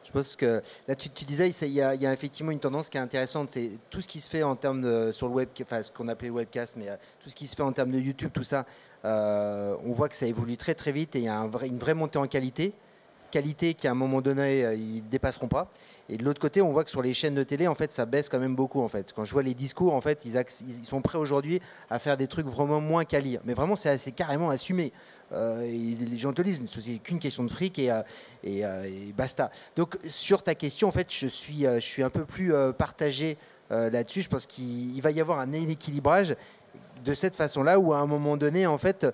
Je 0.06 0.12
pense 0.12 0.36
que 0.36 0.62
là, 0.88 0.96
tu, 0.96 1.10
disais, 1.26 1.50
il 1.50 1.74
y, 1.74 1.82
a, 1.82 2.14
effectivement 2.14 2.52
une 2.52 2.60
tendance 2.60 2.90
qui 2.90 2.98
est 2.98 3.02
intéressante, 3.02 3.50
c'est 3.50 3.72
tout 3.90 4.02
ce 4.02 4.08
qui 4.08 4.22
se 4.22 4.30
fait 4.30 4.44
en 4.44 4.56
termes 4.56 4.82
de 4.82 5.12
sur 5.12 5.28
le 5.28 5.34
web, 5.34 5.50
enfin 5.62 5.82
ce 5.82 5.92
qu'on 5.92 6.08
appelait 6.08 6.30
webcast, 6.30 6.76
mais 6.78 6.90
euh, 6.90 6.96
tout 7.20 7.30
ce 7.30 7.36
qui 7.36 7.48
se 7.48 7.56
fait 7.56 7.64
en 7.64 7.72
termes 7.72 7.92
de 7.92 8.00
YouTube, 8.00 8.30
tout 8.32 8.44
ça, 8.44 8.66
euh, 9.04 9.76
on 9.84 9.92
voit 9.92 10.08
que 10.08 10.16
ça 10.16 10.28
évolue 10.28 10.58
très 10.58 10.76
très 10.76 10.92
vite 10.92 11.16
et 11.16 11.20
il 11.20 11.26
y 11.26 11.28
a 11.28 11.40
une 11.64 11.80
vraie 11.80 11.94
montée 11.94 12.20
en 12.20 12.28
qualité 12.28 12.74
qualité 13.32 13.74
qui 13.74 13.88
à 13.88 13.92
un 13.92 13.96
moment 13.96 14.22
donné 14.22 14.64
euh, 14.64 14.76
ils 14.76 15.08
dépasseront 15.08 15.48
pas. 15.48 15.70
Et 16.10 16.18
de 16.18 16.24
l'autre 16.24 16.40
côté 16.40 16.62
on 16.62 16.70
voit 16.70 16.84
que 16.84 16.90
sur 16.90 17.02
les 17.02 17.14
chaînes 17.14 17.36
de 17.36 17.44
télé 17.44 17.68
en 17.68 17.76
fait 17.76 17.92
ça 17.92 18.06
baisse 18.06 18.30
quand 18.30 18.40
même 18.40 18.56
beaucoup 18.56 18.82
en 18.82 18.88
fait. 18.88 19.12
Quand 19.14 19.26
je 19.26 19.34
vois 19.34 19.44
les 19.44 19.54
discours 19.54 19.94
en 19.94 20.02
fait 20.02 20.26
ils, 20.26 20.86
sont 20.86 21.02
prêts 21.02 21.18
aujourd'hui 21.18 21.62
à 21.90 22.00
faire 22.00 22.18
des 22.18 22.28
trucs 22.28 22.48
vraiment 22.48 22.80
moins 22.80 23.06
quali 23.06 23.38
mais 23.46 23.54
vraiment 23.54 23.76
c'est 23.76 23.90
assez 23.90 24.12
carrément 24.12 24.50
assumé. 24.50 24.92
Euh, 25.34 25.62
les 25.62 26.18
gens 26.18 26.34
te 26.34 26.42
le 26.42 26.50
disent 26.50 26.62
c'est 26.68 27.00
qu'une 27.00 27.20
question 27.20 27.44
de 27.44 27.52
fric 27.52 27.80
et, 27.80 27.92
euh, 27.92 28.04
et, 28.44 29.14
basta. 29.14 29.52
Donc 29.76 29.98
sur 30.08 30.44
ta 30.44 30.56
question 30.56 30.88
en 30.88 30.92
fait 30.92 31.08
je 31.12 31.28
suis 31.28 31.64
je 31.64 31.80
suis 31.80 32.04
un 32.04 32.10
peu 32.10 32.26
plus 32.26 32.54
partagé 32.78 33.38
là-dessus. 33.70 34.22
Je 34.22 34.30
pense 34.30 34.46
qu'il 34.46 34.96
il 34.96 35.02
va 35.02 35.12
y 35.12 35.20
avoir 35.20 35.40
un 35.40 35.52
équilibrage 35.54 36.36
de 37.04 37.14
cette 37.14 37.36
façon-là 37.36 37.80
où 37.80 37.94
à 37.94 37.98
un 37.98 38.06
moment 38.06 38.38
donné 38.38 38.68
en 38.68 38.78
fait 38.78 39.08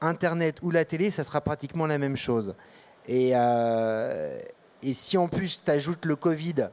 internet 0.00 0.58
ou 0.62 0.70
la 0.70 0.84
télé 0.84 1.10
ça 1.10 1.24
sera 1.24 1.40
pratiquement 1.40 1.86
la 1.86 1.98
même 1.98 2.16
chose 2.16 2.54
et, 3.08 3.32
euh, 3.34 4.38
et 4.82 4.94
si 4.94 5.16
en 5.16 5.28
plus 5.28 5.62
tu 5.64 5.70
ajoutes 5.70 6.04
le 6.04 6.16
Covid, 6.16 6.68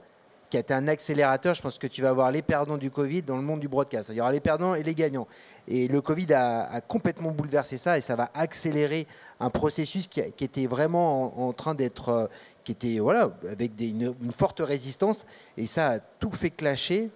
qui 0.50 0.58
a 0.58 0.62
été 0.62 0.74
un 0.74 0.88
accélérateur, 0.88 1.54
je 1.56 1.62
pense 1.62 1.78
que 1.78 1.88
tu 1.88 2.02
vas 2.02 2.10
avoir 2.10 2.32
les 2.32 2.42
perdants 2.42 2.78
du 2.78 2.90
Covid 2.90 3.22
dans 3.22 3.36
le 3.36 3.42
monde 3.42 3.60
du 3.60 3.68
broadcast. 3.68 4.10
Il 4.10 4.16
y 4.16 4.22
aura 4.22 4.32
les 4.32 4.40
perdants 4.40 4.76
et 4.76 4.84
les 4.84 4.96
gagnants. 4.96 5.28
Et 5.68 5.88
le 5.88 6.00
Covid 6.00 6.34
a, 6.34 6.82
complètement 6.82 7.32
bouleversé 7.32 7.76
ça 7.76 7.98
et 7.98 8.02
ça 8.02 8.16
va 8.16 8.30
accélérer 8.34 9.08
un 9.40 9.50
processus 9.50 10.08
qui, 10.08 10.22
était 10.22 10.68
vraiment 10.68 11.46
en, 11.46 11.52
train 11.52 11.76
d'être, 11.76 12.10
euh, 12.10 12.28
qui 12.64 12.72
était 12.72 13.00
voilà, 13.00 13.32
avec 13.50 13.76
des- 13.76 13.90
une, 13.90 14.16
forte 14.32 14.62
résistance. 14.62 15.26
Et 15.58 15.68
ça 15.68 15.92
a 15.92 16.00
tout 16.00 16.32
fait 16.32 16.52
clasher. 16.52 17.10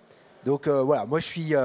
Donc 0.45 0.67
euh, 0.67 0.81
voilà, 0.81 1.05
moi 1.05 1.19
je 1.19 1.25
suis, 1.25 1.55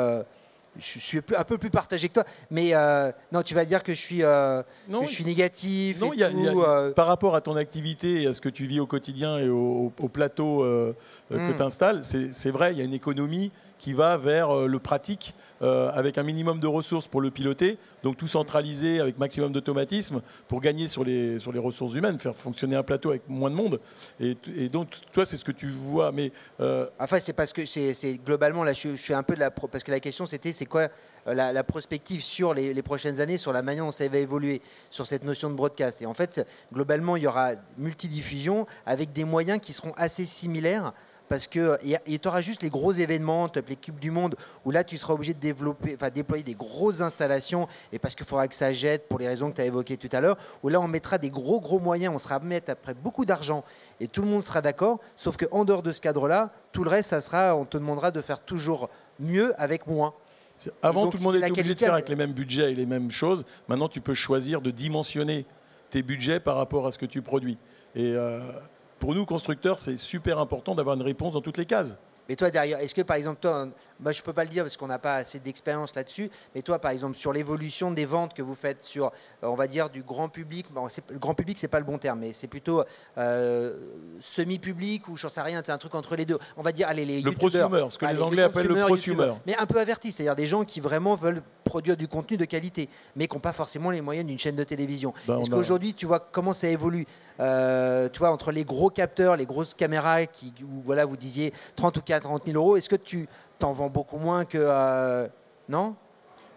je 0.79 0.99
suis 0.99 1.20
un 1.37 1.45
peu 1.45 1.59
plus 1.59 1.70
partagé 1.70 2.09
que 2.09 2.14
toi. 2.14 2.24
Mais 2.51 2.74
euh, 2.74 3.11
non, 3.33 3.43
tu 3.43 3.55
vas 3.55 3.64
dire 3.64 3.83
que 3.83 3.95
je 3.95 4.01
suis, 4.01 4.22
euh, 4.22 4.62
non, 4.89 5.01
que 5.03 5.07
je 5.07 5.12
suis 5.12 5.24
négatif. 5.24 6.01
Non, 6.01 6.12
et 6.12 6.16
il 6.16 6.20
y 6.20 6.24
a- 6.24 6.31
il 6.31 6.43
y 6.43 6.49
a- 6.49 6.53
tout, 6.53 6.62
euh, 6.62 6.93
par 6.93 7.07
rapport 7.07 7.35
à 7.35 7.41
ton 7.41 7.57
activité 7.57 8.22
et 8.22 8.27
à 8.27 8.35
ce 8.35 8.41
que 8.41 8.49
tu 8.49 8.66
vis 8.66 8.81
au 8.81 8.87
quotidien 8.87 9.39
et 9.39 9.49
au, 9.49 9.93
au 10.01 10.09
plateau 10.09 10.59
que 10.61 11.35
Mm. 11.35 11.57
tu 11.57 11.62
installes, 11.62 12.01
c'est 12.03 12.33
c'est 12.35 12.51
vrai, 12.51 12.72
il 12.72 12.79
y 12.79 12.81
a 12.81 12.85
une 12.85 12.95
économie 12.95 13.51
qui 13.79 13.93
va 13.93 14.16
vers 14.16 14.51
euh, 14.51 14.66
le 14.66 14.79
pratique 14.79 15.35
euh, 15.62 15.91
avec 15.95 16.18
un 16.18 16.22
minimum 16.22 16.61
de 16.61 16.66
ressources 16.66 17.09
pour 17.09 17.22
le 17.22 17.31
piloter, 17.31 17.79
donc 18.03 18.18
tout 18.18 18.27
centraliser 18.27 19.01
avec 19.01 19.18
maximum 19.18 19.53
d'automatisme 19.53 20.20
pour 20.49 20.61
gagner 20.61 20.87
sur 20.87 21.03
les, 21.03 21.39
sur 21.39 21.51
les 21.51 21.59
ressources 21.59 21.95
humaines, 21.95 22.18
faire 22.18 22.35
fonctionner 22.35 22.77
un 22.77 22.83
plateau 22.83 23.09
avec 23.09 23.22
moins 23.27 23.49
de 23.49 23.55
monde. 23.55 23.81
Et, 24.20 24.37
donc, 24.68 24.89
toi, 25.12 25.24
c'est 25.24 25.39
ce 25.39 25.47
que 25.47 25.53
tu 25.53 25.68
vois. 25.68 26.12
Mais 26.12 26.31
euh, 26.61 26.87
Enfin, 26.99 27.20
c'est 27.20 27.33
parce 27.33 27.55
que 27.55 27.64
c'est 27.64 28.20
globalement 28.22 28.64
là, 28.64 28.74
je, 28.74 28.97
suis 28.97 29.14
un 29.14 29.22
peu 29.22 29.35
de 29.35 29.41
la 29.41 29.51
parce 29.51 29.83
que 29.83 29.91
la 29.91 30.01
question 30.01 30.27
c'était 30.27 30.53
c'est 30.53 30.66
quoi 30.66 30.89
euh, 31.27 31.33
la, 31.33 31.55
la 31.55 31.64
prospective 31.64 32.22
sur 32.22 32.53
les 32.53 32.83
prochaines 32.83 33.22
années, 33.22 33.39
sur 33.39 33.55
la 33.55 33.62
manière 33.62 33.85
dont 33.85 33.91
ça 33.91 34.07
va 34.09 34.18
évoluer, 34.18 34.61
sur 34.91 35.07
cette 35.07 35.24
notion 35.24 35.49
de 35.49 35.55
broadcast. 35.55 36.03
Et 36.03 36.07
en 36.07 36.14
fait, 36.14 36.47
globalement, 36.70 37.16
il 37.16 37.22
y 37.22 37.27
aura 37.27 37.53
multidiffusion 37.79 38.66
avec 38.85 39.14
des 39.14 39.24
moyens 39.24 39.59
qui 39.59 39.72
seront 39.72 39.95
assez 39.97 40.27
similaires. 40.27 40.93
Parce 41.29 41.47
que 41.47 41.79
tu 42.05 42.29
auras 42.29 42.41
juste 42.41 42.62
les 42.62 42.70
gros 42.70 42.93
événements, 42.93 43.49
type 43.49 43.81
Cubes 43.81 43.99
du 43.99 44.11
Monde, 44.11 44.37
où 44.64 44.70
là 44.70 44.85
tu 44.85 44.97
seras 44.97 45.14
obligé 45.14 45.35
de 45.35 45.41
développer, 45.41 45.95
enfin, 45.97 46.11
déployer 46.11 46.45
des 46.45 46.55
grosses 46.55 47.01
installations, 47.01 47.66
et 47.93 47.99
parce 47.99 48.14
qu'il 48.14 48.27
faudra 48.27 48.47
que 48.49 48.55
ça 48.55 48.72
jette 48.72 49.09
pour 49.09 49.18
les 49.18 49.27
raisons 49.27 49.51
que 49.51 49.57
tu 49.57 49.62
as 49.62 49.66
évoquées 49.66 49.97
tout 49.97 50.09
à 50.12 50.20
l'heure, 50.20 50.37
où 50.62 50.68
là 50.68 50.81
on 50.81 50.89
mettra 50.89 51.18
des 51.18 51.31
gros 51.31 51.61
gros 51.61 51.79
moyens, 51.79 52.14
on 52.14 52.18
sera 52.18 52.39
mettre 52.39 52.70
après 52.70 52.95
beaucoup 52.95 53.24
d'argent, 53.24 53.64
et 54.01 54.09
tout 54.09 54.22
le 54.22 54.29
monde 54.29 54.43
sera 54.43 54.61
d'accord, 54.61 55.01
sauf 55.16 55.37
qu'en 55.37 55.64
dehors 55.64 55.83
de 55.83 55.93
ce 55.93 56.01
cadre-là, 56.01 56.51
tout 56.72 56.85
le 56.85 56.91
reste, 56.91 57.11
ça 57.11 57.20
sera, 57.20 57.57
on 57.57 57.64
te 57.64 57.77
demandera 57.77 58.11
de 58.11 58.20
faire 58.20 58.41
toujours 58.41 58.89
mieux 59.18 59.55
avec 59.61 59.87
moins. 59.87 60.14
avant, 60.83 61.05
donc, 61.05 61.12
tout 61.12 61.18
le 61.18 61.24
monde 61.24 61.37
était 61.37 61.51
obligé 61.51 61.74
de 61.74 61.79
faire 61.81 61.95
avec 61.95 62.09
les 62.09 62.16
mêmes 62.16 62.33
budgets 62.33 62.72
et 62.72 62.74
les 62.74 62.87
mêmes 62.87 63.11
choses. 63.11 63.45
Maintenant, 63.68 63.89
tu 63.89 64.01
peux 64.01 64.14
choisir 64.14 64.61
de 64.61 64.70
dimensionner 64.70 65.47
tes 65.91 66.03
budgets 66.03 66.41
par 66.41 66.57
rapport 66.57 66.87
à 66.87 66.93
ce 66.93 66.99
que 66.99 67.07
tu 67.07 67.22
produis. 67.22 67.59
Et 67.95 68.12
euh, 68.14 68.53
pour 68.99 69.15
nous, 69.15 69.27
constructeurs, 69.27 69.79
c'est 69.79 69.97
super 69.97 70.39
important 70.39 70.75
d'avoir 70.75 70.97
une 70.97 71.03
réponse 71.03 71.35
dans 71.35 71.41
toutes 71.41 71.59
les 71.59 71.67
cases. 71.67 71.97
Mais 72.29 72.37
toi, 72.37 72.51
derrière, 72.51 72.81
est-ce 72.81 72.95
que 72.95 73.03
par 73.03 73.17
exemple, 73.17 73.39
toi, 73.41 73.69
bah, 74.01 74.13
je 74.13 74.21
ne 74.21 74.25
peux 74.25 74.33
pas 74.33 74.45
le 74.45 74.51
dire 74.51 74.65
parce 74.65 74.77
qu'on 74.77 74.89
n'a 74.89 74.99
pas 74.99 75.17
assez 75.17 75.39
d'expérience 75.39 75.95
là-dessus, 75.95 76.31
mais 76.55 76.63
toi, 76.63 76.79
par 76.79 76.91
exemple, 76.91 77.17
sur 77.17 77.33
l'évolution 77.33 77.91
des 77.91 78.05
ventes 78.05 78.35
que 78.35 78.43
vous 78.43 78.55
faites 78.55 78.83
sur, 78.83 79.07
euh, 79.07 79.11
on 79.43 79.55
va 79.55 79.67
dire, 79.67 79.91
du 79.91 80.03
grand 80.03 80.29
public, 80.29 80.67
bon, 80.73 80.89
le 81.11 81.19
grand 81.19 81.35
public, 81.35 81.59
c'est 81.59 81.69
pas 81.69 81.79
le 81.79 81.85
bon 81.85 81.99
terme, 81.99 82.21
mais 82.21 82.33
c'est 82.33 82.49
plutôt 82.49 82.83
euh, 83.19 83.77
semi-public 84.21 85.09
ou 85.09 85.17
j'en 85.17 85.29
sais 85.29 85.41
rien, 85.41 85.63
c'est 85.65 85.73
un 85.73 85.79
truc 85.79 85.95
entre 85.95 86.17
les 86.17 86.25
deux. 86.25 86.39
On 86.57 86.63
va 86.63 86.73
dire, 86.73 86.89
allez, 86.89 87.05
les 87.05 87.23
Le 87.23 87.33
prosumer, 87.33 87.87
ce 87.91 87.99
que 87.99 88.07
les 88.07 88.21
Anglais 88.21 88.43
appellent 88.43 88.67
le 88.67 88.87
prosumer. 88.87 89.33
Mais 89.47 89.57
un 89.57 89.67
peu 89.67 89.79
averti, 89.79 90.11
c'est-à-dire 90.11 90.37
des 90.37 90.47
gens 90.47 90.65
qui 90.65 90.81
vraiment 90.81 91.15
veulent 91.15 91.43
produire 91.65 91.97
du 91.97 92.09
contenu 92.09 92.37
de 92.37 92.45
qualité, 92.45 92.89
mais 93.15 93.29
qui 93.29 93.37
n'ont 93.37 93.41
pas 93.41 93.53
forcément 93.53 93.91
les 93.91 94.01
moyens 94.01 94.27
d'une 94.27 94.39
chaîne 94.39 94.57
de 94.57 94.65
télévision. 94.65 95.13
Ben, 95.27 95.41
est-ce 95.41 95.51
qu'aujourd'hui, 95.51 95.95
tu 95.95 96.07
vois 96.07 96.21
comment 96.21 96.53
ça 96.53 96.69
évolue? 96.69 97.07
Euh, 97.41 98.09
tu 98.09 98.20
vois, 98.20 98.30
entre 98.30 98.51
les 98.51 98.64
gros 98.64 98.91
capteurs, 98.91 99.37
les 99.37 99.47
grosses 99.47 99.74
caméras, 99.74 100.26
qui, 100.26 100.53
où, 100.62 100.80
voilà, 100.84 101.05
vous 101.05 101.16
disiez 101.16 101.53
30 101.76 101.97
ou 101.99 102.03
40 102.03 102.43
000 102.47 102.57
euros, 102.57 102.76
est-ce 102.76 102.89
que 102.89 102.97
tu 102.97 103.28
t'en 103.59 103.72
vends 103.72 103.91
beaucoup 103.91 104.18
moins 104.18 104.45
que. 104.45 104.59
Euh, 104.59 105.28
non? 105.68 105.95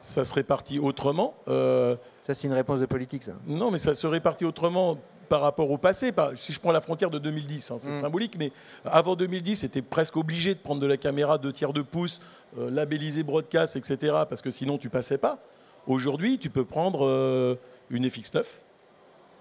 Ça 0.01 0.23
se 0.23 0.34
répartit 0.34 0.80
autrement. 0.80 1.36
Euh, 1.47 1.95
ça, 2.23 2.34
c'est 2.34 2.47
une 2.47 2.53
réponse 2.53 2.80
de 2.80 2.86
politique, 2.86 3.23
ça. 3.23 3.34
Non, 3.45 3.71
mais 3.71 3.77
ça 3.77 3.93
se 3.93 4.07
répartit 4.07 4.45
autrement 4.45 4.97
par 5.27 5.41
rapport 5.41 5.69
au 5.69 5.77
passé. 5.77 6.11
Si 6.36 6.53
je 6.53 6.59
prends 6.59 6.71
la 6.71 6.82
frontière 6.82 7.09
de 7.09 7.19
2010, 7.19 7.71
hein, 7.71 7.75
c'est 7.77 7.91
mm. 7.91 8.01
symbolique, 8.01 8.36
mais 8.39 8.51
avant 8.86 9.15
2010, 9.15 9.57
c'était 9.57 9.82
presque 9.82 10.15
obligé 10.17 10.55
de 10.55 10.59
prendre 10.59 10.82
de 10.82 10.88
la 10.88 10.97
caméra 10.97 11.38
de 11.38 11.51
tiers 11.51 11.73
de 11.73 11.82
pouce, 11.82 12.19
labellisée 12.57 13.21
broadcast, 13.21 13.75
etc., 13.75 13.97
parce 14.27 14.41
que 14.41 14.49
sinon 14.49 14.80
tu 14.80 14.89
passais 14.89 15.19
pas. 15.19 15.38
Aujourd'hui, 15.86 16.39
tu 16.39 16.49
peux 16.49 16.65
prendre 16.65 17.57
une 17.91 18.07
FX9 18.07 18.43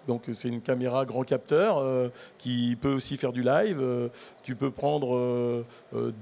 donc 0.08 0.22
c'est 0.34 0.48
une 0.48 0.62
caméra 0.62 1.04
grand 1.04 1.22
capteur 1.22 1.78
euh, 1.78 2.08
qui 2.38 2.76
peut 2.80 2.92
aussi 2.92 3.16
faire 3.16 3.32
du 3.32 3.42
live. 3.42 3.78
Euh, 3.80 4.08
tu 4.42 4.56
peux 4.56 4.70
prendre 4.70 5.14
euh, 5.14 5.64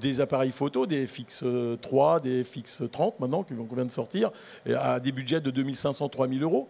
des 0.01 0.21
appareils 0.21 0.51
photo, 0.51 0.87
des 0.87 1.07
FX3, 1.07 2.21
des 2.21 2.43
FX30 2.43 3.15
maintenant 3.21 3.45
qui 3.45 3.55
vient 3.55 3.85
de 3.85 3.91
sortir, 3.91 4.33
à 4.69 4.99
des 5.01 5.13
budgets 5.13 5.41
de 5.41 5.51
2500, 5.51 6.09
3000 6.09 6.43
euros. 6.43 6.69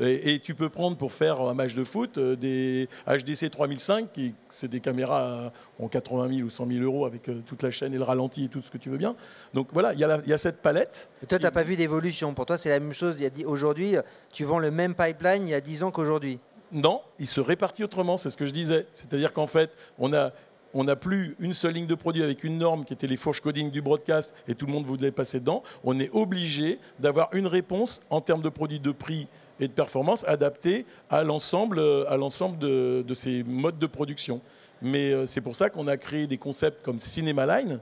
Et, 0.00 0.40
tu 0.40 0.54
peux 0.54 0.68
prendre 0.68 0.96
pour 0.96 1.12
faire 1.12 1.40
un 1.40 1.54
match 1.54 1.74
de 1.74 1.84
foot 1.84 2.18
des 2.18 2.88
HDC 3.06 3.50
3005, 3.50 4.12
qui 4.12 4.34
c'est 4.48 4.68
des 4.68 4.80
caméras 4.80 5.52
en 5.78 5.88
80 5.88 6.28
000 6.36 6.46
ou 6.46 6.50
100 6.50 6.66
000 6.66 6.84
euros 6.84 7.06
avec 7.06 7.22
toute 7.46 7.62
la 7.62 7.70
chaîne 7.70 7.94
et 7.94 7.98
le 7.98 8.04
ralenti 8.04 8.44
et 8.44 8.48
tout 8.48 8.62
ce 8.62 8.70
que 8.70 8.78
tu 8.78 8.90
veux 8.90 8.98
bien. 8.98 9.16
Donc 9.54 9.68
voilà, 9.72 9.94
il 9.94 9.98
y, 9.98 10.28
y, 10.28 10.32
a 10.32 10.38
cette 10.38 10.62
palette. 10.62 11.08
toi, 11.28 11.38
tu 11.38 11.44
n'as 11.44 11.50
pas 11.50 11.62
vu 11.62 11.76
d'évolution. 11.76 12.34
Pour 12.34 12.46
toi, 12.46 12.58
c'est 12.58 12.70
la 12.70 12.80
même 12.80 12.92
chose. 12.92 13.16
Aujourd'hui, 13.46 13.96
tu 14.32 14.44
vends 14.44 14.58
le 14.58 14.70
même 14.70 14.94
pipeline 14.94 15.46
il 15.46 15.50
y 15.50 15.54
a 15.54 15.60
10 15.60 15.84
ans 15.84 15.90
qu'aujourd'hui. 15.90 16.38
Non, 16.72 17.00
il 17.18 17.26
se 17.26 17.40
répartit 17.40 17.84
autrement, 17.84 18.16
c'est 18.16 18.30
ce 18.30 18.36
que 18.36 18.46
je 18.46 18.52
disais. 18.52 18.86
C'est-à-dire 18.92 19.32
qu'en 19.32 19.46
fait, 19.46 19.70
on 19.98 20.12
a 20.12 20.32
on 20.76 20.84
n'a 20.84 20.96
plus 20.96 21.36
une 21.40 21.54
seule 21.54 21.72
ligne 21.72 21.86
de 21.86 21.94
produit 21.94 22.22
avec 22.22 22.44
une 22.44 22.58
norme 22.58 22.84
qui 22.84 22.92
était 22.92 23.06
les 23.06 23.16
fourches 23.16 23.40
coding 23.40 23.70
du 23.70 23.80
broadcast 23.80 24.34
et 24.46 24.54
tout 24.54 24.66
le 24.66 24.72
monde 24.72 24.84
voulait 24.84 25.10
passer 25.10 25.40
dedans. 25.40 25.62
On 25.84 25.98
est 25.98 26.10
obligé 26.12 26.78
d'avoir 26.98 27.30
une 27.32 27.46
réponse 27.46 28.00
en 28.10 28.20
termes 28.20 28.42
de 28.42 28.48
produits 28.48 28.80
de 28.80 28.92
prix 28.92 29.26
et 29.58 29.68
de 29.68 29.72
performance 29.72 30.24
adaptée 30.28 30.84
à 31.08 31.24
l'ensemble, 31.24 31.80
à 32.08 32.16
l'ensemble 32.16 32.58
de, 32.58 33.14
ces 33.14 33.42
modes 33.42 33.78
de 33.78 33.86
production. 33.86 34.42
Mais 34.82 35.12
euh, 35.12 35.26
c'est 35.26 35.40
pour 35.40 35.56
ça 35.56 35.70
qu'on 35.70 35.86
a 35.88 35.96
créé 35.96 36.26
des 36.26 36.36
concepts 36.36 36.84
comme 36.84 36.98
Cinema 36.98 37.46
Line. 37.46 37.80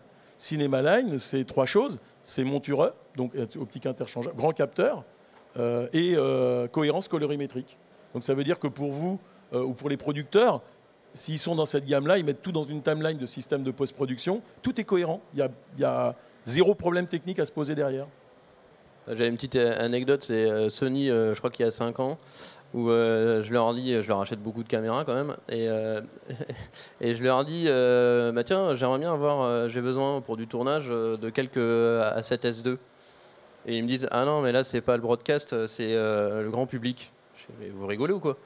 Line, 0.51 1.18
c'est 1.18 1.45
trois 1.45 1.66
choses. 1.66 1.99
C'est 2.22 2.45
montureux, 2.45 2.92
donc 3.16 3.32
optique 3.61 3.86
interchangeable, 3.86 4.36
grand 4.36 4.53
capteur 4.53 5.05
euh, 5.59 5.88
et 5.92 6.14
euh, 6.16 6.66
cohérence 6.68 7.07
colorimétrique. 7.07 7.78
Donc 8.14 8.24
ça 8.24 8.34
veut 8.34 8.45
dire 8.45 8.59
que 8.59 8.66
pour 8.66 8.92
vous 8.92 9.20
euh, 9.53 9.62
ou 9.62 9.72
pour 9.74 9.88
les 9.88 9.97
producteurs, 9.97 10.62
s'ils 11.15 11.39
sont 11.39 11.55
dans 11.55 11.67
cette 11.67 11.87
gamme-là, 11.87 12.19
ils 12.19 12.25
mettent 12.25 12.43
tout 12.43 12.53
dans 12.53 12.65
une 12.65 12.83
timeline 12.83 13.19
de 13.19 13.27
système 13.27 13.62
de 13.62 13.71
post-production. 13.71 14.43
Tout 14.62 14.81
est 14.81 14.85
cohérent. 14.85 15.21
Il 15.35 15.49
y, 15.79 15.85
a, 15.85 16.15
zéro 16.45 16.75
problème 16.75 17.07
technique 17.07 17.39
à 17.39 17.47
se 17.47 17.53
poser 17.53 17.75
derrière. 17.75 18.07
J'avais 19.07 19.29
une 19.29 19.35
petite 19.35 19.57
euh, 19.57 19.85
anecdote, 19.85 20.23
c'est 20.23 20.51
euh, 20.51 20.69
Sony, 20.69 21.09
je 21.09 21.37
crois 21.39 21.51
qu'il 21.51 21.65
y 21.65 21.69
a 21.69 21.71
5 21.71 22.01
ans, 22.01 22.19
où 22.73 22.89
je 22.89 23.53
leur 23.53 23.73
dis, 23.75 24.01
je 24.03 24.09
leur 24.09 24.21
achète 24.21 24.43
beaucoup 24.43 24.62
de 24.62 24.69
caméras 24.69 25.05
quand 25.05 25.15
même, 25.15 25.37
et, 25.49 25.69
je 27.01 27.23
leur 27.23 27.45
dis, 27.45 27.67
bah 28.35 28.45
tiens, 28.45 28.75
j'aimerais 28.75 28.99
bien 28.99 29.12
avoir, 29.12 29.69
j'ai 29.69 29.81
besoin 29.81 30.21
pour 30.21 30.37
du 30.37 30.47
tournage 30.47 30.87
de 30.89 31.31
quelques 31.31 31.59
A7S2. 31.59 32.79
Et 33.67 33.79
ils 33.79 33.83
me 33.83 33.89
disent, 33.89 34.09
ah 34.11 34.25
non, 34.25 34.43
mais 34.43 34.53
là 34.53 34.65
c'est 34.65 34.81
pas 34.81 34.97
le 34.97 35.03
broadcast, 35.03 35.67
c'est 35.67 35.95
le 35.95 36.49
grand 36.51 36.67
public 36.67 37.12
vous 37.75 37.87
rigolez 37.87 38.12
ou 38.12 38.21
quoi? 38.21 38.37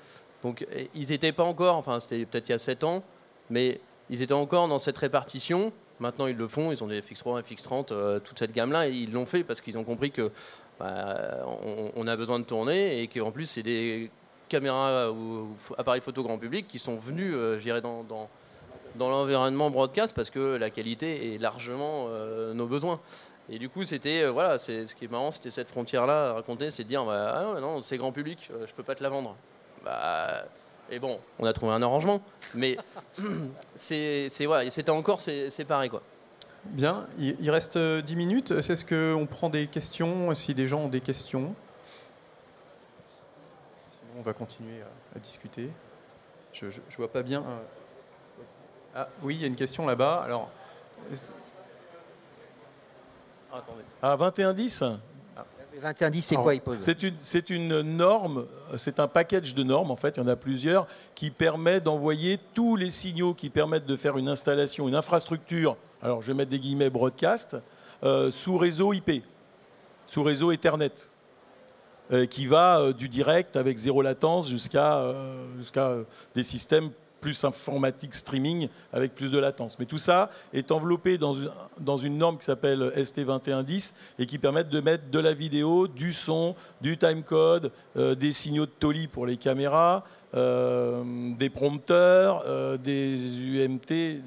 Donc 0.43 0.67
ils 0.95 1.09
n'étaient 1.09 1.33
pas 1.33 1.45
encore, 1.45 1.77
enfin 1.77 2.01
c'était 2.01 2.25
peut-être 2.25 2.49
il 2.49 2.53
y 2.53 2.55
a 2.55 2.59
7 2.59 2.85
ans, 2.85 3.03
mais 3.51 3.81
ils 4.11 4.23
étaient 4.23 4.33
encore 4.33 4.69
dans 4.69 4.79
cette 4.79 4.99
répartition. 4.99 5.73
Maintenant 6.01 6.27
ils 6.27 6.37
le 6.37 6.47
font, 6.47 6.71
ils 6.71 6.83
ont 6.85 6.87
des 6.87 7.01
FX3, 7.01 7.43
FX30, 7.43 7.89
euh, 7.91 8.21
toute 8.21 8.39
cette 8.39 8.53
gamme-là, 8.53 8.89
et 8.89 8.93
ils 8.93 9.13
l'ont 9.13 9.27
fait 9.27 9.43
parce 9.43 9.61
qu'ils 9.61 9.77
ont 9.79 9.85
compris 9.85 10.13
que 10.13 10.31
bah, 10.79 11.45
on, 11.97 12.07
a 12.07 12.17
besoin 12.17 12.39
de 12.39 12.45
tourner 12.45 13.03
et 13.03 13.09
qu'en 13.09 13.33
plus 13.33 13.47
c'est 13.47 13.65
des 13.65 14.11
caméras 14.49 15.11
ou, 15.11 15.49
appareils 15.77 16.01
photo 16.01 16.23
grand 16.23 16.39
public 16.39 16.69
qui 16.69 16.79
sont 16.79 16.97
venus, 16.97 17.35
euh, 17.35 17.59
j'irais 17.59 17.81
dans, 17.81 18.05
dans, 18.05 18.29
l'environnement 18.97 19.71
broadcast 19.71 20.15
parce 20.15 20.31
que 20.31 20.57
la 20.57 20.71
qualité 20.71 21.35
est 21.35 21.39
largement 21.39 22.07
euh, 22.09 22.55
nos 22.55 22.67
besoins. 22.67 23.01
Et 23.51 23.59
du 23.59 23.69
coup, 23.69 23.83
c'était 23.85 24.23
euh, 24.23 24.31
voilà, 24.31 24.59
c'est 24.59 24.87
ce 24.87 24.95
qui 24.95 25.07
est 25.07 25.11
marrant, 25.11 25.31
c'était 25.31 25.51
cette 25.51 25.69
frontière-là 25.69 26.31
à 26.31 26.33
raconter, 26.35 26.71
c'est 26.71 26.85
de 26.85 26.89
dire 26.89 27.05
bah, 27.05 27.55
ah 27.57 27.61
non, 27.61 27.83
c'est 27.83 27.97
grand 27.97 28.13
public, 28.13 28.51
euh, 28.53 28.67
je 28.67 28.75
peux 28.75 28.83
pas 28.83 28.95
te 28.95 29.03
la 29.03 29.09
vendre. 29.09 29.37
Bah, 29.89 30.45
et 30.91 30.99
bon, 30.99 31.19
on 31.39 31.47
a 31.47 31.53
trouvé 31.55 31.73
un 31.73 31.81
arrangement, 31.81 32.21
mais 32.55 32.77
c'est 33.75 34.29
voilà, 34.45 34.69
c'était 34.69 34.91
encore 34.91 35.23
séparé 35.23 35.89
quoi. 35.89 36.03
Bien, 36.65 37.07
il 37.19 37.51
reste 37.51 37.79
10 37.79 37.79
euh, 37.79 38.17
minutes. 38.17 38.51
Est-ce 38.51 38.85
qu'on 38.85 39.27
prend 39.27 39.49
des 39.49 39.67
questions 39.67 40.35
Si 40.35 40.55
des 40.55 40.67
gens 40.67 40.81
ont 40.81 40.89
des 40.89 41.01
questions, 41.01 41.55
on 44.19 44.21
va 44.21 44.35
continuer 44.35 44.83
à, 45.17 45.19
discuter. 45.21 45.71
Je, 46.53 46.67
ne 46.67 46.97
vois 46.99 47.11
pas 47.11 47.23
bien. 47.23 47.43
Ah 48.95 49.09
oui, 49.23 49.37
il 49.37 49.41
y 49.41 49.45
a 49.45 49.47
une 49.47 49.57
question 49.57 49.87
là-bas. 49.87 50.23
Alors. 50.23 50.51
Ah, 54.03 54.17
2110 54.19 54.85
2110, 55.75 56.23
c'est 56.23 56.37
quoi 56.37 56.55
il 56.55 56.61
pose 56.61 56.79
C'est 56.79 57.03
une, 57.03 57.15
c'est 57.19 57.51
une 57.51 57.83
norme, 57.83 58.47
c'est 58.77 59.01
un 59.01 59.09
package 59.09 59.55
de 59.55 59.63
normes, 59.63 59.91
en 59.91 59.97
fait, 59.97 60.17
il 60.17 60.21
y 60.21 60.23
en 60.23 60.29
a 60.29 60.37
plusieurs, 60.37 60.87
qui 61.15 61.31
permet 61.31 61.81
d'envoyer 61.81 62.39
tous 62.55 62.77
les 62.77 62.91
signaux 62.91 63.35
qui 63.35 63.51
permettent 63.51 63.87
de 63.87 63.97
faire 63.97 64.19
une 64.19 64.29
installation, 64.29 64.89
une 64.89 64.95
infrastructure, 64.95 65.77
alors 66.03 66.23
je 66.23 66.29
vais 66.29 66.35
mettre 66.35 66.51
des 66.51 66.59
guillemets 66.59 66.91
broadcast, 66.91 67.57
euh, 68.05 68.31
sous 68.31 68.57
réseau 68.59 68.93
IP, 68.93 69.25
sous 70.07 70.23
réseau 70.23 70.53
Ethernet, 70.53 70.93
euh, 72.13 72.27
qui 72.27 72.47
va 72.47 72.81
euh, 72.81 72.93
du 72.93 73.09
direct 73.09 73.57
avec 73.57 73.77
zéro 73.77 74.03
latence 74.03 74.49
jusqu'à, 74.49 75.15
jusqu'à 75.57 75.97
des 76.35 76.43
systèmes 76.43 76.91
plus 77.21 77.45
informatique 77.45 78.15
streaming 78.15 78.69
avec 78.93 79.15
plus 79.15 79.31
de 79.31 79.39
latence. 79.39 79.79
Mais 79.79 79.85
tout 79.85 79.99
ça 79.99 80.31
est 80.53 80.71
enveloppé 80.71 81.19
dans 81.19 81.33
une, 81.33 81.51
dans 81.81 81.97
une 81.97 82.19
norme 82.19 82.39
qui 82.39 82.45
s'appelle 82.45 82.93
ST2110 82.97 83.95
et 84.19 84.27
qui 84.27 84.39
permet 84.39 84.65
de 84.65 84.81
mettre 84.81 85.11
de 85.11 85.19
la 85.19 85.35
vidéo, 85.35 85.89
du 85.89 86.13
son, 86.13 86.55
du 86.81 86.97
timecode, 86.97 87.73
euh, 87.97 88.15
des 88.15 88.33
signaux 88.33 88.67
de 88.67 88.71
TOLI 88.71 89.09
pour 89.09 89.27
les 89.27 89.37
caméras, 89.37 90.05
euh, 90.35 91.03
des 91.37 91.51
prompteurs, 91.51 92.45
euh, 92.47 92.77
des 92.77 93.17
UMT, 93.41 94.23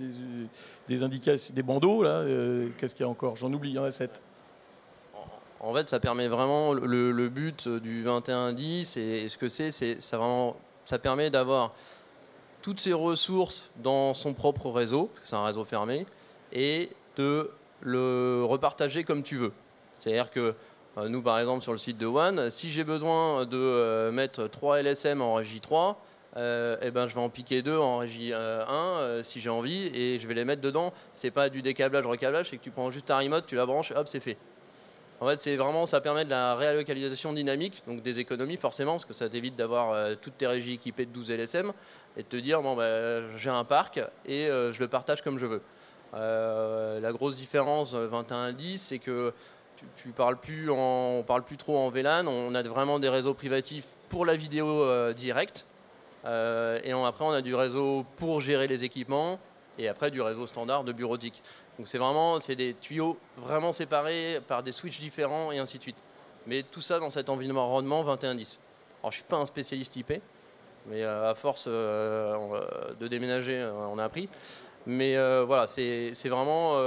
des, 0.87 1.03
indications, 1.03 1.53
des 1.53 1.63
bandeaux. 1.63 2.03
Là, 2.03 2.23
qu'est-ce 2.77 2.95
qu'il 2.95 3.05
y 3.05 3.07
a 3.07 3.11
encore? 3.11 3.35
J'en 3.35 3.51
oublie, 3.53 3.71
il 3.71 3.75
y 3.75 3.79
en 3.79 3.83
a 3.83 3.91
sept. 3.91 4.21
En 5.59 5.75
fait, 5.75 5.87
ça 5.87 5.99
permet 5.99 6.27
vraiment 6.27 6.73
le, 6.73 7.29
but 7.29 7.67
du 7.67 8.03
2110 8.03 8.97
et 8.97 9.29
ce 9.29 9.37
que 9.37 9.47
c'est, 9.47 9.69
c'est 9.69 10.01
ça 10.01 10.17
vraiment, 10.17 10.55
ça 10.85 10.97
permet 10.97 11.29
d'avoir 11.29 11.69
toutes 12.61 12.79
ses 12.79 12.93
ressources 12.93 13.69
dans 13.77 14.13
son 14.13 14.33
propre 14.33 14.69
réseau, 14.69 15.05
parce 15.07 15.19
que 15.21 15.27
c'est 15.27 15.35
un 15.35 15.43
réseau 15.43 15.63
fermé, 15.65 16.05
et 16.53 16.89
de 17.17 17.51
le 17.81 18.43
repartager 18.43 19.03
comme 19.03 19.23
tu 19.23 19.35
veux. 19.35 19.51
C'est-à-dire 19.95 20.31
que 20.31 20.55
euh, 20.97 21.07
nous, 21.07 21.21
par 21.21 21.39
exemple, 21.39 21.63
sur 21.63 21.71
le 21.71 21.77
site 21.77 21.97
de 21.97 22.05
One, 22.05 22.49
si 22.49 22.71
j'ai 22.71 22.83
besoin 22.83 23.45
de 23.45 23.57
euh, 23.57 24.11
mettre 24.11 24.47
3 24.47 24.81
LSM 24.81 25.21
en 25.21 25.35
régie 25.35 25.61
3, 25.61 26.01
euh, 26.37 26.77
eh 26.81 26.91
ben, 26.91 27.07
je 27.07 27.15
vais 27.15 27.21
en 27.21 27.29
piquer 27.29 27.61
2 27.61 27.77
en 27.77 27.99
régie 27.99 28.33
1 28.33 29.21
si 29.23 29.41
j'ai 29.41 29.49
envie, 29.49 29.87
et 29.93 30.19
je 30.19 30.27
vais 30.27 30.33
les 30.33 30.45
mettre 30.45 30.61
dedans. 30.61 30.93
C'est 31.13 31.31
pas 31.31 31.49
du 31.49 31.61
décablage, 31.61 32.05
recablage, 32.05 32.49
c'est 32.49 32.57
que 32.57 32.63
tu 32.63 32.71
prends 32.71 32.91
juste 32.91 33.07
ta 33.07 33.17
remote, 33.17 33.45
tu 33.45 33.55
la 33.55 33.65
branches, 33.65 33.91
hop, 33.95 34.07
c'est 34.07 34.19
fait. 34.19 34.37
En 35.21 35.27
fait, 35.27 35.39
c'est 35.39 35.55
vraiment, 35.55 35.85
ça 35.85 36.01
permet 36.01 36.25
de 36.25 36.31
la 36.31 36.55
réallocation 36.55 37.31
dynamique, 37.31 37.83
donc 37.85 38.01
des 38.01 38.19
économies 38.19 38.57
forcément, 38.57 38.93
parce 38.93 39.05
que 39.05 39.13
ça 39.13 39.29
t'évite 39.29 39.55
d'avoir 39.55 39.91
euh, 39.91 40.15
toutes 40.19 40.35
tes 40.39 40.47
régies 40.47 40.73
équipées 40.73 41.05
de 41.05 41.11
12 41.11 41.29
LSM 41.29 41.73
et 42.17 42.23
de 42.23 42.27
te 42.27 42.37
dire, 42.37 42.63
bon, 42.63 42.75
bah, 42.75 43.37
j'ai 43.37 43.51
un 43.51 43.63
parc 43.63 44.01
et 44.25 44.47
euh, 44.47 44.73
je 44.73 44.79
le 44.79 44.87
partage 44.87 45.21
comme 45.21 45.37
je 45.37 45.45
veux. 45.45 45.61
Euh, 46.15 46.99
la 46.99 47.11
grosse 47.11 47.35
différence 47.35 47.93
21.10, 47.93 48.77
c'est 48.77 48.97
que 48.97 49.31
tu, 49.95 50.09
parles 50.09 50.37
plus 50.37 50.71
en, 50.71 51.19
on 51.19 51.23
parle 51.23 51.43
plus 51.43 51.57
trop 51.57 51.77
en 51.77 51.91
VLAN, 51.91 52.25
on 52.25 52.55
a 52.55 52.63
vraiment 52.63 52.97
des 52.97 53.09
réseaux 53.09 53.35
privatifs 53.35 53.89
pour 54.09 54.25
la 54.25 54.35
vidéo 54.35 55.13
directe. 55.13 55.67
et 56.25 56.91
après, 56.91 57.25
on 57.25 57.31
a 57.31 57.41
du 57.41 57.53
réseau 57.53 58.05
pour 58.17 58.41
gérer 58.41 58.67
les 58.67 58.83
équipements, 58.83 59.39
et 59.77 59.87
après 59.87 60.11
du 60.11 60.21
réseau 60.21 60.47
standard 60.47 60.83
de 60.83 60.91
bureautique. 60.91 61.41
Donc 61.77 61.87
c'est 61.87 61.97
vraiment 61.97 62.39
c'est 62.39 62.55
des 62.55 62.75
tuyaux 62.75 63.17
vraiment 63.37 63.71
séparés 63.71 64.39
par 64.47 64.63
des 64.63 64.71
switches 64.71 64.99
différents 64.99 65.51
et 65.51 65.59
ainsi 65.59 65.77
de 65.77 65.83
suite. 65.83 65.97
Mais 66.47 66.63
tout 66.63 66.81
ça 66.81 66.99
dans 66.99 67.09
cet 67.09 67.29
environnement 67.29 68.03
2110. 68.03 68.59
Alors 69.01 69.11
je 69.11 69.17
suis 69.17 69.25
pas 69.25 69.37
un 69.37 69.45
spécialiste 69.45 69.95
IP, 69.95 70.13
mais 70.87 71.03
à 71.03 71.33
force 71.35 71.67
de 71.67 73.07
déménager, 73.07 73.67
on 73.89 73.99
a 73.99 74.03
appris. 74.03 74.27
Mais 74.87 75.15
voilà, 75.43 75.67
c'est 75.67 76.29
vraiment 76.29 76.77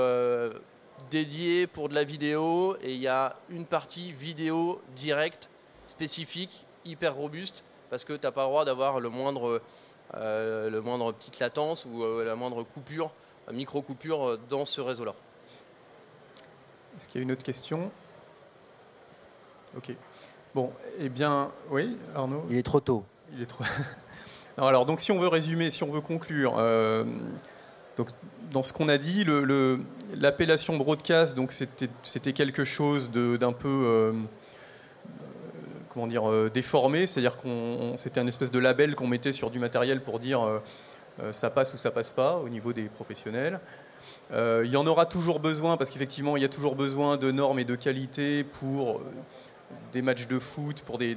dédié 1.10 1.66
pour 1.66 1.88
de 1.88 1.94
la 1.94 2.04
vidéo 2.04 2.76
et 2.82 2.92
il 2.94 3.00
y 3.00 3.08
a 3.08 3.36
une 3.50 3.66
partie 3.66 4.12
vidéo 4.12 4.80
directe, 4.96 5.48
spécifique, 5.86 6.66
hyper 6.84 7.14
robuste, 7.14 7.64
parce 7.90 8.04
que 8.04 8.14
tu 8.14 8.26
n'as 8.26 8.32
pas 8.32 8.42
le 8.42 8.48
droit 8.48 8.64
d'avoir 8.64 9.00
le 9.00 9.08
moindre, 9.08 9.48
euh, 9.48 9.62
le 10.12 10.80
moindre 10.80 11.12
petite 11.12 11.38
latence 11.38 11.86
ou 11.86 12.02
euh, 12.02 12.24
la 12.24 12.36
moindre 12.36 12.62
coupure, 12.62 13.12
micro-coupure 13.52 14.28
euh, 14.28 14.40
dans 14.48 14.64
ce 14.64 14.80
réseau-là. 14.80 15.14
Est-ce 16.98 17.08
qu'il 17.08 17.20
y 17.20 17.22
a 17.22 17.24
une 17.24 17.32
autre 17.32 17.44
question? 17.44 17.90
Ok. 19.76 19.94
Bon, 20.54 20.72
eh 21.00 21.08
bien, 21.08 21.50
oui, 21.70 21.96
Arnaud? 22.14 22.44
Il 22.48 22.56
est 22.56 22.62
trop 22.62 22.80
tôt. 22.80 23.04
Il 23.32 23.42
est 23.42 23.46
trop. 23.46 23.64
alors, 24.56 24.86
donc, 24.86 25.00
si 25.00 25.10
on 25.10 25.18
veut 25.18 25.28
résumer, 25.28 25.70
si 25.70 25.82
on 25.82 25.90
veut 25.90 26.00
conclure, 26.00 26.56
donc, 27.96 28.08
dans 28.50 28.62
ce 28.62 28.72
qu'on 28.72 28.88
a 28.88 28.98
dit, 28.98 29.24
l'appellation 30.14 30.76
broadcast, 30.76 31.34
donc 31.34 31.52
c'était 31.52 32.32
quelque 32.32 32.64
chose 32.64 33.10
d'un 33.10 33.52
peu 33.52 33.68
euh, 33.68 34.12
comment 35.94 36.06
dire 36.06 36.28
euh, 36.28 36.50
déformé, 36.52 37.06
c'est-à-dire 37.06 37.36
qu'on 37.36 37.94
c'était 37.96 38.20
un 38.20 38.26
espèce 38.26 38.50
de 38.50 38.58
label 38.58 38.94
qu'on 38.94 39.06
mettait 39.06 39.32
sur 39.32 39.50
du 39.50 39.58
matériel 39.58 40.02
pour 40.02 40.18
dire 40.18 40.42
euh, 40.42 41.32
ça 41.32 41.48
passe 41.48 41.72
ou 41.72 41.78
ça 41.78 41.92
passe 41.92 42.10
pas 42.10 42.36
au 42.36 42.48
niveau 42.48 42.72
des 42.72 42.84
professionnels. 42.84 43.60
il 44.32 44.70
y 44.70 44.76
en 44.76 44.86
aura 44.86 45.06
toujours 45.06 45.38
besoin 45.38 45.76
parce 45.76 45.90
qu'effectivement 45.90 46.36
il 46.36 46.42
y 46.42 46.46
a 46.46 46.48
toujours 46.48 46.74
besoin 46.74 47.16
de 47.16 47.30
normes 47.30 47.60
et 47.60 47.64
de 47.64 47.76
qualité 47.76 48.42
pour 48.42 49.00
des 49.92 50.02
matchs 50.02 50.26
de 50.26 50.38
foot, 50.38 50.82
pour 50.82 50.98
des, 50.98 51.16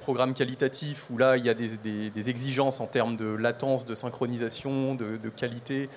programmes 0.00 0.34
qualitatifs 0.34 1.06
où 1.10 1.18
là 1.18 1.36
il 1.36 1.44
y 1.44 1.48
a 1.48 1.54
des, 1.54 2.28
exigences 2.28 2.80
en 2.80 2.86
termes 2.86 3.16
de 3.16 3.26
latence, 3.26 3.86
de 3.86 3.94
synchronisation, 3.94 4.94
de, 4.94 5.28
qualité. 5.28 5.88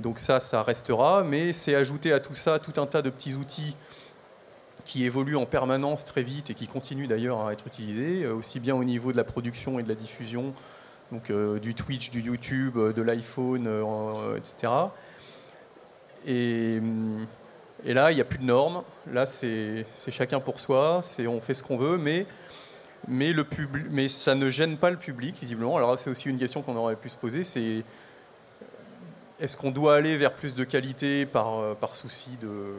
Donc 0.00 0.18
ça, 0.18 0.40
ça 0.40 0.62
restera, 0.62 1.22
mais 1.24 1.52
c'est 1.52 1.74
ajouter 1.74 2.12
à 2.12 2.20
tout 2.20 2.34
ça 2.34 2.58
tout 2.58 2.80
un 2.80 2.86
tas 2.86 3.02
de 3.02 3.10
petits 3.10 3.34
outils 3.34 3.76
qui 4.90 5.04
évoluent 5.04 5.36
en 5.36 5.46
permanence 5.46 6.04
très 6.04 6.24
vite 6.24 6.50
et 6.50 6.54
qui 6.54 6.66
continuent 6.66 7.06
d'ailleurs 7.06 7.46
à 7.46 7.52
être 7.52 7.64
utilisés, 7.64 8.24
euh, 8.24 8.34
aussi 8.34 8.58
bien 8.58 8.74
au 8.74 8.82
niveau 8.82 9.12
de 9.12 9.16
la 9.16 9.22
production 9.22 9.78
et 9.78 9.84
de 9.84 9.88
la 9.88 9.94
diffusion, 9.94 10.52
donc 11.12 11.30
euh, 11.30 11.60
du 11.60 11.76
Twitch, 11.76 12.10
du 12.10 12.20
YouTube, 12.20 12.76
euh, 12.76 12.92
de 12.92 13.00
l'iPhone, 13.00 13.68
etc. 14.36 14.72
Et 16.26 16.78
hum, 16.80 17.24
et 17.86 17.94
là, 17.94 18.10
il 18.10 18.16
n'y 18.16 18.20
a 18.20 18.24
plus 18.24 18.40
de 18.40 18.44
normes. 18.44 18.82
Là, 19.12 19.26
c'est 19.26 19.86
chacun 20.10 20.40
pour 20.40 20.58
soi. 20.58 21.02
On 21.20 21.40
fait 21.40 21.54
ce 21.54 21.62
qu'on 21.62 21.78
veut, 21.78 21.96
mais, 21.96 22.26
mais, 23.06 23.32
le 23.32 23.46
mais 23.90 24.08
ça 24.08 24.34
ne 24.34 24.50
gêne 24.50 24.76
pas 24.76 24.90
le 24.90 24.96
public, 24.96 25.36
visiblement. 25.40 25.76
Alors, 25.76 25.98
c'est 26.00 26.10
aussi 26.10 26.28
une 26.28 26.36
question 26.36 26.62
qu'on 26.62 26.76
aurait 26.76 26.96
pu 26.96 27.08
se 27.08 27.16
poser. 27.16 27.44
C'est 27.44 27.84
est-ce 29.38 29.56
qu'on 29.56 29.70
doit 29.70 29.94
aller 29.94 30.16
vers 30.16 30.34
plus 30.34 30.56
de 30.56 30.64
qualité 30.64 31.26
par 31.26 31.94
souci 31.94 32.30
de. 32.42 32.74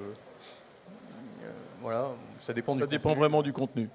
Voilà, 1.81 2.09
ça 2.41 2.53
dépend 2.53 2.77
Ça 2.77 2.87
dépend 2.87 3.13
vraiment 3.13 3.41
du 3.41 3.53
contenu. 3.53 3.89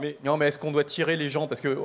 Mais, 0.00 0.16
non, 0.24 0.36
mais 0.36 0.46
est-ce 0.46 0.58
qu'on 0.58 0.72
doit 0.72 0.84
tirer 0.84 1.16
les 1.16 1.28
gens? 1.28 1.46
Parce 1.46 1.60
que, 1.60 1.76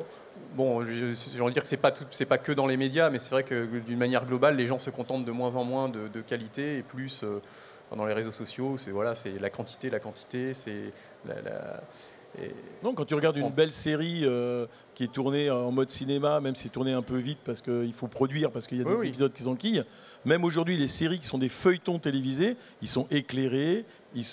bon, 0.55 0.85
j'ai 0.85 1.41
envie 1.41 1.49
de 1.49 1.53
dire 1.53 1.63
que 1.63 1.67
ce 1.67 1.75
n'est 1.75 1.81
pas, 1.81 1.91
pas 1.91 2.37
que 2.37 2.51
dans 2.53 2.67
les 2.67 2.77
médias, 2.77 3.09
mais 3.09 3.19
c'est 3.19 3.31
vrai 3.31 3.43
que 3.43 3.65
d'une 3.79 3.97
manière 3.97 4.25
globale, 4.25 4.55
les 4.55 4.67
gens 4.67 4.79
se 4.79 4.89
contentent 4.89 5.25
de 5.25 5.31
moins 5.31 5.55
en 5.55 5.65
moins 5.65 5.89
de, 5.89 6.21
qualité 6.21 6.77
et 6.77 6.83
plus. 6.83 7.23
Euh, 7.23 7.41
dans 7.95 8.05
les 8.05 8.13
réseaux 8.13 8.31
sociaux, 8.31 8.77
c'est 8.77 8.91
voilà, 8.91 9.15
c'est 9.15 9.39
la 9.39 9.49
quantité, 9.49 9.89
la 9.89 9.99
quantité, 9.99 10.53
c'est 10.53 10.91
la, 11.25 11.81
Non, 12.83 12.93
quand 12.93 13.05
tu 13.05 13.13
regardes 13.13 13.37
une 13.37 13.51
belle 13.51 13.71
série 13.71 14.21
euh, 14.23 14.65
qui 14.93 15.03
est 15.03 15.11
tournée 15.11 15.49
en 15.49 15.71
mode 15.71 15.89
cinéma, 15.89 16.41
même 16.41 16.55
si 16.55 16.63
c'est 16.63 16.69
tourné 16.69 16.93
un 16.93 17.01
peu 17.01 17.17
vite 17.17 17.39
parce 17.45 17.61
qu'il 17.61 17.93
faut 17.93 18.07
produire, 18.07 18.51
parce 18.51 18.67
qu'il 18.67 18.79
y 18.79 18.81
a 18.81 18.83
des 18.83 19.07
épisodes 19.07 19.31
qui 19.31 19.43
s'enquillent, 19.43 19.83
même 20.25 20.43
aujourd'hui, 20.43 20.77
les 20.77 20.87
séries 20.87 21.19
qui 21.19 21.27
sont 21.27 21.37
des 21.37 21.49
feuilletons 21.49 21.99
télévisés, 21.99 22.57
ils 22.81 22.87
sont 22.87 23.07
éclairés, 23.11 23.85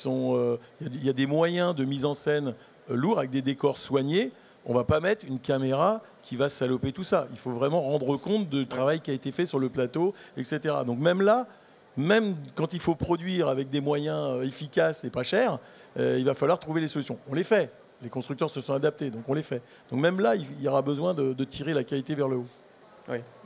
euh, 0.06 0.58
il 0.80 1.04
y, 1.04 1.08
a 1.08 1.12
des 1.12 1.26
moyens 1.26 1.74
de 1.74 1.84
mise 1.84 2.04
en 2.04 2.14
scène 2.14 2.54
euh, 2.90 2.94
lourds 2.94 3.18
avec 3.18 3.30
des 3.30 3.42
décors 3.42 3.78
soignés. 3.78 4.32
On 4.64 4.74
va 4.74 4.84
pas 4.84 5.00
mettre 5.00 5.26
une 5.26 5.40
caméra 5.40 6.02
qui 6.22 6.36
va 6.36 6.48
saloper 6.48 6.92
tout 6.92 7.02
ça. 7.02 7.26
Il 7.32 7.38
faut 7.38 7.50
vraiment 7.50 7.82
rendre 7.82 8.16
compte 8.16 8.48
du 8.48 8.66
travail 8.66 9.00
qui 9.00 9.10
a 9.10 9.14
été 9.14 9.32
fait 9.32 9.46
sur 9.46 9.58
le 9.58 9.68
plateau, 9.68 10.14
etc. 10.36 10.76
Donc 10.86 11.00
même 11.00 11.20
là, 11.20 11.48
même 11.96 12.36
quand 12.54 12.72
il 12.72 12.80
faut 12.80 12.94
produire 12.94 13.48
avec 13.48 13.70
des 13.70 13.80
moyens 13.80 14.36
euh, 14.36 14.42
efficaces 14.42 15.04
et 15.04 15.10
pas 15.10 15.24
chers, 15.24 15.58
il 15.98 16.24
va 16.24 16.32
falloir 16.32 16.58
trouver 16.58 16.80
les 16.80 16.88
solutions. 16.88 17.18
On 17.28 17.34
les 17.34 17.44
fait. 17.44 17.70
Les 18.02 18.08
constructeurs 18.08 18.48
se 18.48 18.62
sont 18.62 18.72
adaptés, 18.72 19.10
donc 19.10 19.24
on 19.28 19.34
les 19.34 19.42
fait. 19.42 19.60
Donc 19.90 20.00
même 20.00 20.20
là, 20.20 20.34
il 20.34 20.46
y 20.62 20.66
aura 20.66 20.80
besoin 20.80 21.12
de, 21.12 21.44
tirer 21.44 21.74
la 21.74 21.84
qualité 21.84 22.14
vers 22.14 22.28
le 22.28 22.36
haut. 22.36 22.46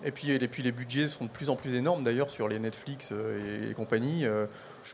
Et 0.04 0.12
puis, 0.12 0.62
les 0.62 0.70
budgets 0.70 1.08
sont 1.08 1.24
de 1.24 1.30
plus 1.30 1.50
en 1.50 1.56
plus 1.56 1.74
énormes 1.74 2.04
d'ailleurs 2.04 2.30
sur 2.30 2.46
les 2.46 2.60
Netflix 2.60 3.12
et, 3.12 3.74
compagnie. 3.74 4.24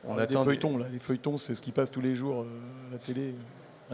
On 0.05 0.19
a 0.19 0.27
des 0.27 0.37
feuilletons, 0.37 0.77
là. 0.79 0.87
Les 0.91 0.99
feuilletons, 0.99 1.39
c'est 1.39 1.55
ce 1.55 1.63
qui 1.63 1.73
passe 1.73 1.91
tous 1.91 2.01
les 2.01 2.15
jours 2.15 2.43
à 2.43 2.93
la 2.93 2.99
télé. 2.99 3.35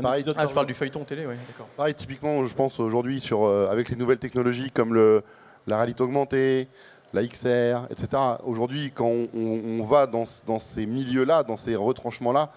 Pareil, 0.00 0.24
ah, 0.36 0.46
je 0.46 0.54
parle 0.54 0.66
du 0.66 0.74
feuilleton 0.74 1.04
télé, 1.04 1.26
oui, 1.26 1.34
d'accord. 1.48 1.66
Pareil, 1.76 1.94
typiquement, 1.94 2.44
je 2.44 2.54
pense 2.54 2.78
aujourd'hui, 2.78 3.20
sur, 3.20 3.48
avec 3.48 3.88
les 3.88 3.96
nouvelles 3.96 4.18
technologies 4.18 4.70
comme 4.70 4.94
le, 4.94 5.24
la 5.66 5.76
réalité 5.76 6.02
augmentée, 6.02 6.68
la 7.12 7.26
XR, 7.26 7.86
etc. 7.90 8.22
Aujourd'hui, 8.44 8.92
quand 8.94 9.12
on, 9.34 9.82
va 9.82 10.06
dans, 10.06 10.24
ces 10.24 10.86
milieux-là, 10.86 11.42
dans 11.42 11.56
ces 11.56 11.76
retranchements-là, 11.76 12.50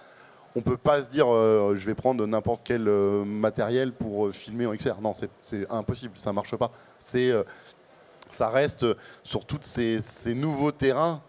on 0.54 0.58
ne 0.58 0.64
peut 0.64 0.76
pas 0.76 1.00
se 1.00 1.08
dire 1.08 1.26
euh, 1.28 1.74
je 1.76 1.86
vais 1.86 1.94
prendre 1.94 2.26
n'importe 2.26 2.60
quel 2.62 2.86
euh, 2.86 3.24
matériel 3.24 3.92
pour 3.92 4.26
euh, 4.26 4.32
filmer 4.32 4.66
en 4.66 4.74
XR. 4.74 5.00
Non, 5.00 5.12
c'est 5.40 5.70
impossible, 5.70 6.12
ça 6.16 6.30
ne 6.30 6.34
marche 6.34 6.54
pas. 6.56 6.70
ça 6.98 8.50
reste 8.50 8.84
sur 9.22 9.46
tous 9.46 9.62
ces, 9.62 10.34
nouveaux 10.34 10.72
terrains 10.72 11.22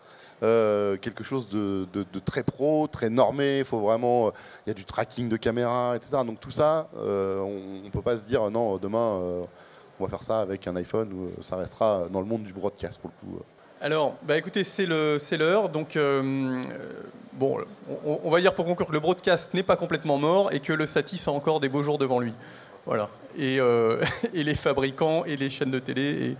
quelque 1.01 1.23
chose 1.23 1.47
de, 1.49 1.87
très 2.25 2.43
pro, 2.43 2.87
très 2.87 3.09
normé. 3.09 3.59
Il 3.59 3.65
faut 3.65 3.79
vraiment, 3.79 4.31
il 4.65 4.69
y 4.69 4.71
a 4.71 4.73
du 4.73 4.85
tracking 4.85 5.29
de 5.29 5.37
caméra, 5.37 5.95
etc. 5.95 6.17
Donc 6.25 6.39
tout 6.39 6.51
ça, 6.51 6.89
on 6.95 7.81
ne 7.83 7.89
peut 7.89 8.01
pas 8.01 8.17
se 8.17 8.25
dire 8.25 8.49
non 8.51 8.77
demain 8.77 9.45
on 9.99 10.03
va 10.05 10.09
faire 10.09 10.23
ça 10.23 10.41
avec 10.41 10.67
un 10.67 10.75
iPhone 10.75 11.09
euh, 11.13 11.41
ça 11.41 11.55
restera 11.55 12.07
dans 12.11 12.19
le 12.19 12.25
monde 12.25 12.43
du 12.43 12.53
broadcast 12.53 12.99
pour 12.99 13.11
le 13.11 13.27
coup. 13.27 13.37
Euh. 13.37 13.43
Alors, 13.85 14.15
bah 14.23 14.37
écoutez, 14.37 14.63
c'est 14.63 14.85
l'heure. 14.85 15.67
Donc, 15.67 15.97
euh, 15.97 16.61
bon, 17.33 17.57
on, 18.05 18.29
va 18.29 18.39
dire 18.39 18.55
pour 18.55 18.65
conclure 18.65 18.87
que 18.87 18.93
le 18.93 19.01
broadcast 19.01 19.53
n'est 19.53 19.63
pas 19.63 19.75
complètement 19.75 20.17
mort 20.17 20.53
et 20.53 20.61
que 20.61 20.71
le 20.71 20.87
Satis 20.87 21.27
a 21.27 21.31
encore 21.31 21.59
des 21.59 21.67
beaux 21.67 21.83
jours 21.83 21.97
devant 21.97 22.19
lui. 22.19 22.33
Voilà. 22.85 23.09
Et, 23.37 23.59
les 24.33 24.55
fabricants 24.55 25.25
et 25.25 25.35
les 25.35 25.49
chaînes 25.49 25.71
de 25.71 25.79
télé 25.79 26.37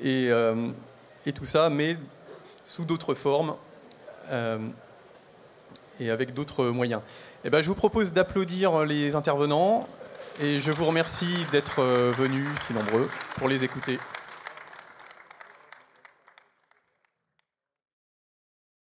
et, 0.00 0.30
et 1.26 1.32
tout 1.32 1.44
ça, 1.44 1.68
mais 1.68 1.96
sous 2.68 2.84
d'autres 2.84 3.14
formes 3.14 3.54
et 6.00 6.10
avec 6.10 6.34
d'autres 6.34 6.66
moyens. 6.66 7.00
Eh 7.44 7.50
ben, 7.50 7.62
je 7.62 7.68
vous 7.68 7.74
propose 7.74 8.12
d'applaudir 8.12 8.84
les 8.84 9.14
intervenants. 9.14 9.88
Et 10.40 10.60
je 10.60 10.70
vous 10.70 10.84
remercie 10.84 11.44
d'être 11.50 11.80
euh, 11.80 12.12
venus 12.16 12.46
si 12.64 12.72
nombreux 12.72 13.10
pour 13.38 13.48
les 13.48 13.64
écouter. 13.64 13.98